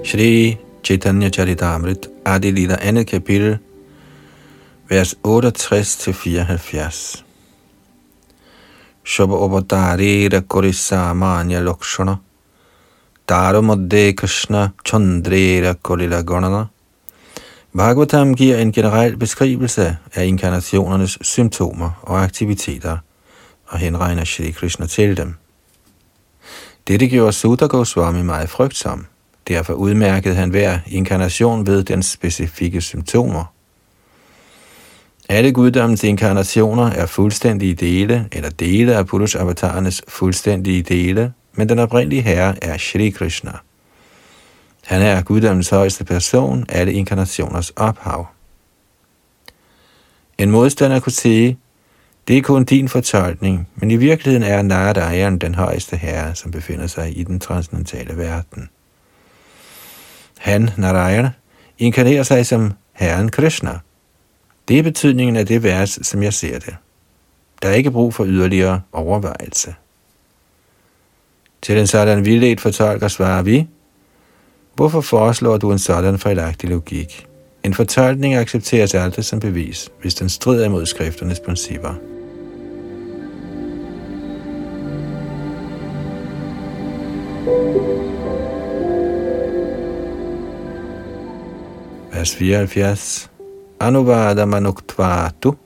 Shri 0.04 0.56
Chaitanya 0.84 1.28
Charitamrit, 1.28 2.08
Adi 2.24 2.50
Lila, 2.50 2.76
andet 2.80 3.06
kapitel, 3.06 3.58
vers 4.88 5.14
68-74. 5.26 7.27
সব 9.14 9.30
অবতারের 9.46 10.32
করে 10.52 10.72
সামান্য 10.88 11.52
লক্ষণ 11.68 12.08
তার 13.30 13.54
মধ্যে 13.68 14.02
কৃষ্ণ 14.20 14.54
চন্দ্রের 14.88 15.64
কলিলা 15.86 16.20
গণনা 16.30 16.62
Bhagavatam 17.78 18.34
giver 18.34 18.58
en 18.58 18.72
generel 18.72 19.16
beskrivelse 19.16 19.96
af 20.14 20.24
inkarnationernes 20.26 21.18
symptomer 21.22 21.90
og 22.02 22.22
aktiviteter, 22.22 22.96
og 23.66 23.78
henregner 23.78 24.24
Shri 24.24 24.50
Krishna 24.50 24.86
til 24.86 25.16
dem. 25.16 25.34
Dette 26.88 27.08
gjorde 27.08 27.32
Sutta 27.32 27.66
Goswami 27.66 28.22
meget 28.22 28.48
frygtsom. 28.48 29.06
Derfor 29.48 29.72
udmærkede 29.72 30.34
han 30.34 30.50
hver 30.50 30.78
inkarnation 30.86 31.66
ved 31.66 31.84
dens 31.84 32.06
specifikke 32.06 32.80
symptomer 32.80 33.44
alle 35.28 35.52
guddommens 35.52 36.04
inkarnationer 36.04 36.90
er 36.90 37.06
fuldstændige 37.06 37.74
dele, 37.74 38.28
eller 38.32 38.50
dele 38.50 38.96
af 38.96 39.06
Purush-avatarernes 39.06 40.02
fuldstændige 40.08 40.82
dele, 40.82 41.32
men 41.52 41.68
den 41.68 41.78
oprindelige 41.78 42.22
herre 42.22 42.64
er 42.64 42.78
Shri 42.78 43.10
Krishna. 43.10 43.52
Han 44.84 45.02
er 45.02 45.22
guddommens 45.22 45.68
højeste 45.68 46.04
person, 46.04 46.66
alle 46.68 46.92
inkarnationers 46.92 47.70
ophav. 47.70 48.26
En 50.38 50.50
modstander 50.50 51.00
kunne 51.00 51.12
sige, 51.12 51.58
Det 52.28 52.38
er 52.38 52.42
kun 52.42 52.64
din 52.64 52.88
fortolkning, 52.88 53.68
men 53.74 53.90
i 53.90 53.96
virkeligheden 53.96 54.42
er 54.42 54.62
Narayan 54.62 55.38
den 55.38 55.54
højeste 55.54 55.96
herre, 55.96 56.34
som 56.34 56.50
befinder 56.50 56.86
sig 56.86 57.18
i 57.18 57.22
den 57.22 57.40
transcendentale 57.40 58.16
verden. 58.16 58.68
Han, 60.38 60.70
Narayana, 60.76 61.30
inkarnerer 61.78 62.22
sig 62.22 62.46
som 62.46 62.72
Herren 62.92 63.28
Krishna. 63.28 63.78
Det 64.68 64.78
er 64.78 64.82
betydningen 64.82 65.36
af 65.36 65.46
det 65.46 65.62
vers, 65.62 65.98
som 66.02 66.22
jeg 66.22 66.34
ser 66.34 66.58
det. 66.58 66.76
Der 67.62 67.68
er 67.68 67.74
ikke 67.74 67.90
brug 67.90 68.14
for 68.14 68.24
yderligere 68.26 68.80
overvejelse. 68.92 69.74
Til 71.62 71.78
en 71.78 71.86
sådan 71.86 72.24
vildledt 72.24 72.60
fortolker 72.60 73.08
svarer 73.08 73.42
vi, 73.42 73.66
hvorfor 74.74 75.00
foreslår 75.00 75.56
du 75.56 75.72
en 75.72 75.78
sådan 75.78 76.18
fejlagtig 76.18 76.70
logik? 76.70 77.26
En 77.64 77.74
fortolkning 77.74 78.34
accepteres 78.34 78.94
aldrig 78.94 79.24
som 79.24 79.40
bevis, 79.40 79.90
hvis 80.00 80.14
den 80.14 80.28
strider 80.28 80.64
imod 80.64 80.86
skrifternes 80.86 81.40
principper. 81.40 81.94
Vers 92.12 92.36
74 92.36 93.30
Anuvada 93.80 94.44
manuktvatu 94.46 95.56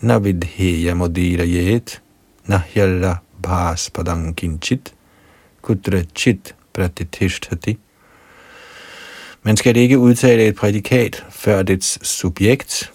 navidheya 0.00 0.94
modira 0.94 1.44
yet 1.44 2.00
nahyalla 2.48 3.16
bhas 3.42 3.90
padankinchit 3.90 4.94
kudrachit 5.62 6.54
pratitishthati 6.72 7.78
man 9.42 9.56
skal 9.56 9.76
ikke 9.76 9.98
udtale 9.98 10.46
et 10.46 10.54
prædikat 10.54 11.24
før 11.30 11.62
dets 11.62 12.08
subjekt, 12.08 12.92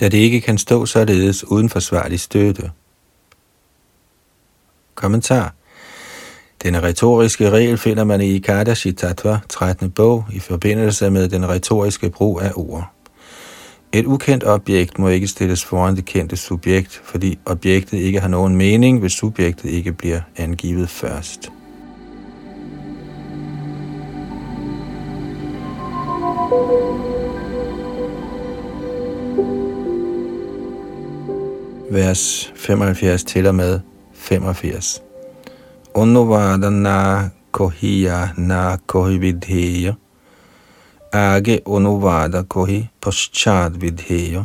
da 0.00 0.08
det 0.08 0.18
ikke 0.18 0.40
kan 0.40 0.58
stå 0.58 0.86
således 0.86 1.44
uden 1.44 1.68
forsvarlig 1.68 2.20
støtte. 2.20 2.70
Kommentar 4.94 5.54
denne 6.62 6.82
retoriske 6.82 7.50
regel 7.50 7.78
finder 7.78 8.04
man 8.04 8.20
i 8.20 8.38
Kadashi 8.38 8.92
Tattva 8.92 9.38
13. 9.48 9.90
bog 9.90 10.24
i 10.32 10.38
forbindelse 10.38 11.10
med 11.10 11.28
den 11.28 11.48
retoriske 11.48 12.10
brug 12.10 12.40
af 12.42 12.52
ord. 12.54 12.93
Et 13.94 14.06
ukendt 14.06 14.44
objekt 14.44 14.98
må 14.98 15.08
ikke 15.08 15.26
stilles 15.26 15.64
foran 15.64 15.96
det 15.96 16.04
kendte 16.04 16.36
subjekt, 16.36 17.02
fordi 17.04 17.38
objektet 17.44 17.98
ikke 17.98 18.20
har 18.20 18.28
nogen 18.28 18.56
mening, 18.56 18.98
hvis 18.98 19.12
subjektet 19.12 19.70
ikke 19.70 19.92
bliver 19.92 20.20
angivet 20.36 20.88
først. 20.88 21.52
Vers 31.90 32.52
75 32.56 33.24
til 33.24 33.46
og 33.46 33.54
med 33.54 33.80
85. 34.14 35.02
Unuvadana 35.94 37.28
kohiya 37.52 38.28
na 38.36 38.76
kohividheya 38.86 39.92
Age 41.14 41.60
unuvada 41.64 42.42
kohi 42.42 42.88
poschad 43.00 43.70
vidheyo. 43.70 44.44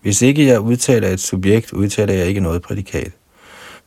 Hvis 0.00 0.22
ikke 0.22 0.46
jeg 0.46 0.60
udtaler 0.60 1.08
et 1.08 1.20
subjekt, 1.20 1.72
udtaler 1.72 2.14
jeg 2.14 2.26
ikke 2.26 2.40
noget 2.40 2.62
prædikat. 2.62 3.12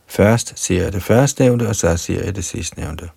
Først 0.06 0.52
siger 0.56 0.82
jeg 0.82 0.92
det 0.92 1.02
førstnævnte, 1.02 1.68
og 1.68 1.76
så 1.76 1.96
siger 1.96 2.24
jeg 2.24 2.36
det 2.36 2.44
sidstnævnte. 2.44 3.08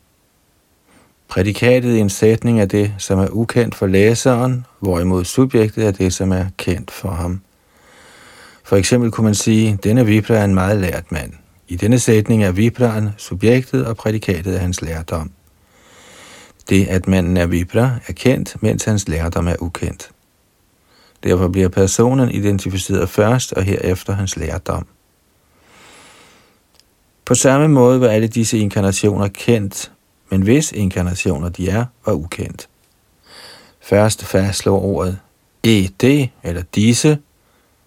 Prædikatet 1.28 1.96
i 1.96 2.00
en 2.00 2.10
sætning 2.10 2.62
er 2.62 2.66
det, 2.66 2.94
som 2.98 3.20
er 3.20 3.28
ukendt 3.32 3.76
for 3.76 3.88
læseren, 3.88 4.66
hvorimod 4.80 5.26
subjektet 5.26 5.86
er 5.88 5.92
det, 5.92 6.14
som 6.14 6.32
er 6.32 6.46
kendt 6.58 6.92
for 6.92 7.10
ham. 7.10 7.42
For 8.64 8.76
eksempel 8.76 9.12
kunne 9.12 9.26
man 9.26 9.36
sige, 9.36 9.80
denne 9.84 10.06
Vipra 10.06 10.34
er 10.34 10.44
en 10.44 10.54
meget 10.54 10.78
lært 10.78 11.12
mand. 11.12 11.34
I 11.68 11.76
denne 11.76 12.00
sætning 12.00 12.44
er 12.44 12.52
Vipraen 12.52 13.10
subjektet 13.18 13.86
og 13.86 13.98
prædikatet 13.98 14.56
er 14.56 14.60
hans 14.60 14.82
lærdom. 14.82 15.32
Det, 16.70 16.86
at 16.86 17.08
manden 17.08 17.38
er 17.38 17.46
Vipra, 17.46 17.92
er 18.08 18.14
kendt, 18.14 18.64
mens 18.64 18.84
hans 18.84 19.08
lærdom 19.08 19.48
er 19.48 19.56
ukendt. 19.60 20.12
Derfor 21.24 21.48
bliver 21.48 21.70
personen 21.70 22.32
identificeret 22.32 23.10
først 23.10 23.54
og 23.54 23.64
herefter 23.64 24.14
hans 24.14 24.38
lærdom. 24.38 24.88
På 27.26 27.36
samme 27.36 27.68
måde 27.68 28.02
var 28.02 28.08
alle 28.08 28.28
disse 28.28 28.58
inkarnationer 28.58 29.28
kendt, 29.28 29.92
men 30.30 30.42
hvis 30.42 30.72
inkarnationer 30.72 31.50
de 31.50 31.70
er, 31.70 31.86
var 32.06 32.14
ukendt. 32.14 32.70
Først 33.82 34.26
fastslår 34.26 34.82
ordet 34.82 35.20
ed, 35.64 36.28
eller 36.44 36.62
disse, 36.76 37.20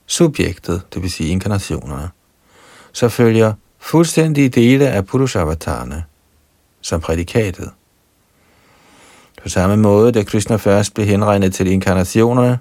subjektet, 0.07 0.83
det 0.95 1.03
vil 1.03 1.11
sige 1.11 1.29
inkarnationerne. 1.29 2.11
Så 2.93 3.09
følger 3.09 3.53
fuldstændige 3.79 4.49
dele 4.49 4.89
af 4.89 5.07
Purushavatane, 5.07 6.05
som 6.81 7.01
prædikatet. 7.01 7.71
På 9.43 9.49
samme 9.49 9.77
måde, 9.77 10.13
da 10.13 10.23
Krishna 10.23 10.57
først 10.57 10.95
blev 10.95 11.07
henregnet 11.07 11.55
til 11.55 11.67
inkarnationerne, 11.67 12.59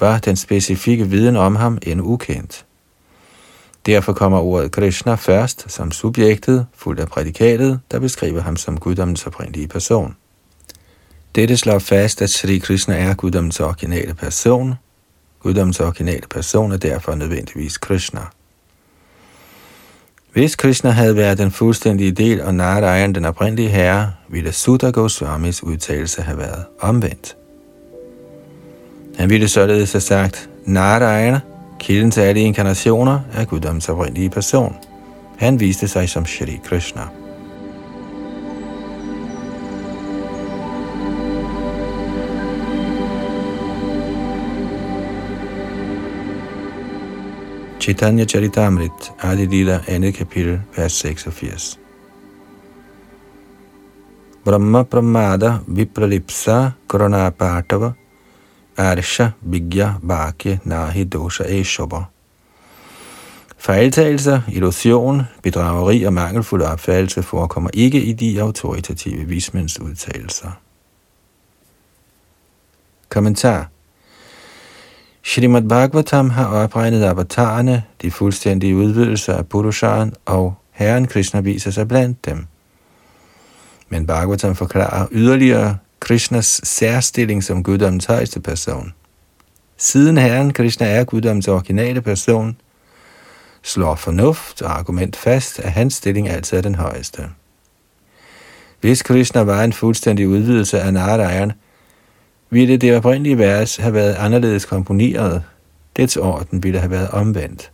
var 0.00 0.18
den 0.18 0.36
specifikke 0.36 1.08
viden 1.08 1.36
om 1.36 1.56
ham 1.56 1.78
endnu 1.82 2.04
ukendt. 2.04 2.64
Derfor 3.86 4.12
kommer 4.12 4.38
ordet 4.38 4.72
Krishna 4.72 5.14
først 5.14 5.72
som 5.72 5.92
subjektet, 5.92 6.66
fuldt 6.74 7.00
af 7.00 7.08
prædikatet, 7.08 7.80
der 7.90 7.98
beskriver 8.00 8.40
ham 8.40 8.56
som 8.56 8.80
guddommens 8.80 9.26
oprindelige 9.26 9.68
person. 9.68 10.16
Dette 11.34 11.56
slår 11.56 11.78
fast, 11.78 12.22
at 12.22 12.30
Sri 12.30 12.58
Krishna 12.58 12.94
er 12.94 13.14
guddommens 13.14 13.60
originale 13.60 14.14
person. 14.14 14.74
Guddommens 15.40 15.80
originale 15.80 16.26
person 16.30 16.72
er 16.72 16.76
derfor 16.76 17.14
nødvendigvis 17.14 17.78
Krishna. 17.78 18.20
Hvis 20.32 20.56
Krishna 20.56 20.90
havde 20.90 21.16
været 21.16 21.38
den 21.38 21.50
fuldstændige 21.50 22.12
del 22.12 22.42
og 22.42 22.54
Narayan 22.54 23.14
den 23.14 23.24
oprindelige 23.24 23.68
herre, 23.68 24.12
ville 24.28 24.52
Sutta 24.52 24.90
Goswamis 24.90 25.62
udtalelse 25.62 26.22
have 26.22 26.38
været 26.38 26.64
omvendt. 26.80 27.36
Han 29.18 29.30
ville 29.30 29.48
således 29.48 29.92
have 29.92 30.00
sagt, 30.00 30.50
Narayana 30.64 31.40
Kilden 31.78 32.10
til 32.10 32.20
alle 32.20 32.40
inkarnationer 32.40 33.20
er 33.34 33.44
Guddoms 33.44 33.88
oprindelige 33.88 34.30
person. 34.30 34.76
Han 35.38 35.60
viste 35.60 35.88
sig 35.88 36.08
som 36.08 36.26
Shri 36.26 36.60
Krishna. 36.64 37.02
Chaitanya 47.82 48.24
Charitamrit, 48.24 49.12
Adi 49.18 49.46
Lila, 49.46 49.80
andet 49.88 50.14
kapitel, 50.14 50.60
vers 50.76 50.92
86. 50.92 51.78
Brahma 54.44 54.84
Pramada 54.84 55.58
Vipralipsa 55.66 56.70
Korona 56.86 57.30
Partava 57.30 57.92
Arsha 58.76 59.32
Vigya 59.40 59.98
Bhakya 60.00 60.58
Nahi 60.64 61.04
Dosha 61.04 61.44
Eshoba. 61.44 62.04
Fejltagelser, 63.58 64.40
illusion, 64.48 65.22
bedrageri 65.42 66.04
og 66.04 66.12
mangelfuld 66.12 66.62
opfattelse 66.62 67.22
forekommer 67.22 67.70
ikke 67.74 68.02
i 68.02 68.12
de 68.12 68.40
autoritative 68.42 69.24
vismænds 69.24 69.80
udtalelser. 69.80 70.50
Kommentar 73.08 73.68
Shrimad 75.24 75.62
Bhagavatam 75.62 76.30
har 76.30 76.46
opregnet 76.46 77.04
avatarerne, 77.04 77.84
de 78.02 78.10
fuldstændige 78.10 78.76
udvidelser 78.76 79.34
af 79.34 79.46
Purusharen, 79.46 80.12
og 80.24 80.54
Herren 80.70 81.06
Krishna 81.06 81.40
viser 81.40 81.70
sig 81.70 81.88
blandt 81.88 82.24
dem. 82.24 82.46
Men 83.88 84.06
Bhagavatam 84.06 84.54
forklarer 84.54 85.06
yderligere 85.12 85.76
Krishnas 86.00 86.60
særstilling 86.64 87.44
som 87.44 87.62
guddommens 87.62 88.04
højeste 88.04 88.40
person. 88.40 88.92
Siden 89.76 90.18
Herren 90.18 90.52
Krishna 90.52 90.86
er 90.86 91.04
guddommens 91.04 91.48
originale 91.48 92.00
person, 92.00 92.56
slår 93.62 93.94
fornuft 93.94 94.62
og 94.62 94.78
argument 94.78 95.16
fast, 95.16 95.58
at 95.58 95.72
hans 95.72 95.94
stilling 95.94 96.28
altid 96.28 96.58
er 96.58 96.62
den 96.62 96.74
højeste. 96.74 97.22
Hvis 98.80 99.02
Krishna 99.02 99.42
var 99.42 99.64
en 99.64 99.72
fuldstændig 99.72 100.28
udvidelse 100.28 100.80
af 100.80 100.92
Narayan, 100.92 101.52
ville 102.52 102.76
det 102.76 102.96
oprindelige 102.96 103.38
vers 103.38 103.76
have 103.76 103.94
været 103.94 104.14
anderledes 104.14 104.64
komponeret. 104.64 105.42
Dets 105.96 106.16
orden 106.16 106.62
ville 106.62 106.78
have 106.78 106.90
været 106.90 107.10
omvendt. 107.10 107.70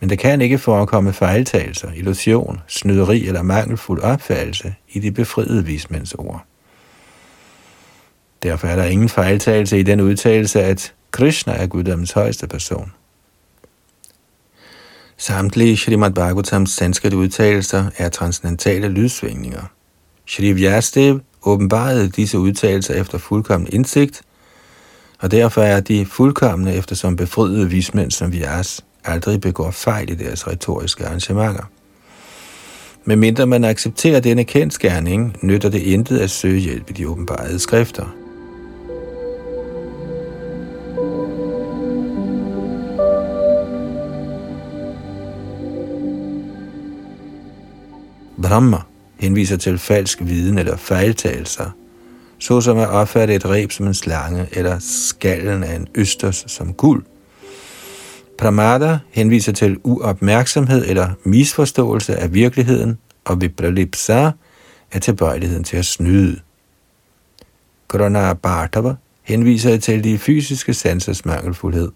Men 0.00 0.10
der 0.10 0.16
kan 0.16 0.40
ikke 0.40 0.58
forekomme 0.58 1.12
fejltagelser, 1.12 1.92
illusion, 1.92 2.60
snyderi 2.66 3.26
eller 3.26 3.42
mangelfuld 3.42 4.00
opfattelse 4.00 4.74
i 4.88 4.98
de 4.98 5.10
befriede 5.10 5.64
vismænds 5.64 6.14
ord. 6.14 6.44
Derfor 8.42 8.68
er 8.68 8.76
der 8.76 8.84
ingen 8.84 9.08
fejltagelse 9.08 9.78
i 9.78 9.82
den 9.82 10.00
udtalelse, 10.00 10.62
at 10.62 10.92
Krishna 11.10 11.52
er 11.52 11.66
guddommens 11.66 12.12
højeste 12.12 12.46
person. 12.46 12.92
Samtlige 15.16 15.76
Srimad 15.76 16.10
Bhagavatams 16.10 16.70
sanskrit 16.70 17.12
udtalelser 17.12 17.86
er 17.98 18.08
transcendentale 18.08 18.88
lydsvingninger. 18.88 19.62
Shri 20.26 20.52
Vyastev 20.52 21.20
åbenbarede 21.44 22.08
disse 22.08 22.38
udtalelser 22.38 22.94
efter 22.94 23.18
fuldkommen 23.18 23.68
indsigt, 23.72 24.22
og 25.18 25.30
derfor 25.30 25.62
er 25.62 25.80
de 25.80 26.06
fuldkommende 26.06 26.74
eftersom 26.74 27.16
befriede 27.16 27.70
vismænd 27.70 28.10
som 28.10 28.32
vi 28.32 28.42
er, 28.42 28.80
aldrig 29.04 29.40
begår 29.40 29.70
fejl 29.70 30.10
i 30.10 30.14
deres 30.14 30.46
retoriske 30.46 31.06
arrangementer. 31.06 31.64
Men 33.04 33.18
mindre 33.18 33.46
man 33.46 33.64
accepterer 33.64 34.20
denne 34.20 34.44
kendskærning, 34.44 35.36
nytter 35.42 35.68
det 35.68 35.82
intet 35.82 36.18
at 36.18 36.30
søge 36.30 36.60
hjælp 36.60 36.90
i 36.90 36.92
de 36.92 37.08
åbenbarede 37.08 37.58
skrifter. 37.58 38.14
Brahma 48.42 48.93
henviser 49.18 49.56
til 49.56 49.78
falsk 49.78 50.18
viden 50.20 50.58
eller 50.58 50.76
fejltagelser, 50.76 51.70
såsom 52.38 52.78
at 52.78 52.88
opfatte 52.88 53.34
et 53.34 53.46
reb 53.46 53.72
som 53.72 53.86
en 53.86 53.94
slange 53.94 54.48
eller 54.52 54.78
skallen 54.78 55.64
af 55.64 55.76
en 55.76 55.88
østers 55.94 56.44
som 56.46 56.72
guld. 56.72 57.04
Pramada 58.38 58.98
henviser 59.10 59.52
til 59.52 59.78
uopmærksomhed 59.82 60.84
eller 60.88 61.10
misforståelse 61.24 62.16
af 62.16 62.34
virkeligheden, 62.34 62.98
og 63.24 63.40
vipralipsa 63.40 64.30
er 64.92 64.98
tilbøjeligheden 64.98 65.64
til 65.64 65.76
at 65.76 65.86
snyde. 65.86 66.40
Korona 67.88 68.32
Bhartava 68.32 68.94
henviser 69.22 69.76
til 69.76 70.04
de 70.04 70.18
fysiske 70.18 70.74
sansers 70.74 71.24
mangelfuldhed. 71.24 71.90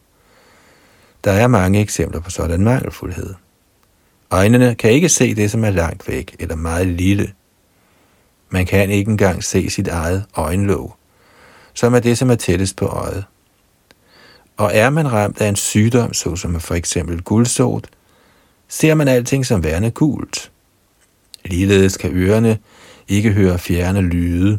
Der 1.24 1.32
er 1.32 1.46
mange 1.46 1.80
eksempler 1.80 2.20
på 2.20 2.30
sådan 2.30 2.64
mangelfuldhed. 2.64 3.34
Øjnene 4.30 4.74
kan 4.74 4.90
ikke 4.90 5.08
se 5.08 5.34
det, 5.34 5.50
som 5.50 5.64
er 5.64 5.70
langt 5.70 6.08
væk 6.08 6.36
eller 6.38 6.56
meget 6.56 6.86
lille. 6.86 7.32
Man 8.50 8.66
kan 8.66 8.90
ikke 8.90 9.10
engang 9.10 9.44
se 9.44 9.70
sit 9.70 9.88
eget 9.88 10.24
øjenlåg, 10.34 10.96
som 11.74 11.94
er 11.94 12.00
det, 12.00 12.18
som 12.18 12.30
er 12.30 12.34
tættest 12.34 12.76
på 12.76 12.86
øjet. 12.86 13.24
Og 14.56 14.70
er 14.74 14.90
man 14.90 15.12
ramt 15.12 15.40
af 15.40 15.48
en 15.48 15.56
sygdom, 15.56 16.14
såsom 16.14 16.60
for 16.60 16.74
eksempel 16.74 17.22
guldsot, 17.22 17.86
ser 18.68 18.94
man 18.94 19.08
alting 19.08 19.46
som 19.46 19.64
værende 19.64 19.90
gult. 19.90 20.50
Ligeledes 21.44 21.96
kan 21.96 22.10
ørerne 22.12 22.58
ikke 23.08 23.32
høre 23.32 23.58
fjerne 23.58 24.00
lyde. 24.00 24.58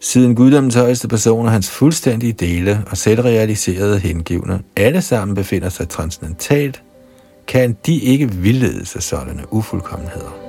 Siden 0.00 0.34
guddommens 0.34 0.74
højeste 0.74 1.08
personer, 1.08 1.50
hans 1.50 1.70
fuldstændige 1.70 2.32
dele 2.32 2.84
og 2.90 2.96
selvrealiserede 2.96 3.98
hengivne, 3.98 4.62
alle 4.76 5.02
sammen 5.02 5.34
befinder 5.34 5.68
sig 5.68 5.88
transcendentalt 5.88 6.82
kan 7.46 7.76
de 7.86 7.98
ikke 7.98 8.32
vildledes 8.32 8.96
af 8.96 9.02
sådanne 9.02 9.52
ufuldkommenheder. 9.52 10.42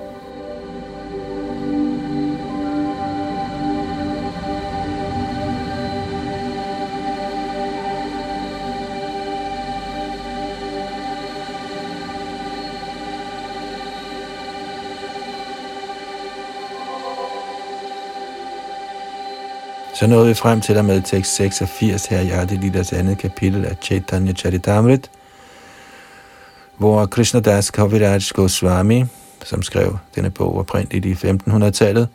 Så 20.03 20.07
nåede 20.07 20.27
vi 20.27 20.33
frem 20.33 20.61
til 20.61 20.77
og 20.77 20.85
med 20.85 21.01
tekst 21.01 21.35
86 21.35 22.05
her 22.05 22.19
i 22.19 22.29
Adi 22.29 22.77
andet 22.93 23.17
kapitel 23.17 23.65
af 23.65 23.75
Chaitanya 23.81 24.33
Charitamrit, 24.33 25.11
hvor 26.77 27.05
Krishnadas 27.05 27.71
Kaviraj 27.71 28.21
Goswami, 28.33 29.05
som 29.43 29.61
skrev 29.61 29.97
denne 30.15 30.29
bog 30.29 30.57
oprindeligt 30.57 31.05
i 31.05 31.27
1500-tallet, 31.27 32.07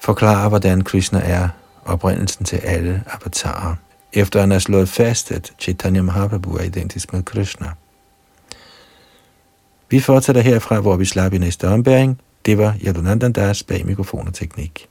forklarer, 0.00 0.48
hvordan 0.48 0.84
Krishna 0.84 1.20
er 1.24 1.48
oprindelsen 1.84 2.44
til 2.44 2.56
alle 2.56 3.04
avatarer, 3.06 3.74
efter 4.12 4.40
han 4.40 4.50
har 4.50 4.58
slået 4.58 4.88
fast, 4.88 5.32
at 5.32 5.52
Chaitanya 5.60 6.02
Mahaprabhu 6.02 6.56
er 6.56 6.62
identisk 6.62 7.12
med 7.12 7.22
Krishna. 7.22 7.66
Vi 9.90 10.00
fortsætter 10.00 10.42
herfra, 10.42 10.80
hvor 10.80 10.96
vi 10.96 11.04
slap 11.04 11.32
i 11.32 11.38
næste 11.38 11.68
ombæring. 11.68 12.20
Det 12.46 12.58
var 12.58 12.76
Yadunandandas 12.86 13.62
bag 13.62 13.86
mikrofon 13.86 14.28
og 14.28 14.34
teknik. 14.34 14.88